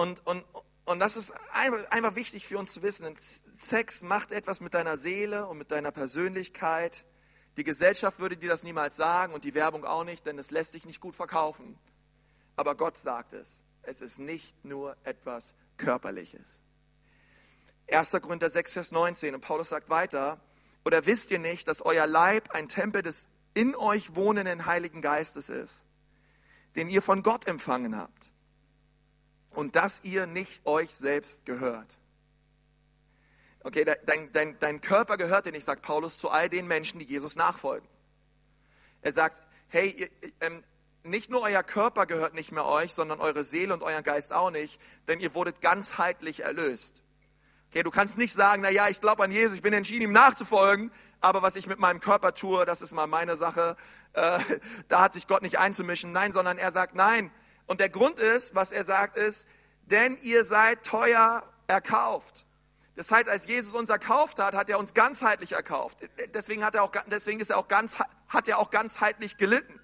und, 0.00 0.26
und, 0.26 0.44
und 0.86 0.98
das 0.98 1.16
ist 1.16 1.32
einfach 1.52 2.14
wichtig 2.14 2.46
für 2.46 2.58
uns 2.58 2.72
zu 2.72 2.82
wissen. 2.82 3.14
Sex 3.16 4.02
macht 4.02 4.32
etwas 4.32 4.60
mit 4.60 4.72
deiner 4.72 4.96
Seele 4.96 5.46
und 5.46 5.58
mit 5.58 5.70
deiner 5.70 5.92
Persönlichkeit. 5.92 7.04
Die 7.58 7.64
Gesellschaft 7.64 8.18
würde 8.18 8.38
dir 8.38 8.48
das 8.48 8.62
niemals 8.62 8.96
sagen 8.96 9.34
und 9.34 9.44
die 9.44 9.54
Werbung 9.54 9.84
auch 9.84 10.04
nicht, 10.04 10.24
denn 10.24 10.38
es 10.38 10.50
lässt 10.50 10.72
sich 10.72 10.86
nicht 10.86 11.00
gut 11.00 11.14
verkaufen. 11.14 11.78
Aber 12.56 12.74
Gott 12.74 12.96
sagt 12.96 13.34
es. 13.34 13.62
Es 13.82 14.00
ist 14.00 14.18
nicht 14.18 14.64
nur 14.64 14.96
etwas 15.04 15.54
Körperliches. 15.76 16.62
1. 17.90 18.12
Korinther 18.22 18.48
6, 18.48 18.72
Vers 18.72 18.92
19. 18.92 19.34
Und 19.34 19.42
Paulus 19.42 19.68
sagt 19.68 19.90
weiter, 19.90 20.40
oder 20.84 21.04
wisst 21.04 21.30
ihr 21.30 21.38
nicht, 21.38 21.68
dass 21.68 21.82
euer 21.82 22.06
Leib 22.06 22.52
ein 22.52 22.68
Tempel 22.68 23.02
des 23.02 23.28
in 23.52 23.76
euch 23.76 24.14
wohnenden 24.14 24.64
Heiligen 24.64 25.02
Geistes 25.02 25.50
ist, 25.50 25.84
den 26.76 26.88
ihr 26.88 27.02
von 27.02 27.22
Gott 27.22 27.46
empfangen 27.46 27.96
habt 27.96 28.29
und 29.54 29.76
dass 29.76 30.00
ihr 30.04 30.26
nicht 30.26 30.64
euch 30.64 30.94
selbst 30.94 31.44
gehört. 31.46 31.98
Okay, 33.62 33.84
dein, 33.84 34.32
dein, 34.32 34.58
dein 34.58 34.80
Körper 34.80 35.16
gehört 35.16 35.46
dir 35.46 35.52
nicht, 35.52 35.64
sagt 35.64 35.82
Paulus, 35.82 36.18
zu 36.18 36.30
all 36.30 36.48
den 36.48 36.66
Menschen, 36.66 36.98
die 36.98 37.04
Jesus 37.04 37.36
nachfolgen. 37.36 37.88
Er 39.02 39.12
sagt, 39.12 39.42
hey, 39.68 39.90
ihr, 39.90 40.08
ähm, 40.40 40.64
nicht 41.02 41.30
nur 41.30 41.42
euer 41.42 41.62
Körper 41.62 42.06
gehört 42.06 42.34
nicht 42.34 42.52
mehr 42.52 42.66
euch, 42.66 42.94
sondern 42.94 43.20
eure 43.20 43.44
Seele 43.44 43.74
und 43.74 43.82
euer 43.82 44.02
Geist 44.02 44.32
auch 44.32 44.50
nicht, 44.50 44.80
denn 45.08 45.20
ihr 45.20 45.34
wurdet 45.34 45.60
ganzheitlich 45.60 46.40
erlöst. 46.40 47.02
Okay, 47.70 47.82
du 47.82 47.90
kannst 47.90 48.18
nicht 48.18 48.32
sagen, 48.32 48.62
na 48.62 48.70
ja, 48.70 48.88
ich 48.88 49.00
glaube 49.00 49.22
an 49.22 49.30
Jesus, 49.30 49.54
ich 49.54 49.62
bin 49.62 49.72
entschieden, 49.72 50.02
ihm 50.02 50.12
nachzufolgen, 50.12 50.90
aber 51.20 51.42
was 51.42 51.56
ich 51.56 51.66
mit 51.66 51.78
meinem 51.78 52.00
Körper 52.00 52.34
tue, 52.34 52.64
das 52.64 52.82
ist 52.82 52.92
mal 52.92 53.06
meine 53.06 53.36
Sache. 53.36 53.76
Äh, 54.12 54.38
da 54.88 55.02
hat 55.02 55.12
sich 55.12 55.26
Gott 55.26 55.42
nicht 55.42 55.58
einzumischen. 55.58 56.12
Nein, 56.12 56.32
sondern 56.32 56.58
er 56.58 56.72
sagt 56.72 56.94
nein. 56.94 57.30
Und 57.70 57.78
der 57.78 57.88
Grund 57.88 58.18
ist, 58.18 58.56
was 58.56 58.72
er 58.72 58.82
sagt, 58.82 59.16
ist, 59.16 59.46
denn 59.82 60.18
ihr 60.22 60.44
seid 60.44 60.84
teuer 60.84 61.44
erkauft. 61.68 62.44
Das 62.96 63.12
heißt, 63.12 63.28
als 63.28 63.46
Jesus 63.46 63.76
uns 63.76 63.90
erkauft 63.90 64.40
hat, 64.40 64.56
hat 64.56 64.68
er 64.68 64.80
uns 64.80 64.92
ganzheitlich 64.92 65.52
erkauft. 65.52 65.98
Deswegen 66.34 66.64
hat 66.64 66.74
er 66.74 66.82
auch, 66.82 66.90
deswegen 67.06 67.38
ist 67.38 67.50
er 67.50 67.58
auch 67.58 67.68
ganz, 67.68 67.98
hat 68.26 68.48
er 68.48 68.58
auch 68.58 68.70
ganzheitlich 68.70 69.36
gelitten. 69.36 69.78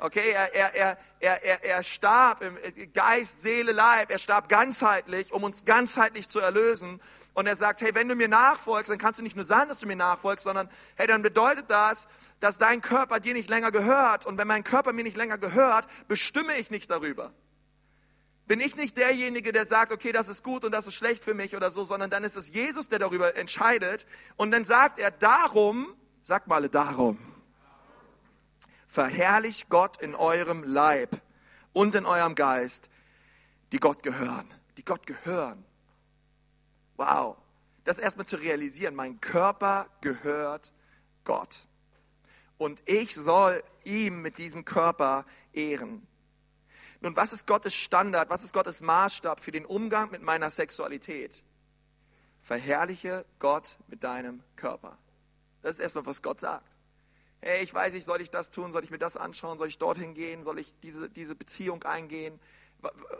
Okay, 0.00 0.30
er, 0.30 0.52
er, 0.52 0.74
er, 0.74 1.44
er, 1.44 1.64
er 1.64 1.82
starb 1.84 2.42
im 2.42 2.58
Geist, 2.92 3.40
Seele, 3.40 3.70
Leib. 3.70 4.10
Er 4.10 4.18
starb 4.18 4.48
ganzheitlich, 4.48 5.32
um 5.32 5.44
uns 5.44 5.64
ganzheitlich 5.64 6.28
zu 6.28 6.40
erlösen. 6.40 7.00
Und 7.36 7.46
er 7.46 7.54
sagt, 7.54 7.82
hey, 7.82 7.94
wenn 7.94 8.08
du 8.08 8.14
mir 8.14 8.28
nachfolgst, 8.28 8.90
dann 8.90 8.96
kannst 8.96 9.20
du 9.20 9.22
nicht 9.22 9.36
nur 9.36 9.44
sagen, 9.44 9.68
dass 9.68 9.78
du 9.78 9.86
mir 9.86 9.94
nachfolgst, 9.94 10.44
sondern 10.44 10.70
hey, 10.94 11.06
dann 11.06 11.20
bedeutet 11.20 11.66
das, 11.68 12.08
dass 12.40 12.56
dein 12.56 12.80
Körper 12.80 13.20
dir 13.20 13.34
nicht 13.34 13.50
länger 13.50 13.70
gehört. 13.70 14.24
Und 14.24 14.38
wenn 14.38 14.48
mein 14.48 14.64
Körper 14.64 14.94
mir 14.94 15.04
nicht 15.04 15.18
länger 15.18 15.36
gehört, 15.36 15.86
bestimme 16.08 16.56
ich 16.56 16.70
nicht 16.70 16.90
darüber. 16.90 17.34
bin 18.46 18.58
ich 18.58 18.74
nicht 18.76 18.96
derjenige, 18.96 19.52
der 19.52 19.66
sagt, 19.66 19.92
okay, 19.92 20.12
das 20.12 20.30
ist 20.30 20.44
gut 20.44 20.64
und 20.64 20.72
das 20.72 20.86
ist 20.86 20.94
schlecht 20.94 21.24
für 21.24 21.34
mich 21.34 21.54
oder 21.54 21.70
so, 21.70 21.84
sondern 21.84 22.08
dann 22.08 22.24
ist 22.24 22.36
es 22.36 22.48
Jesus, 22.54 22.88
der 22.88 23.00
darüber 23.00 23.36
entscheidet. 23.36 24.06
Und 24.36 24.50
dann 24.50 24.64
sagt 24.64 24.98
er, 24.98 25.10
darum, 25.10 25.94
sagt 26.22 26.46
mal 26.46 26.66
darum, 26.70 27.18
verherrlicht 28.86 29.68
Gott 29.68 30.00
in 30.00 30.14
eurem 30.14 30.64
Leib 30.64 31.20
und 31.74 31.94
in 31.94 32.06
eurem 32.06 32.34
Geist, 32.34 32.88
die 33.72 33.78
Gott 33.78 34.02
gehören, 34.02 34.50
die 34.78 34.86
Gott 34.86 35.06
gehören. 35.06 35.65
Wow, 36.96 37.36
das 37.84 37.98
erstmal 37.98 38.26
zu 38.26 38.36
realisieren, 38.36 38.94
mein 38.94 39.20
Körper 39.20 39.88
gehört 40.00 40.72
Gott. 41.24 41.68
Und 42.58 42.82
ich 42.86 43.14
soll 43.14 43.62
ihm 43.84 44.22
mit 44.22 44.38
diesem 44.38 44.64
Körper 44.64 45.24
ehren. 45.52 46.06
Nun, 47.00 47.14
was 47.16 47.32
ist 47.32 47.46
Gottes 47.46 47.74
Standard, 47.74 48.30
was 48.30 48.42
ist 48.42 48.54
Gottes 48.54 48.80
Maßstab 48.80 49.40
für 49.40 49.52
den 49.52 49.66
Umgang 49.66 50.10
mit 50.10 50.22
meiner 50.22 50.50
Sexualität? 50.50 51.44
Verherrliche 52.40 53.26
Gott 53.38 53.76
mit 53.88 54.02
deinem 54.02 54.42
Körper. 54.56 54.96
Das 55.62 55.76
ist 55.76 55.80
erstmal, 55.80 56.06
was 56.06 56.22
Gott 56.22 56.40
sagt. 56.40 56.66
Hey, 57.40 57.62
ich 57.62 57.74
weiß 57.74 57.92
nicht, 57.92 58.04
soll 58.04 58.20
ich 58.22 58.30
das 58.30 58.50
tun, 58.50 58.72
soll 58.72 58.82
ich 58.82 58.90
mir 58.90 58.98
das 58.98 59.16
anschauen, 59.16 59.58
soll 59.58 59.68
ich 59.68 59.78
dorthin 59.78 60.14
gehen, 60.14 60.42
soll 60.42 60.58
ich 60.58 60.72
diese, 60.80 61.10
diese 61.10 61.34
Beziehung 61.34 61.84
eingehen? 61.84 62.40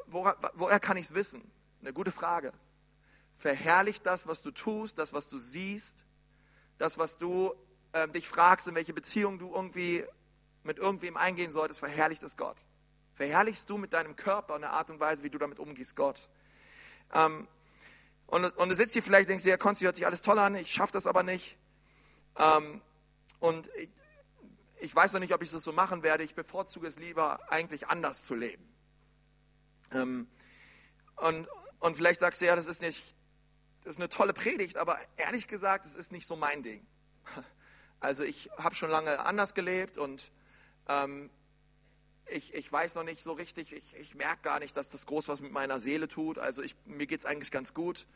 Woher, 0.06 0.36
woher 0.54 0.80
kann 0.80 0.96
ich 0.96 1.06
es 1.06 1.14
wissen? 1.14 1.48
Eine 1.80 1.92
gute 1.92 2.12
Frage. 2.12 2.52
Verherrlicht 3.36 4.06
das, 4.06 4.26
was 4.26 4.42
du 4.42 4.50
tust, 4.50 4.98
das, 4.98 5.12
was 5.12 5.28
du 5.28 5.36
siehst, 5.36 6.04
das, 6.78 6.96
was 6.96 7.18
du 7.18 7.54
äh, 7.92 8.08
dich 8.08 8.26
fragst, 8.26 8.66
in 8.66 8.74
welche 8.74 8.94
Beziehung 8.94 9.38
du 9.38 9.54
irgendwie 9.54 10.04
mit 10.62 10.78
irgendwem 10.78 11.16
eingehen 11.16 11.52
solltest, 11.52 11.80
verherrlicht 11.80 12.22
es 12.22 12.36
Gott. 12.36 12.56
Verherrlichst 13.14 13.68
du 13.70 13.78
mit 13.78 13.92
deinem 13.92 14.16
Körper 14.16 14.54
eine 14.54 14.70
Art 14.70 14.90
und 14.90 15.00
Weise, 15.00 15.22
wie 15.22 15.30
du 15.30 15.38
damit 15.38 15.58
umgehst, 15.58 15.96
Gott. 15.96 16.28
Ähm, 17.12 17.46
und, 18.26 18.44
und, 18.44 18.68
du 18.68 18.74
sitzt 18.74 18.94
hier 18.94 19.02
vielleicht 19.02 19.26
und 19.26 19.30
denkst, 19.30 19.44
ja, 19.44 19.56
Konsti, 19.56 19.84
hört 19.84 19.96
sich 19.96 20.06
alles 20.06 20.22
toll 20.22 20.38
an, 20.38 20.54
ich 20.56 20.72
schaffe 20.72 20.92
das 20.92 21.06
aber 21.06 21.22
nicht. 21.22 21.56
Ähm, 22.36 22.80
und 23.38 23.70
ich, 23.76 23.90
ich, 24.80 24.94
weiß 24.94 25.12
noch 25.12 25.20
nicht, 25.20 25.32
ob 25.32 25.42
ich 25.42 25.50
das 25.50 25.62
so 25.62 25.72
machen 25.72 26.02
werde. 26.02 26.24
Ich 26.24 26.34
bevorzuge 26.34 26.88
es 26.88 26.98
lieber, 26.98 27.40
eigentlich 27.50 27.88
anders 27.88 28.24
zu 28.24 28.34
leben. 28.34 28.66
Ähm, 29.92 30.26
und, 31.16 31.48
und 31.78 31.96
vielleicht 31.96 32.20
sagst 32.20 32.40
du, 32.40 32.46
ja, 32.46 32.56
das 32.56 32.66
ist 32.66 32.82
nicht, 32.82 33.15
das 33.86 33.94
ist 33.94 34.00
eine 34.00 34.08
tolle 34.08 34.32
Predigt, 34.32 34.78
aber 34.78 34.98
ehrlich 35.16 35.46
gesagt, 35.46 35.86
es 35.86 35.94
ist 35.94 36.10
nicht 36.10 36.26
so 36.26 36.36
mein 36.36 36.62
Ding. 36.62 36.84
Also 37.98 38.24
ich 38.24 38.50
habe 38.58 38.74
schon 38.74 38.90
lange 38.90 39.20
anders 39.20 39.54
gelebt 39.54 39.96
und 39.96 40.30
ähm, 40.86 41.30
ich, 42.26 42.52
ich 42.52 42.70
weiß 42.70 42.94
noch 42.96 43.04
nicht 43.04 43.22
so 43.22 43.32
richtig, 43.32 43.72
ich, 43.72 43.96
ich 43.96 44.14
merke 44.14 44.42
gar 44.42 44.58
nicht, 44.58 44.76
dass 44.76 44.90
das 44.90 45.06
groß 45.06 45.28
was 45.28 45.40
mit 45.40 45.50
meiner 45.50 45.80
Seele 45.80 46.06
tut. 46.06 46.38
Also 46.38 46.62
ich, 46.62 46.76
mir 46.84 47.06
geht 47.06 47.20
es 47.20 47.26
eigentlich 47.26 47.50
ganz 47.50 47.72
gut, 47.72 48.06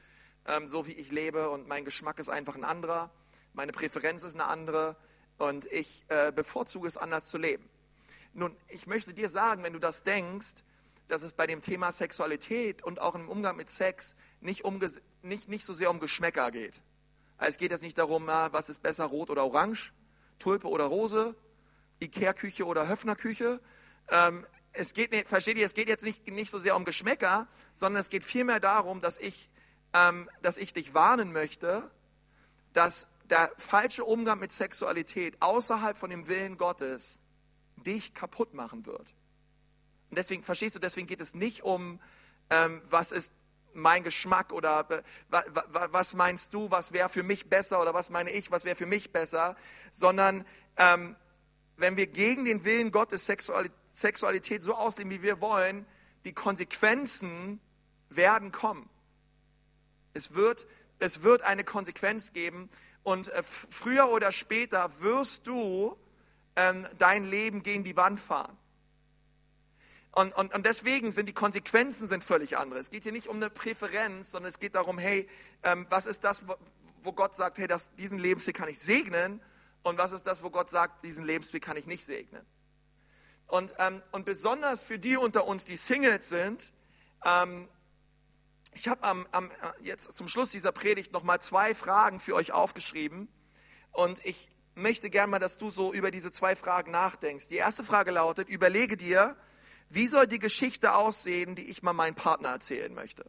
ähm, 0.44 0.68
so 0.68 0.86
wie 0.86 0.92
ich 0.92 1.10
lebe 1.10 1.48
und 1.48 1.66
mein 1.66 1.86
Geschmack 1.86 2.18
ist 2.18 2.28
einfach 2.28 2.56
ein 2.56 2.64
anderer, 2.64 3.10
meine 3.54 3.72
Präferenz 3.72 4.22
ist 4.22 4.34
eine 4.34 4.44
andere 4.44 4.96
und 5.38 5.64
ich 5.64 6.04
äh, 6.08 6.30
bevorzuge 6.30 6.86
es 6.86 6.98
anders 6.98 7.30
zu 7.30 7.38
leben. 7.38 7.66
Nun, 8.34 8.54
ich 8.68 8.86
möchte 8.86 9.14
dir 9.14 9.30
sagen, 9.30 9.62
wenn 9.62 9.72
du 9.72 9.78
das 9.80 10.02
denkst, 10.02 10.62
dass 11.08 11.22
es 11.22 11.32
bei 11.32 11.46
dem 11.46 11.62
Thema 11.62 11.90
Sexualität 11.90 12.82
und 12.82 13.00
auch 13.00 13.14
im 13.14 13.30
Umgang 13.30 13.56
mit 13.56 13.70
Sex 13.70 14.14
nicht, 14.42 14.62
nicht, 15.22 15.48
nicht 15.48 15.64
so 15.64 15.72
sehr 15.72 15.90
um 15.90 16.00
Geschmäcker 16.00 16.50
geht. 16.50 16.82
Also 17.38 17.50
es 17.50 17.58
geht 17.58 17.70
jetzt 17.70 17.82
nicht 17.82 17.98
darum, 17.98 18.26
was 18.26 18.68
ist 18.68 18.82
besser, 18.82 19.06
rot 19.06 19.30
oder 19.30 19.44
orange, 19.44 19.92
Tulpe 20.38 20.68
oder 20.68 20.84
Rose, 20.84 21.34
Ikea-Küche 22.00 22.64
oder 22.66 22.88
Höfner-Küche, 22.88 23.60
ähm, 24.10 24.46
es 24.72 24.94
geht, 24.94 25.28
versteht 25.28 25.56
ihr, 25.56 25.66
es 25.66 25.74
geht 25.74 25.88
jetzt 25.88 26.04
nicht, 26.04 26.26
nicht 26.28 26.50
so 26.50 26.58
sehr 26.58 26.76
um 26.76 26.84
Geschmäcker, 26.84 27.48
sondern 27.72 28.00
es 28.00 28.10
geht 28.10 28.24
vielmehr 28.24 28.60
darum, 28.60 29.00
dass 29.00 29.18
ich, 29.18 29.50
ähm, 29.92 30.28
dass 30.42 30.58
ich 30.58 30.72
dich 30.72 30.94
warnen 30.94 31.32
möchte, 31.32 31.90
dass 32.72 33.06
der 33.28 33.52
falsche 33.56 34.04
Umgang 34.04 34.38
mit 34.38 34.52
Sexualität 34.52 35.36
außerhalb 35.40 35.98
von 35.98 36.10
dem 36.10 36.28
Willen 36.28 36.56
Gottes 36.56 37.20
dich 37.76 38.14
kaputt 38.14 38.54
machen 38.54 38.86
wird. 38.86 39.14
Und 40.10 40.18
deswegen, 40.18 40.42
verstehst 40.42 40.74
du, 40.74 40.80
deswegen 40.80 41.06
geht 41.06 41.20
es 41.20 41.34
nicht 41.34 41.62
um, 41.62 42.00
ähm, 42.50 42.82
was 42.90 43.12
ist 43.12 43.32
mein 43.74 44.02
Geschmack 44.02 44.52
oder 44.52 44.86
äh, 44.90 45.02
was 45.90 46.14
meinst 46.14 46.54
du, 46.54 46.70
was 46.70 46.92
wäre 46.92 47.08
für 47.08 47.22
mich 47.22 47.48
besser 47.48 47.80
oder 47.80 47.94
was 47.94 48.10
meine 48.10 48.30
ich, 48.30 48.50
was 48.50 48.64
wäre 48.64 48.76
für 48.76 48.86
mich 48.86 49.12
besser, 49.12 49.56
sondern 49.90 50.44
ähm, 50.76 51.16
wenn 51.76 51.96
wir 51.96 52.06
gegen 52.06 52.44
den 52.44 52.64
Willen 52.64 52.90
Gottes 52.90 53.26
Sexualität 53.26 54.62
so 54.62 54.74
ausleben, 54.74 55.10
wie 55.10 55.22
wir 55.22 55.40
wollen, 55.40 55.86
die 56.24 56.32
Konsequenzen 56.32 57.60
werden 58.10 58.52
kommen. 58.52 58.88
Es 60.12 60.34
wird, 60.34 60.66
es 60.98 61.22
wird 61.22 61.42
eine 61.42 61.64
Konsequenz 61.64 62.32
geben 62.32 62.68
und 63.02 63.28
äh, 63.28 63.42
früher 63.42 64.10
oder 64.10 64.32
später 64.32 65.00
wirst 65.00 65.46
du 65.46 65.96
ähm, 66.56 66.86
dein 66.98 67.24
Leben 67.24 67.62
gegen 67.62 67.84
die 67.84 67.96
Wand 67.96 68.20
fahren. 68.20 68.56
Und, 70.12 70.34
und, 70.34 70.52
und, 70.52 70.66
deswegen 70.66 71.12
sind 71.12 71.26
die 71.26 71.32
Konsequenzen 71.32 72.08
sind 72.08 72.24
völlig 72.24 72.58
andere. 72.58 72.80
Es 72.80 72.90
geht 72.90 73.04
hier 73.04 73.12
nicht 73.12 73.28
um 73.28 73.36
eine 73.36 73.48
Präferenz, 73.48 74.32
sondern 74.32 74.48
es 74.48 74.58
geht 74.58 74.74
darum, 74.74 74.98
hey, 74.98 75.28
ähm, 75.62 75.86
was 75.88 76.06
ist 76.06 76.24
das, 76.24 76.44
wo 77.02 77.12
Gott 77.12 77.36
sagt, 77.36 77.58
hey, 77.58 77.68
das, 77.68 77.94
diesen 77.94 78.18
Lebensweg 78.18 78.56
kann 78.56 78.68
ich 78.68 78.80
segnen 78.80 79.40
und 79.82 79.98
was 79.98 80.12
ist 80.12 80.26
das, 80.26 80.42
wo 80.42 80.50
Gott 80.50 80.68
sagt, 80.68 81.04
diesen 81.04 81.24
Lebensweg 81.24 81.62
kann 81.62 81.76
ich 81.76 81.86
nicht 81.86 82.04
segnen. 82.04 82.44
Und, 83.46 83.74
ähm, 83.78 84.02
und 84.10 84.24
besonders 84.24 84.82
für 84.82 84.98
die 84.98 85.16
unter 85.16 85.46
uns, 85.46 85.64
die 85.64 85.76
Singles 85.76 86.28
sind, 86.28 86.72
ähm, 87.24 87.68
ich 88.72 88.88
habe 88.88 89.02
am, 89.02 89.26
am, 89.32 89.50
jetzt 89.80 90.16
zum 90.16 90.28
Schluss 90.28 90.50
dieser 90.50 90.72
Predigt 90.72 91.12
nochmal 91.12 91.40
zwei 91.40 91.74
Fragen 91.74 92.20
für 92.20 92.34
euch 92.34 92.52
aufgeschrieben. 92.52 93.28
Und 93.92 94.24
ich 94.24 94.48
möchte 94.74 95.10
gerne 95.10 95.30
mal, 95.30 95.38
dass 95.40 95.58
du 95.58 95.70
so 95.70 95.92
über 95.92 96.10
diese 96.10 96.30
zwei 96.30 96.54
Fragen 96.54 96.92
nachdenkst. 96.92 97.48
Die 97.48 97.56
erste 97.56 97.82
Frage 97.82 98.12
lautet, 98.12 98.48
überlege 98.48 98.96
dir, 98.96 99.36
wie 99.90 100.06
soll 100.06 100.28
die 100.28 100.38
Geschichte 100.38 100.94
aussehen, 100.94 101.56
die 101.56 101.64
ich 101.64 101.82
mal 101.82 101.92
meinem 101.92 102.14
Partner 102.14 102.50
erzählen 102.50 102.94
möchte? 102.94 103.24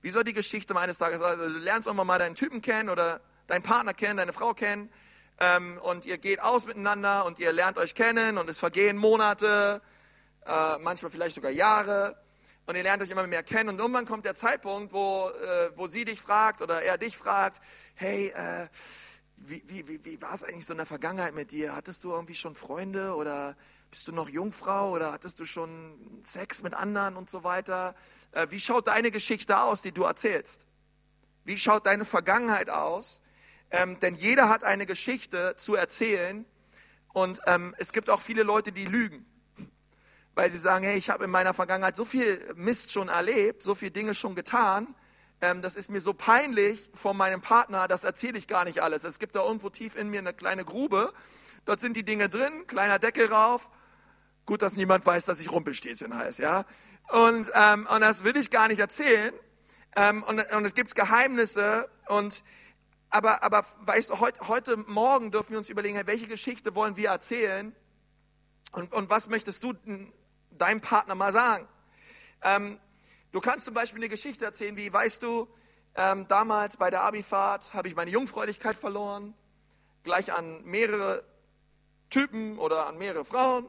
Wie 0.00 0.10
soll 0.10 0.24
die 0.24 0.32
Geschichte 0.32 0.72
meines 0.72 0.98
Tages, 0.98 1.20
also 1.20 1.46
du 1.46 1.58
lernst 1.58 1.86
irgendwann 1.86 2.06
mal 2.06 2.18
deinen 2.18 2.34
Typen 2.34 2.62
kennen 2.62 2.88
oder 2.88 3.20
deinen 3.46 3.62
Partner 3.62 3.92
kennen, 3.92 4.16
deine 4.16 4.32
Frau 4.32 4.54
kennen 4.54 4.90
ähm, 5.38 5.78
und 5.82 6.06
ihr 6.06 6.16
geht 6.16 6.40
aus 6.40 6.66
miteinander 6.66 7.26
und 7.26 7.38
ihr 7.38 7.52
lernt 7.52 7.76
euch 7.76 7.94
kennen 7.94 8.38
und 8.38 8.48
es 8.48 8.58
vergehen 8.58 8.96
Monate, 8.96 9.82
äh, 10.46 10.78
manchmal 10.78 11.10
vielleicht 11.10 11.34
sogar 11.34 11.50
Jahre 11.50 12.16
und 12.66 12.74
ihr 12.74 12.82
lernt 12.82 13.02
euch 13.02 13.10
immer 13.10 13.26
mehr 13.26 13.42
kennen 13.42 13.68
und 13.68 13.78
irgendwann 13.78 14.06
kommt 14.06 14.24
der 14.24 14.34
Zeitpunkt, 14.34 14.94
wo, 14.94 15.28
äh, 15.28 15.70
wo 15.76 15.86
sie 15.86 16.06
dich 16.06 16.20
fragt 16.20 16.62
oder 16.62 16.80
er 16.82 16.96
dich 16.96 17.18
fragt, 17.18 17.60
hey, 17.94 18.28
äh, 18.34 18.68
wie, 19.36 19.62
wie, 19.66 19.86
wie, 19.86 20.04
wie 20.04 20.22
war 20.22 20.32
es 20.32 20.44
eigentlich 20.44 20.64
so 20.64 20.72
in 20.72 20.78
der 20.78 20.86
Vergangenheit 20.86 21.34
mit 21.34 21.52
dir? 21.52 21.76
Hattest 21.76 22.04
du 22.04 22.10
irgendwie 22.10 22.34
schon 22.34 22.54
Freunde 22.54 23.14
oder 23.14 23.54
bist 23.92 24.08
du 24.08 24.12
noch 24.12 24.30
Jungfrau 24.30 24.90
oder 24.92 25.12
hattest 25.12 25.38
du 25.38 25.44
schon 25.44 26.18
Sex 26.22 26.62
mit 26.62 26.72
anderen 26.72 27.14
und 27.14 27.28
so 27.28 27.44
weiter? 27.44 27.94
Äh, 28.30 28.46
wie 28.48 28.58
schaut 28.58 28.86
deine 28.86 29.10
Geschichte 29.10 29.60
aus, 29.60 29.82
die 29.82 29.92
du 29.92 30.04
erzählst? 30.04 30.64
Wie 31.44 31.58
schaut 31.58 31.84
deine 31.84 32.06
Vergangenheit 32.06 32.70
aus? 32.70 33.20
Ähm, 33.70 34.00
denn 34.00 34.14
jeder 34.14 34.48
hat 34.48 34.64
eine 34.64 34.86
Geschichte 34.86 35.56
zu 35.58 35.74
erzählen 35.74 36.46
und 37.12 37.42
ähm, 37.46 37.74
es 37.76 37.92
gibt 37.92 38.08
auch 38.08 38.20
viele 38.20 38.44
Leute, 38.44 38.72
die 38.72 38.86
lügen, 38.86 39.26
weil 40.34 40.50
sie 40.50 40.58
sagen, 40.58 40.86
hey, 40.86 40.96
ich 40.96 41.10
habe 41.10 41.24
in 41.24 41.30
meiner 41.30 41.52
Vergangenheit 41.52 41.94
so 41.94 42.06
viel 42.06 42.50
Mist 42.56 42.92
schon 42.92 43.10
erlebt, 43.10 43.62
so 43.62 43.74
viele 43.74 43.90
Dinge 43.90 44.14
schon 44.14 44.34
getan, 44.34 44.94
ähm, 45.42 45.60
das 45.60 45.76
ist 45.76 45.90
mir 45.90 46.00
so 46.00 46.14
peinlich 46.14 46.88
von 46.94 47.14
meinem 47.14 47.42
Partner, 47.42 47.88
das 47.88 48.04
erzähle 48.04 48.38
ich 48.38 48.48
gar 48.48 48.64
nicht 48.64 48.80
alles. 48.80 49.04
Es 49.04 49.18
gibt 49.18 49.36
da 49.36 49.44
irgendwo 49.44 49.68
tief 49.68 49.96
in 49.96 50.08
mir 50.08 50.20
eine 50.20 50.32
kleine 50.32 50.64
Grube, 50.64 51.12
dort 51.66 51.80
sind 51.80 51.94
die 51.94 52.04
Dinge 52.04 52.30
drin, 52.30 52.66
kleiner 52.66 52.98
Deckel 52.98 53.26
rauf. 53.26 53.70
Gut, 54.44 54.62
dass 54.62 54.76
niemand 54.76 55.06
weiß, 55.06 55.26
dass 55.26 55.40
ich 55.40 55.50
Rumpelstilzchen 55.50 56.16
heiße, 56.16 56.42
ja. 56.42 56.64
Und, 57.08 57.50
ähm, 57.54 57.86
und 57.92 58.00
das 58.00 58.24
will 58.24 58.36
ich 58.36 58.50
gar 58.50 58.68
nicht 58.68 58.78
erzählen. 58.78 59.34
Ähm, 59.94 60.22
und, 60.22 60.40
und 60.52 60.64
es 60.64 60.74
gibt 60.74 60.94
Geheimnisse 60.94 61.88
und 62.08 62.42
aber, 63.10 63.42
aber 63.42 63.66
weißt 63.80 64.08
du, 64.08 64.20
heute, 64.20 64.48
heute 64.48 64.76
Morgen 64.78 65.30
dürfen 65.30 65.50
wir 65.50 65.58
uns 65.58 65.68
überlegen, 65.68 66.00
welche 66.06 66.26
Geschichte 66.26 66.74
wollen 66.74 66.96
wir 66.96 67.10
erzählen 67.10 67.76
und, 68.72 68.90
und 68.94 69.10
was 69.10 69.28
möchtest 69.28 69.62
du 69.62 69.74
deinem 70.50 70.80
Partner 70.80 71.14
mal 71.14 71.30
sagen? 71.30 71.68
Ähm, 72.40 72.80
du 73.32 73.40
kannst 73.40 73.66
zum 73.66 73.74
Beispiel 73.74 73.98
eine 73.98 74.08
Geschichte 74.08 74.46
erzählen, 74.46 74.76
wie, 74.78 74.90
weißt 74.90 75.22
du, 75.22 75.46
ähm, 75.94 76.26
damals 76.26 76.78
bei 76.78 76.90
der 76.90 77.02
Abifahrt 77.02 77.74
habe 77.74 77.88
ich 77.88 77.94
meine 77.94 78.10
Jungfräulichkeit 78.10 78.76
verloren, 78.76 79.34
gleich 80.04 80.32
an 80.32 80.64
mehrere 80.64 81.22
Typen 82.08 82.58
oder 82.58 82.86
an 82.86 82.96
mehrere 82.96 83.26
Frauen. 83.26 83.66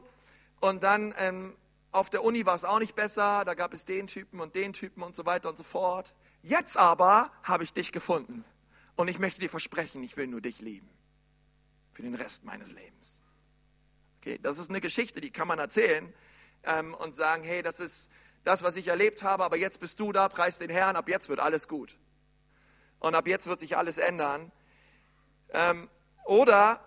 Und 0.64 0.82
dann 0.82 1.14
ähm, 1.18 1.54
auf 1.92 2.08
der 2.08 2.24
Uni 2.24 2.46
war 2.46 2.54
es 2.54 2.64
auch 2.64 2.78
nicht 2.78 2.94
besser, 2.94 3.44
da 3.44 3.52
gab 3.52 3.74
es 3.74 3.84
den 3.84 4.06
Typen 4.06 4.40
und 4.40 4.54
den 4.54 4.72
Typen 4.72 5.02
und 5.02 5.14
so 5.14 5.26
weiter 5.26 5.50
und 5.50 5.58
so 5.58 5.62
fort. 5.62 6.14
Jetzt 6.42 6.78
aber 6.78 7.30
habe 7.42 7.64
ich 7.64 7.74
dich 7.74 7.92
gefunden. 7.92 8.46
Und 8.96 9.08
ich 9.08 9.18
möchte 9.18 9.42
dir 9.42 9.50
versprechen, 9.50 10.02
ich 10.02 10.16
will 10.16 10.26
nur 10.26 10.40
dich 10.40 10.62
lieben. 10.62 10.88
Für 11.92 12.00
den 12.00 12.14
Rest 12.14 12.46
meines 12.46 12.72
Lebens. 12.72 13.20
Okay, 14.22 14.38
das 14.42 14.56
ist 14.56 14.70
eine 14.70 14.80
Geschichte, 14.80 15.20
die 15.20 15.30
kann 15.30 15.46
man 15.46 15.58
erzählen 15.58 16.10
ähm, 16.62 16.94
und 16.94 17.12
sagen, 17.12 17.44
hey, 17.44 17.62
das 17.62 17.78
ist, 17.78 18.08
das, 18.42 18.62
was 18.62 18.76
ich 18.76 18.88
erlebt 18.88 19.22
habe, 19.22 19.44
aber 19.44 19.58
jetzt 19.58 19.80
bist 19.80 20.00
du 20.00 20.12
da, 20.12 20.30
preis 20.30 20.56
den 20.56 20.70
Herrn, 20.70 20.96
ab 20.96 21.10
jetzt 21.10 21.28
wird 21.28 21.40
alles 21.40 21.68
gut. 21.68 21.98
Und 23.00 23.14
ab 23.14 23.28
jetzt 23.28 23.48
wird 23.48 23.60
sich 23.60 23.76
alles 23.76 23.98
ändern. 23.98 24.50
Ähm, 25.50 25.90
oder 26.24 26.82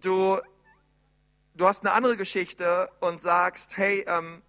du, 0.00 0.40
du 1.54 1.66
hast 1.66 1.84
eine 1.84 1.92
andere 1.92 2.16
Geschichte 2.16 2.90
und 3.00 3.20
sagst, 3.20 3.76
hey, 3.76 4.04
ähm, 4.06 4.42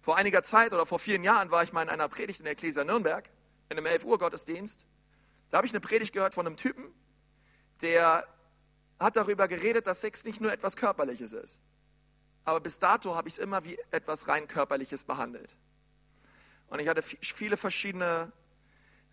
vor 0.00 0.16
einiger 0.16 0.42
Zeit 0.42 0.72
oder 0.72 0.86
vor 0.86 0.98
vielen 0.98 1.22
Jahren 1.22 1.50
war 1.50 1.62
ich 1.62 1.72
mal 1.72 1.82
in 1.82 1.88
einer 1.88 2.08
Predigt 2.08 2.40
in 2.40 2.44
der 2.44 2.52
Ecclesia 2.52 2.84
Nürnberg, 2.84 3.28
in 3.68 3.76
einem 3.76 3.86
11 3.86 4.04
Uhr 4.04 4.18
Gottesdienst. 4.18 4.86
Da 5.50 5.58
habe 5.58 5.66
ich 5.66 5.72
eine 5.72 5.80
Predigt 5.80 6.12
gehört 6.12 6.34
von 6.34 6.46
einem 6.46 6.56
Typen, 6.56 6.84
der 7.82 8.26
hat 8.98 9.16
darüber 9.16 9.46
geredet, 9.48 9.86
dass 9.86 10.00
Sex 10.00 10.24
nicht 10.24 10.40
nur 10.40 10.52
etwas 10.52 10.76
Körperliches 10.76 11.32
ist. 11.32 11.60
Aber 12.44 12.60
bis 12.60 12.78
dato 12.78 13.14
habe 13.14 13.28
ich 13.28 13.34
es 13.34 13.38
immer 13.38 13.64
wie 13.64 13.78
etwas 13.90 14.26
rein 14.26 14.48
Körperliches 14.48 15.04
behandelt. 15.04 15.56
Und 16.68 16.80
ich 16.80 16.88
hatte 16.88 17.02
viele 17.02 17.56
verschiedene 17.56 18.32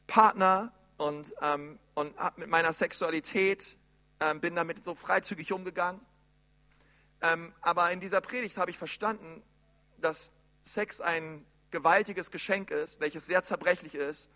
Partner 0.08 0.72
und, 0.98 1.34
ähm, 1.42 1.80
und 1.94 2.16
mit 2.38 2.50
meiner 2.50 2.74
Sexualität 2.74 3.78
ähm, 4.20 4.40
bin 4.40 4.56
damit 4.56 4.84
so 4.84 4.96
freizügig 4.96 5.52
umgegangen. 5.52 6.02
Ähm, 7.22 7.54
aber 7.62 7.92
in 7.92 8.00
dieser 8.00 8.22
Predigt 8.22 8.58
habe 8.58 8.72
ich 8.72 8.78
verstanden, 8.78 9.42
dass 9.98 10.32
Sex 10.64 11.02
ein 11.02 11.46
gewaltiges 11.72 12.32
Geschenk 12.32 12.72
ist, 12.72 13.00
welches 13.00 13.26
sehr 13.26 13.44
zerbrechlich 13.44 13.96
ist. 13.96 14.30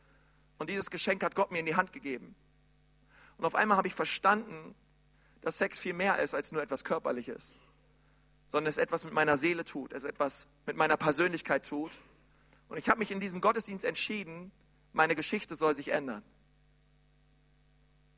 Und 0.57 0.69
dieses 0.69 0.89
Geschenk 0.89 1.23
hat 1.23 1.35
Gott 1.35 1.51
mir 1.51 1.59
in 1.59 1.65
die 1.65 1.75
Hand 1.75 1.93
gegeben. 1.93 2.35
Und 3.37 3.45
auf 3.45 3.55
einmal 3.55 3.77
habe 3.77 3.87
ich 3.87 3.95
verstanden, 3.95 4.75
dass 5.41 5.57
Sex 5.57 5.79
viel 5.79 5.93
mehr 5.93 6.19
ist 6.19 6.35
als 6.35 6.51
nur 6.51 6.61
etwas 6.61 6.83
Körperliches, 6.83 7.55
sondern 8.49 8.69
es 8.69 8.77
etwas 8.77 9.05
mit 9.05 9.13
meiner 9.13 9.37
Seele 9.37 9.63
tut, 9.63 9.93
es 9.93 10.03
etwas 10.03 10.47
mit 10.65 10.75
meiner 10.75 10.97
Persönlichkeit 10.97 11.65
tut. 11.65 11.91
Und 12.67 12.77
ich 12.77 12.89
habe 12.89 12.99
mich 12.99 13.11
in 13.11 13.21
diesem 13.21 13.39
Gottesdienst 13.39 13.85
entschieden, 13.85 14.51
meine 14.91 15.15
Geschichte 15.15 15.55
soll 15.55 15.75
sich 15.75 15.89
ändern. 15.89 16.23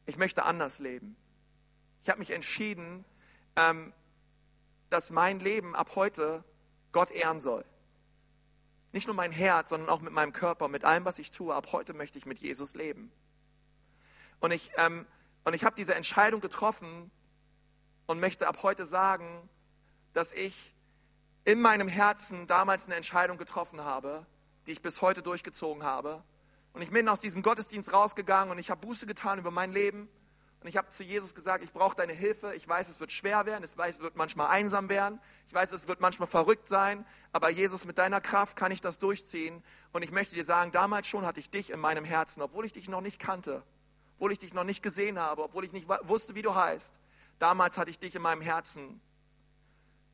Ich 0.08 0.18
möchte 0.18 0.44
anders 0.44 0.80
leben. 0.80 1.16
Ich 2.02 2.10
habe 2.10 2.20
mich 2.20 2.32
entschieden, 2.32 3.06
ähm, 3.56 3.94
dass 4.90 5.10
mein 5.10 5.40
Leben 5.40 5.76
ab 5.76 5.96
heute 5.96 6.44
Gott 6.92 7.12
ehren 7.12 7.40
soll. 7.40 7.64
Nicht 8.92 9.08
nur 9.08 9.16
mein 9.16 9.32
Herz, 9.32 9.70
sondern 9.70 9.90
auch 9.90 10.02
mit 10.02 10.12
meinem 10.12 10.34
Körper, 10.34 10.68
mit 10.68 10.84
allem, 10.84 11.06
was 11.06 11.20
ich 11.20 11.32
tue. 11.32 11.54
Ab 11.54 11.72
heute 11.72 11.94
möchte 11.94 12.18
ich 12.18 12.26
mit 12.26 12.40
Jesus 12.40 12.76
leben. 12.76 13.12
Und 14.40 14.52
ich, 14.52 14.72
ähm, 14.76 15.06
und 15.46 15.54
ich 15.54 15.64
habe 15.64 15.76
diese 15.76 15.96
Entscheidung 15.96 16.42
getroffen 16.42 17.10
und 18.06 18.20
möchte 18.20 18.48
ab 18.48 18.64
heute 18.64 18.86
sagen, 18.86 19.50
dass 20.14 20.34
ich 20.34 20.76
in 21.46 21.62
meinem 21.62 21.88
Herzen 21.88 22.48
damals 22.48 22.88
eine 22.88 22.96
Entscheidung 22.96 23.38
getroffen 23.38 23.82
habe, 23.82 24.26
die 24.68 24.72
ich 24.72 24.82
bis 24.82 25.02
heute 25.02 25.22
durchgezogen 25.22 25.84
habe. 25.84 26.24
Und 26.74 26.82
ich 26.82 26.92
bin 26.92 27.08
aus 27.08 27.22
diesem 27.22 27.42
Gottesdienst 27.42 27.94
rausgegangen 27.94 28.52
und 28.52 28.60
ich 28.60 28.70
habe 28.70 28.86
Buße 28.86 29.06
getan 29.06 29.40
über 29.40 29.52
mein 29.52 29.72
Leben. 29.72 30.10
Und 30.62 30.68
ich 30.68 30.78
habe 30.78 30.90
zu 30.90 31.04
Jesus 31.04 31.34
gesagt, 31.34 31.64
ich 31.64 31.74
brauche 31.74 31.96
deine 31.96 32.14
Hilfe. 32.14 32.54
Ich 32.54 32.68
weiß, 32.68 32.88
es 32.88 33.00
wird 33.00 33.12
schwer 33.12 33.48
werden. 33.48 33.64
Ich 33.64 33.76
weiß, 33.76 33.96
es 33.96 34.02
wird 34.02 34.16
manchmal 34.16 34.48
einsam 34.48 34.90
werden. 34.90 35.20
Ich 35.48 35.54
weiß, 35.54 35.72
es 35.72 35.88
wird 35.88 36.02
manchmal 36.02 36.28
verrückt 36.28 36.68
sein. 36.68 37.04
Aber 37.34 37.50
Jesus, 37.50 37.84
mit 37.84 37.98
deiner 37.98 38.22
Kraft 38.22 38.56
kann 38.56 38.72
ich 38.72 38.80
das 38.80 39.00
durchziehen. 39.00 39.64
Und 39.92 40.04
ich 40.04 40.12
möchte 40.12 40.36
dir 40.36 40.44
sagen, 40.44 40.72
damals 40.72 41.08
schon 41.08 41.26
hatte 41.26 41.40
ich 41.40 41.50
dich 41.50 41.72
in 41.72 41.80
meinem 41.80 42.06
Herzen, 42.06 42.44
obwohl 42.44 42.66
ich 42.66 42.74
dich 42.74 42.90
noch 42.90 43.02
nicht 43.02 43.20
kannte, 43.20 43.64
obwohl 44.18 44.32
ich 44.32 44.40
dich 44.40 44.54
noch 44.54 44.64
nicht 44.64 44.84
gesehen 44.84 45.18
habe, 45.18 45.44
obwohl 45.44 45.66
ich 45.66 45.72
nicht 45.72 45.88
wusste, 46.04 46.36
wie 46.36 46.44
du 46.44 46.54
heißt. 46.54 47.00
Damals 47.40 47.80
hatte 47.80 47.90
ich 47.90 47.98
dich 47.98 48.14
in 48.14 48.22
meinem 48.22 48.42
Herzen. 48.42 49.02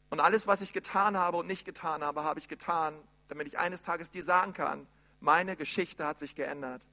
Und 0.09 0.21
alles, 0.21 0.47
was 0.47 0.61
ich 0.61 0.71
getan 0.71 1.17
habe 1.17 1.35
und 1.35 1.47
nicht 1.47 1.65
getan 1.65 2.05
habe, 2.05 2.23
habe 2.23 2.39
ich 2.39 2.47
getan, 2.47 2.95
damit 3.27 3.47
ich 3.47 3.59
eines 3.59 3.83
Tages 3.83 4.11
dir 4.11 4.23
sagen 4.23 4.53
kann, 4.53 4.87
meine 5.19 5.57
Geschichte 5.57 6.05
hat 6.05 6.19
sich 6.19 6.35
geändert. 6.35 6.87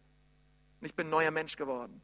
Und 0.81 0.87
ich 0.87 0.97
bin 0.97 1.07
ein 1.07 1.11
neuer 1.11 1.31
Mensch 1.31 1.55
geworden. 1.55 2.03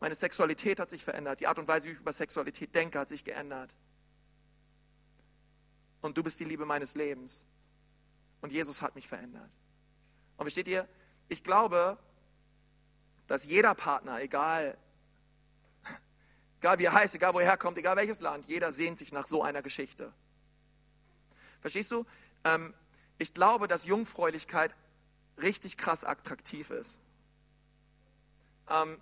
Meine 0.00 0.14
Sexualität 0.14 0.80
hat 0.80 0.88
sich 0.88 1.04
verändert. 1.04 1.40
Die 1.40 1.46
Art 1.46 1.58
und 1.58 1.68
Weise, 1.68 1.88
wie 1.88 1.92
ich 1.92 2.00
über 2.00 2.12
Sexualität 2.12 2.74
denke, 2.74 2.98
hat 2.98 3.10
sich 3.10 3.22
geändert. 3.22 3.76
Und 6.00 6.16
du 6.16 6.22
bist 6.22 6.40
die 6.40 6.44
Liebe 6.44 6.64
meines 6.64 6.94
Lebens. 6.94 7.44
Und 8.40 8.52
Jesus 8.52 8.80
hat 8.80 8.94
mich 8.94 9.06
verändert. 9.06 9.50
Und 10.38 10.44
versteht 10.44 10.68
ihr, 10.68 10.88
ich 11.28 11.44
glaube, 11.44 11.98
dass 13.26 13.44
jeder 13.44 13.74
Partner, 13.74 14.22
egal, 14.22 14.78
egal 16.60 16.78
wie 16.78 16.86
er 16.86 16.94
heißt, 16.94 17.14
egal 17.14 17.34
wo 17.34 17.40
er 17.40 17.46
herkommt, 17.46 17.76
egal 17.76 17.96
welches 17.96 18.20
Land, 18.20 18.46
jeder 18.46 18.72
sehnt 18.72 18.98
sich 18.98 19.12
nach 19.12 19.26
so 19.26 19.42
einer 19.42 19.60
Geschichte. 19.60 20.12
Verstehst 21.60 21.90
du? 21.90 22.06
Ähm, 22.44 22.72
ich 23.18 23.34
glaube, 23.34 23.68
dass 23.68 23.84
Jungfräulichkeit 23.84 24.74
richtig 25.36 25.76
krass 25.76 26.04
attraktiv 26.04 26.70
ist. 26.70 26.98
Ähm, 28.70 28.98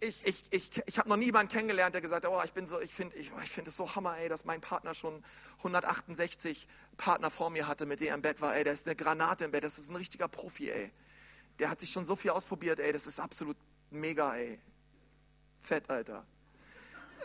ich, 0.00 0.24
ich, 0.26 0.44
ich, 0.50 0.82
ich 0.86 0.98
habe 0.98 1.08
noch 1.08 1.16
nie 1.16 1.26
jemanden 1.26 1.52
kennengelernt, 1.52 1.94
der 1.94 2.02
gesagt 2.02 2.24
hat, 2.24 2.32
oh, 2.32 2.40
ich 2.44 2.52
bin 2.52 2.66
so, 2.66 2.80
ich 2.80 2.92
finde 2.92 3.16
ich, 3.16 3.30
ich 3.42 3.50
find 3.50 3.68
es 3.68 3.76
so 3.76 3.94
Hammer, 3.94 4.18
ey, 4.18 4.28
dass 4.28 4.44
mein 4.44 4.60
Partner 4.60 4.94
schon 4.94 5.22
168 5.58 6.68
Partner 6.96 7.30
vor 7.30 7.50
mir 7.50 7.66
hatte, 7.66 7.86
mit 7.86 8.00
dem 8.00 8.08
er 8.08 8.14
im 8.14 8.22
Bett 8.22 8.40
war, 8.40 8.54
ey, 8.54 8.64
der 8.64 8.72
ist 8.72 8.86
eine 8.86 8.96
Granate 8.96 9.44
im 9.44 9.50
Bett, 9.50 9.64
das 9.64 9.78
ist 9.78 9.90
ein 9.90 9.96
richtiger 9.96 10.28
Profi, 10.28 10.70
ey. 10.70 10.90
Der 11.58 11.70
hat 11.70 11.80
sich 11.80 11.90
schon 11.90 12.04
so 12.04 12.16
viel 12.16 12.30
ausprobiert, 12.30 12.78
ey, 12.78 12.92
das 12.92 13.06
ist 13.06 13.20
absolut 13.20 13.56
mega, 13.90 14.34
ey. 14.36 14.58
Fett, 15.60 15.88
Alter. 15.90 16.26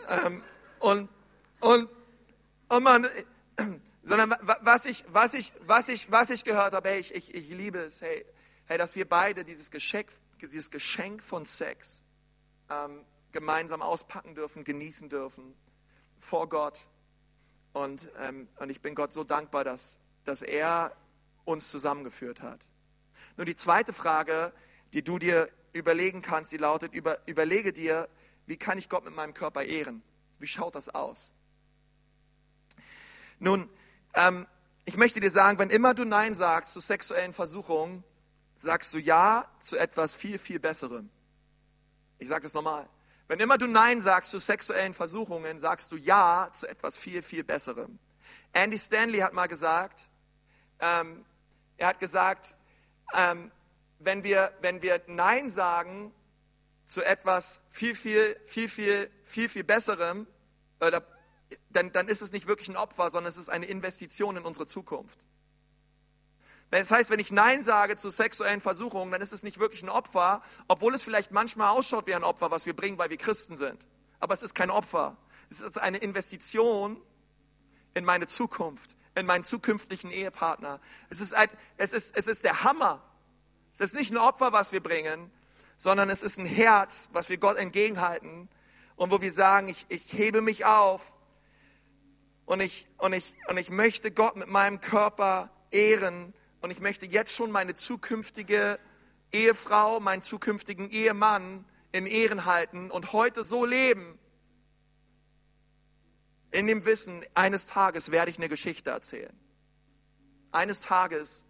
Ähm, 0.08 0.42
und, 0.78 1.08
und, 1.60 1.88
und 2.68 2.82
man, 2.82 3.04
äh, 3.04 3.24
sondern 4.02 4.34
was 4.60 4.86
ich, 4.86 5.04
was 5.08 5.34
ich, 5.34 5.52
was 5.66 5.88
ich, 5.88 6.10
was 6.10 6.30
ich 6.30 6.44
gehört 6.44 6.74
habe, 6.74 6.88
hey, 6.88 7.00
ich, 7.00 7.14
ich, 7.14 7.34
ich 7.34 7.48
liebe 7.50 7.80
es, 7.80 8.02
hey, 8.02 8.24
hey, 8.66 8.78
dass 8.78 8.94
wir 8.94 9.08
beide 9.08 9.44
dieses 9.44 9.70
Geschenk, 9.70 10.08
dieses 10.40 10.70
Geschenk 10.70 11.22
von 11.22 11.44
Sex, 11.44 12.02
ähm, 12.70 13.04
gemeinsam 13.32 13.82
auspacken 13.82 14.34
dürfen, 14.34 14.64
genießen 14.64 15.08
dürfen 15.08 15.54
vor 16.18 16.48
Gott. 16.48 16.88
Und, 17.72 18.10
ähm, 18.20 18.48
und 18.58 18.70
ich 18.70 18.80
bin 18.80 18.94
Gott 18.94 19.12
so 19.12 19.24
dankbar, 19.24 19.64
dass, 19.64 19.98
dass 20.24 20.42
er 20.42 20.96
uns 21.44 21.70
zusammengeführt 21.70 22.42
hat. 22.42 22.66
Nur 23.36 23.44
die 23.44 23.54
zweite 23.54 23.92
Frage, 23.92 24.52
die 24.92 25.02
du 25.02 25.18
dir 25.18 25.48
überlegen 25.72 26.22
kannst, 26.22 26.52
die 26.52 26.56
lautet, 26.56 26.94
über, 26.94 27.18
überlege 27.26 27.72
dir, 27.72 28.08
wie 28.46 28.56
kann 28.56 28.78
ich 28.78 28.88
Gott 28.88 29.04
mit 29.04 29.14
meinem 29.14 29.34
Körper 29.34 29.62
ehren? 29.62 30.02
Wie 30.38 30.46
schaut 30.46 30.74
das 30.74 30.88
aus? 30.88 31.32
Nun, 33.38 33.68
ähm, 34.14 34.46
ich 34.86 34.96
möchte 34.96 35.20
dir 35.20 35.30
sagen, 35.30 35.58
wenn 35.58 35.70
immer 35.70 35.94
du 35.94 36.04
Nein 36.04 36.34
sagst 36.34 36.72
zu 36.72 36.80
sexuellen 36.80 37.32
Versuchungen, 37.32 38.04
sagst 38.56 38.94
du 38.94 38.98
Ja 38.98 39.50
zu 39.60 39.76
etwas 39.76 40.14
viel, 40.14 40.38
viel 40.38 40.58
Besserem. 40.58 41.10
Ich 42.18 42.28
sage 42.28 42.42
das 42.42 42.54
nochmal. 42.54 42.88
Wenn 43.28 43.40
immer 43.40 43.58
du 43.58 43.66
Nein 43.66 44.00
sagst 44.00 44.30
zu 44.30 44.38
sexuellen 44.38 44.94
Versuchungen, 44.94 45.58
sagst 45.58 45.90
du 45.90 45.96
Ja 45.96 46.48
zu 46.52 46.68
etwas 46.68 46.96
viel, 46.96 47.22
viel 47.22 47.44
Besserem. 47.44 47.98
Andy 48.52 48.78
Stanley 48.78 49.18
hat 49.18 49.32
mal 49.32 49.48
gesagt, 49.48 50.08
ähm, 50.78 51.24
er 51.76 51.88
hat 51.88 51.98
gesagt, 51.98 52.56
ähm, 53.14 53.50
wenn, 53.98 54.24
wir, 54.24 54.52
wenn 54.60 54.82
wir 54.82 55.02
Nein 55.06 55.50
sagen 55.50 56.14
zu 56.84 57.04
etwas 57.04 57.60
viel, 57.68 57.94
viel, 57.94 58.40
viel, 58.44 58.68
viel, 58.68 59.10
viel, 59.24 59.48
viel 59.48 59.64
Besserem, 59.64 60.26
äh, 60.80 61.00
dann, 61.70 61.92
dann 61.92 62.08
ist 62.08 62.22
es 62.22 62.32
nicht 62.32 62.46
wirklich 62.46 62.68
ein 62.68 62.76
Opfer, 62.76 63.10
sondern 63.10 63.28
es 63.28 63.36
ist 63.36 63.48
eine 63.48 63.66
Investition 63.66 64.36
in 64.36 64.44
unsere 64.44 64.66
Zukunft. 64.66 65.18
Das 66.70 66.90
heißt, 66.90 67.10
wenn 67.10 67.20
ich 67.20 67.30
Nein 67.30 67.64
sage 67.64 67.96
zu 67.96 68.10
sexuellen 68.10 68.60
Versuchungen, 68.60 69.12
dann 69.12 69.22
ist 69.22 69.32
es 69.32 69.42
nicht 69.42 69.58
wirklich 69.58 69.82
ein 69.82 69.88
Opfer, 69.88 70.42
obwohl 70.68 70.94
es 70.94 71.02
vielleicht 71.02 71.30
manchmal 71.30 71.70
ausschaut 71.70 72.06
wie 72.06 72.14
ein 72.14 72.24
Opfer, 72.24 72.50
was 72.50 72.66
wir 72.66 72.74
bringen, 72.74 72.98
weil 72.98 73.10
wir 73.10 73.16
Christen 73.16 73.56
sind. 73.56 73.86
Aber 74.18 74.34
es 74.34 74.42
ist 74.42 74.54
kein 74.54 74.70
Opfer. 74.70 75.16
Es 75.48 75.60
ist 75.60 75.78
eine 75.78 75.98
Investition 75.98 77.00
in 77.94 78.04
meine 78.04 78.26
Zukunft, 78.26 78.96
in 79.14 79.26
meinen 79.26 79.44
zukünftigen 79.44 80.10
Ehepartner. 80.10 80.80
Es 81.08 81.20
ist, 81.20 81.34
ein, 81.34 81.48
es 81.76 81.92
ist, 81.92 82.16
es 82.16 82.26
ist 82.26 82.44
der 82.44 82.64
Hammer. 82.64 83.02
Es 83.72 83.80
ist 83.80 83.94
nicht 83.94 84.10
ein 84.10 84.18
Opfer, 84.18 84.52
was 84.52 84.72
wir 84.72 84.82
bringen, 84.82 85.30
sondern 85.76 86.10
es 86.10 86.22
ist 86.22 86.38
ein 86.38 86.46
Herz, 86.46 87.10
was 87.12 87.28
wir 87.28 87.36
Gott 87.36 87.56
entgegenhalten 87.56 88.48
und 88.96 89.10
wo 89.10 89.20
wir 89.20 89.30
sagen, 89.30 89.68
ich, 89.68 89.86
ich 89.88 90.12
hebe 90.12 90.40
mich 90.40 90.64
auf 90.64 91.14
und 92.44 92.60
ich, 92.60 92.88
und, 92.98 93.12
ich, 93.12 93.34
und 93.48 93.56
ich 93.58 93.70
möchte 93.70 94.10
Gott 94.10 94.36
mit 94.36 94.48
meinem 94.48 94.80
Körper 94.80 95.50
ehren 95.70 96.34
und 96.66 96.72
ich 96.72 96.80
möchte 96.80 97.06
jetzt 97.06 97.32
schon 97.32 97.52
meine 97.52 97.76
zukünftige 97.76 98.80
Ehefrau, 99.30 100.00
meinen 100.00 100.20
zukünftigen 100.20 100.90
Ehemann 100.90 101.64
in 101.92 102.08
Ehren 102.08 102.44
halten 102.44 102.90
und 102.90 103.12
heute 103.12 103.44
so 103.44 103.64
leben, 103.64 104.18
in 106.50 106.66
dem 106.66 106.84
Wissen, 106.84 107.24
eines 107.34 107.66
Tages 107.66 108.10
werde 108.10 108.32
ich 108.32 108.38
eine 108.38 108.48
Geschichte 108.48 108.90
erzählen. 108.90 109.32
Eines 110.50 110.80
Tages, 110.80 111.44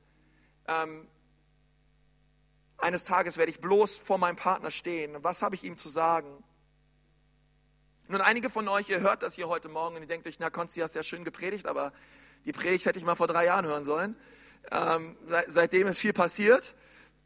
ähm, 0.68 1.08
eines 2.76 3.06
Tages 3.06 3.38
werde 3.38 3.50
ich 3.50 3.60
bloß 3.62 3.96
vor 3.96 4.18
meinem 4.18 4.36
Partner 4.36 4.70
stehen. 4.70 5.16
Was 5.24 5.40
habe 5.40 5.54
ich 5.54 5.64
ihm 5.64 5.78
zu 5.78 5.88
sagen? 5.88 6.44
Nun, 8.08 8.20
einige 8.20 8.50
von 8.50 8.68
euch, 8.68 8.90
ihr 8.90 9.00
hört 9.00 9.22
das 9.22 9.34
hier 9.34 9.48
heute 9.48 9.70
Morgen 9.70 9.96
und 9.96 10.02
ihr 10.02 10.08
denkt 10.08 10.26
euch, 10.26 10.38
na, 10.40 10.50
Konsti, 10.50 10.80
hast 10.80 10.94
ja 10.94 11.02
schön 11.02 11.24
gepredigt, 11.24 11.66
aber 11.66 11.94
Die 12.46 12.52
Predigt 12.52 12.86
hätte 12.86 12.98
ich 12.98 13.04
mal 13.04 13.16
vor 13.16 13.26
drei 13.26 13.44
Jahren 13.46 13.66
hören 13.66 13.84
sollen. 13.84 14.14
Ähm, 14.70 15.16
seitdem 15.46 15.86
ist 15.86 16.00
viel 16.00 16.12
passiert. 16.12 16.74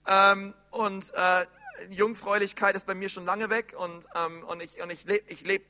Ähm, 0.06 0.54
und 0.70 1.12
äh, 1.14 1.46
Jungfräulichkeit 1.90 2.76
ist 2.76 2.86
bei 2.86 2.94
mir 2.94 3.08
schon 3.08 3.24
lange 3.24 3.50
weg 3.50 3.74
und, 3.76 4.06
ähm, 4.14 4.44
und 4.44 4.62
ich, 4.62 4.82
und 4.82 4.90
ich 4.90 5.04
lebe 5.04 5.34
leb 5.44 5.66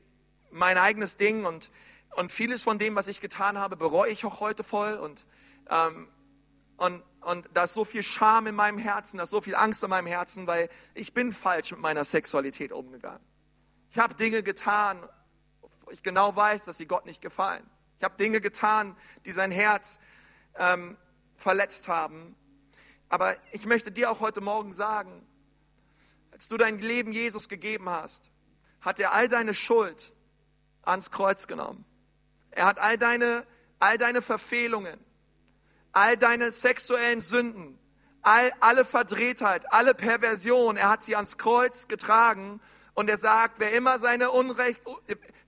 mein 0.51 0.79
eigenes 0.79 1.17
Ding 1.17 1.45
und, 1.45 1.71
und 2.17 2.33
vieles 2.33 2.63
von 2.63 2.79
dem, 2.79 2.97
was 2.97 3.07
ich 3.07 3.21
getan 3.21 3.59
habe, 3.59 3.77
bereue 3.77 4.11
ich 4.11 4.25
auch 4.25 4.41
heute 4.41 4.65
voll 4.65 4.95
und, 4.95 5.27
ähm, 5.69 6.09
und, 6.77 7.03
und 7.21 7.49
da 7.55 7.65
ist 7.65 7.75
so 7.75 7.85
viel 7.85 8.03
Scham 8.03 8.47
in 8.47 8.55
meinem 8.55 8.79
Herzen, 8.79 9.19
da 9.19 9.25
ist 9.25 9.31
so 9.31 9.41
viel 9.41 9.55
Angst 9.55 9.85
in 9.85 9.91
meinem 9.91 10.07
Herzen, 10.07 10.47
weil 10.47 10.69
ich 10.95 11.15
bin 11.15 11.33
falsch 11.33 11.71
mit 11.71 11.81
meiner 11.81 12.05
Sexualität 12.05 12.73
umgegangen. 12.73 13.25
Ich 13.91 13.99
habe 13.99 14.15
Dinge 14.15 14.43
getan, 14.43 14.99
wo 15.85 15.91
ich 15.91 16.03
genau 16.03 16.35
weiß, 16.35 16.65
dass 16.65 16.79
sie 16.79 16.87
Gott 16.87 17.07
nicht 17.07 17.23
gefallen. 17.23 17.69
Ich 17.99 18.05
habe 18.05 18.17
Dinge 18.17 18.41
getan, 18.41 18.97
die 19.25 19.33
sein 19.33 19.53
Herz 19.53 20.01
ähm, 20.57 20.97
verletzt 21.41 21.89
haben. 21.89 22.37
Aber 23.09 23.37
ich 23.53 23.67
möchte 23.67 23.91
dir 23.91 24.11
auch 24.11 24.21
heute 24.21 24.41
Morgen 24.41 24.73
sagen, 24.73 25.27
als 26.33 26.49
du 26.49 26.57
dein 26.57 26.79
Leben 26.79 27.13
Jesus 27.13 27.49
gegeben 27.49 27.89
hast, 27.91 28.31
hat 28.81 29.01
er 29.01 29.13
all 29.13 29.29
deine 29.29 29.55
Schuld 29.55 30.13
ans 30.83 31.11
Kreuz 31.11 31.47
genommen. 31.47 31.85
Er 32.51 32.67
hat 32.67 32.79
all 32.79 32.99
deine, 32.99 33.47
all 33.79 33.99
deine 33.99 34.23
Verfehlungen, 34.23 34.99
all 35.93 36.17
deine 36.17 36.51
sexuellen 36.51 37.21
Sünden, 37.21 37.79
all, 38.23 38.53
alle 38.61 38.85
Verdrehtheit, 38.85 39.73
alle 39.73 39.95
Perversion, 39.95 40.77
er 40.77 40.89
hat 40.89 41.03
sie 41.03 41.17
ans 41.17 41.39
Kreuz 41.39 41.89
getragen 41.89 42.61
und 42.95 43.09
er 43.09 43.19
sagt, 43.19 43.59
wer 43.59 43.73
immer 43.73 43.99
seine 43.99 44.31
Unrecht, 44.31 44.83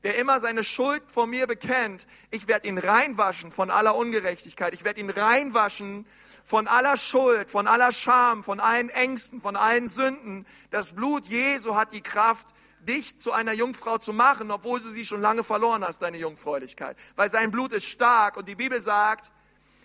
wer 0.03 0.19
immer 0.19 0.41
seine 0.41 0.65
Schuld 0.65 1.03
vor 1.07 1.27
mir 1.27 1.47
bekennt, 1.47 2.07
ich 2.31 2.49
werde 2.49 2.69
ihn 2.69 2.79
reinwaschen 2.79 3.53
von 3.53 3.71
aller 3.71 3.95
Ungerechtigkeit, 3.97 4.75
ich 4.75 4.85
werde 4.85 5.01
ihn 5.01 5.11
reinwaschen 5.11 6.07
von 6.45 6.67
aller 6.67 6.97
Schuld, 6.97 7.51
von 7.51 7.67
aller 7.67 7.93
Scham, 7.93 8.45
von 8.45 8.61
allen 8.61 8.89
Ängsten, 8.89 9.41
von 9.41 9.57
allen 9.57 9.89
Sünden. 9.89 10.47
Das 10.71 10.93
Blut 10.93 11.27
Jesu 11.27 11.77
hat 11.77 11.93
die 11.93 12.03
Kraft, 12.03 12.49
dich 12.81 13.19
zu 13.19 13.33
einer 13.33 13.53
Jungfrau 13.53 13.99
zu 13.99 14.13
machen, 14.13 14.51
obwohl 14.51 14.81
du 14.81 14.91
sie 14.91 15.05
schon 15.05 15.21
lange 15.21 15.45
verloren 15.45 15.85
hast, 15.85 16.03
deine 16.03 16.19
Jungfräulichkeit. 16.19 16.97
Weil 17.15 17.31
sein 17.31 17.51
Blut 17.53 17.73
ist 17.73 17.87
stark 17.87 18.37
und 18.37 18.49
die 18.49 18.57
Bibel 18.57 18.81
sagt, 18.81 19.31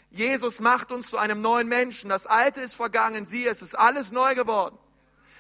Jesus 0.10 0.60
macht 0.60 0.92
uns 0.92 1.10
zu 1.10 1.18
einem 1.18 1.42
neuen 1.42 1.68
Menschen. 1.68 2.10
Das 2.10 2.26
Alte 2.26 2.62
ist 2.62 2.74
vergangen, 2.74 3.26
siehe, 3.26 3.50
es 3.50 3.62
ist 3.62 3.76
alles 3.76 4.12
neu 4.12 4.36
geworden. 4.36 4.78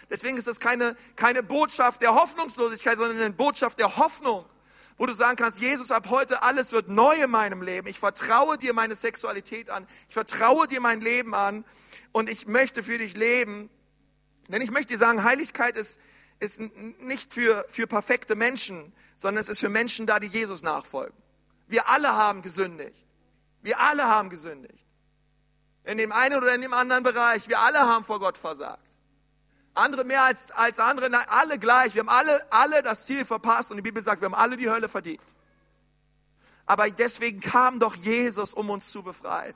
Deswegen 0.09 0.38
ist 0.38 0.47
das 0.47 0.59
keine, 0.59 0.95
keine 1.15 1.41
Botschaft 1.41 2.01
der 2.01 2.15
Hoffnungslosigkeit, 2.15 2.97
sondern 2.97 3.19
eine 3.19 3.34
Botschaft 3.34 3.80
der 3.80 3.97
Hoffnung, 3.97 4.45
wo 4.98 5.06
du 5.06 5.14
sagen 5.14 5.36
kannst, 5.36 5.60
Jesus, 5.60 5.91
ab 5.91 6.08
heute 6.10 6.41
alles 6.41 6.72
wird 6.72 6.89
neu 6.89 7.16
in 7.24 7.30
meinem 7.30 7.62
Leben. 7.62 7.88
Ich 7.88 8.00
vertraue 8.00 8.58
dir 8.58 8.74
meine 8.74 8.95
Sexualität 8.95 9.70
an. 9.70 9.88
Ich 10.10 10.14
vertraue 10.14 10.68
dir 10.68 10.82
mein 10.82 11.02
Leben 11.02 11.36
an 11.36 11.66
und 12.12 12.30
ich 12.30 12.48
möchte 12.48 12.82
für 12.82 12.98
dich 12.98 13.16
leben. 13.16 13.70
Denn 14.48 14.62
ich 14.62 14.72
möchte 14.72 14.93
dir 14.93 14.98
sagen, 14.98 15.24
Heiligkeit 15.24 15.78
ist, 15.78 16.00
ist 16.39 16.60
nicht 17.00 17.34
für, 17.34 17.66
für 17.70 17.86
perfekte 17.86 18.36
Menschen, 18.36 18.91
sondern 19.16 19.41
es 19.41 19.50
ist 19.50 19.60
für 19.60 19.70
Menschen 19.70 20.08
da, 20.08 20.20
die 20.20 20.28
Jesus 20.28 20.64
nachfolgen. 20.64 21.16
Wir 21.68 21.88
alle 21.89 22.14
haben 22.14 22.41
gesündigt. 22.41 23.06
Wir 23.62 23.80
alle 23.80 24.06
haben 24.06 24.30
gesündigt. 24.30 24.86
In 25.84 25.98
dem 25.98 26.12
einen 26.12 26.38
oder 26.38 26.56
in 26.56 26.62
dem 26.62 26.74
anderen 26.74 27.04
Bereich. 27.04 27.48
Wir 27.48 27.60
alle 27.60 27.80
haben 27.80 28.04
vor 28.04 28.20
Gott 28.20 28.38
versagt. 28.38 28.87
Andere 29.78 30.03
mehr 30.03 30.23
als, 30.23 30.49
als 30.51 30.80
andere, 30.80 31.09
nein, 31.09 31.25
alle 31.30 31.59
gleich. 31.59 31.93
Wir 31.93 31.99
haben 31.99 32.09
alle, 32.09 32.51
alle 32.51 32.82
das 32.82 33.05
Ziel 33.05 33.25
verpasst 33.25 33.69
und 33.69 33.78
die 33.78 33.84
Bibel 33.84 34.01
sagt, 34.01 34.21
wir 34.21 34.25
haben 34.25 34.34
alle 34.34 34.57
die 34.57 34.69
Hölle 34.69 34.89
verdient. 34.89 35.21
Aber 36.65 36.89
deswegen 36.89 37.39
kam 37.39 37.80
doch 37.80 37.95
Jesus, 37.95 38.53
um 38.53 38.71
uns 38.71 38.91
zu 38.91 39.03
befreien. 39.03 39.55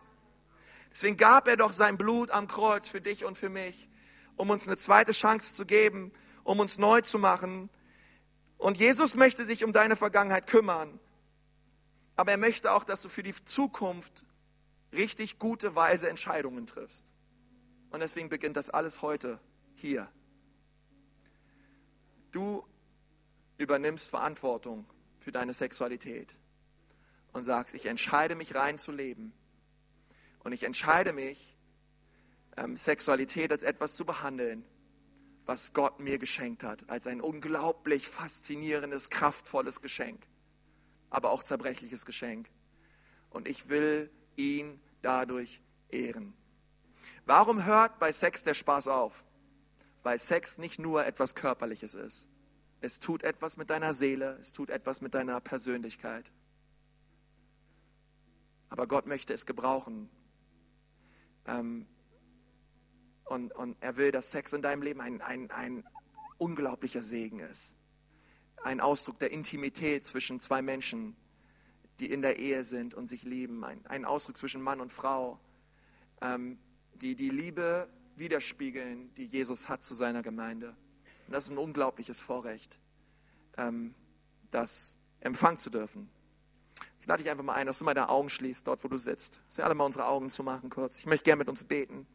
Deswegen 0.91 1.17
gab 1.17 1.47
er 1.47 1.57
doch 1.57 1.71
sein 1.71 1.97
Blut 1.97 2.29
am 2.29 2.47
Kreuz 2.47 2.87
für 2.87 3.01
dich 3.01 3.25
und 3.25 3.37
für 3.37 3.49
mich, 3.49 3.89
um 4.35 4.49
uns 4.51 4.67
eine 4.67 4.77
zweite 4.77 5.11
Chance 5.11 5.55
zu 5.55 5.65
geben, 5.65 6.11
um 6.43 6.59
uns 6.59 6.77
neu 6.77 7.01
zu 7.01 7.17
machen. 7.17 7.69
Und 8.57 8.77
Jesus 8.77 9.15
möchte 9.15 9.43
sich 9.43 9.63
um 9.63 9.73
deine 9.73 9.95
Vergangenheit 9.95 10.45
kümmern. 10.45 10.99
Aber 12.15 12.31
er 12.31 12.37
möchte 12.37 12.71
auch, 12.73 12.83
dass 12.83 13.01
du 13.01 13.09
für 13.09 13.23
die 13.23 13.33
Zukunft 13.45 14.23
richtig 14.93 15.39
gute, 15.39 15.75
weise 15.75 16.09
Entscheidungen 16.09 16.67
triffst. 16.67 17.07
Und 17.89 18.01
deswegen 18.01 18.29
beginnt 18.29 18.55
das 18.55 18.69
alles 18.69 19.01
heute 19.01 19.39
hier. 19.81 20.09
Du 22.31 22.65
übernimmst 23.57 24.09
Verantwortung 24.09 24.85
für 25.19 25.31
deine 25.31 25.53
Sexualität 25.53 26.35
und 27.33 27.43
sagst, 27.43 27.75
ich 27.75 27.85
entscheide 27.85 28.35
mich 28.35 28.55
rein 28.55 28.77
zu 28.77 28.91
leben. 28.91 29.33
Und 30.43 30.53
ich 30.53 30.63
entscheide 30.63 31.13
mich, 31.13 31.57
ähm, 32.57 32.75
Sexualität 32.75 33.51
als 33.51 33.63
etwas 33.63 33.95
zu 33.95 34.05
behandeln, 34.05 34.65
was 35.45 35.73
Gott 35.73 35.99
mir 35.99 36.17
geschenkt 36.17 36.63
hat, 36.63 36.89
als 36.89 37.07
ein 37.07 37.21
unglaublich 37.21 38.07
faszinierendes, 38.07 39.09
kraftvolles 39.09 39.81
Geschenk, 39.81 40.25
aber 41.09 41.31
auch 41.31 41.43
zerbrechliches 41.43 42.05
Geschenk. 42.05 42.49
Und 43.29 43.47
ich 43.47 43.69
will 43.69 44.09
ihn 44.35 44.81
dadurch 45.01 45.61
ehren. 45.89 46.33
Warum 47.25 47.65
hört 47.65 47.99
bei 47.99 48.11
Sex 48.11 48.43
der 48.43 48.53
Spaß 48.53 48.87
auf? 48.87 49.23
Weil 50.03 50.17
Sex 50.19 50.57
nicht 50.57 50.79
nur 50.79 51.05
etwas 51.05 51.35
Körperliches 51.35 51.93
ist. 51.93 52.27
Es 52.79 52.99
tut 52.99 53.23
etwas 53.23 53.57
mit 53.57 53.69
deiner 53.69 53.93
Seele, 53.93 54.37
es 54.39 54.53
tut 54.53 54.69
etwas 54.69 55.01
mit 55.01 55.13
deiner 55.13 55.39
Persönlichkeit. 55.39 56.31
Aber 58.69 58.87
Gott 58.87 59.05
möchte 59.05 59.33
es 59.33 59.45
gebrauchen. 59.45 60.09
Ähm, 61.45 61.85
und, 63.25 63.53
und 63.53 63.77
er 63.81 63.97
will, 63.97 64.11
dass 64.11 64.31
Sex 64.31 64.53
in 64.53 64.61
deinem 64.61 64.81
Leben 64.81 65.01
ein, 65.01 65.21
ein, 65.21 65.51
ein 65.51 65.83
unglaublicher 66.37 67.03
Segen 67.03 67.39
ist. 67.39 67.77
Ein 68.63 68.79
Ausdruck 68.79 69.19
der 69.19 69.31
Intimität 69.31 70.05
zwischen 70.05 70.39
zwei 70.39 70.61
Menschen, 70.61 71.15
die 71.99 72.11
in 72.11 72.21
der 72.21 72.39
Ehe 72.39 72.63
sind 72.63 72.95
und 72.95 73.05
sich 73.05 73.23
lieben. 73.23 73.63
Ein, 73.63 73.85
ein 73.85 74.05
Ausdruck 74.05 74.37
zwischen 74.37 74.61
Mann 74.61 74.81
und 74.81 74.91
Frau, 74.91 75.39
ähm, 76.21 76.57
die 76.95 77.15
die 77.15 77.29
Liebe 77.29 77.89
widerspiegeln, 78.21 79.13
die 79.15 79.25
Jesus 79.25 79.67
hat 79.67 79.83
zu 79.83 79.95
seiner 79.95 80.23
Gemeinde. 80.23 80.77
Und 81.27 81.33
das 81.33 81.45
ist 81.45 81.51
ein 81.51 81.57
unglaubliches 81.57 82.21
Vorrecht, 82.21 82.79
ähm, 83.57 83.93
das 84.49 84.95
empfangen 85.19 85.59
zu 85.59 85.69
dürfen. 85.69 86.09
Ich 87.01 87.07
lade 87.07 87.21
dich 87.23 87.31
einfach 87.31 87.43
mal 87.43 87.55
ein, 87.55 87.67
dass 87.67 87.79
du 87.79 87.83
mal 87.83 87.93
deine 87.93 88.09
Augen 88.09 88.29
schließt, 88.29 88.67
dort 88.67 88.83
wo 88.83 88.87
du 88.87 88.97
sitzt. 88.97 89.41
Dass 89.47 89.57
wir 89.57 89.65
alle 89.65 89.75
mal 89.75 89.85
unsere 89.85 90.05
Augen 90.05 90.29
zu 90.29 90.43
machen 90.43 90.69
kurz. 90.69 90.99
Ich 90.99 91.07
möchte 91.07 91.25
gerne 91.25 91.39
mit 91.39 91.49
uns 91.49 91.63
beten. 91.63 92.05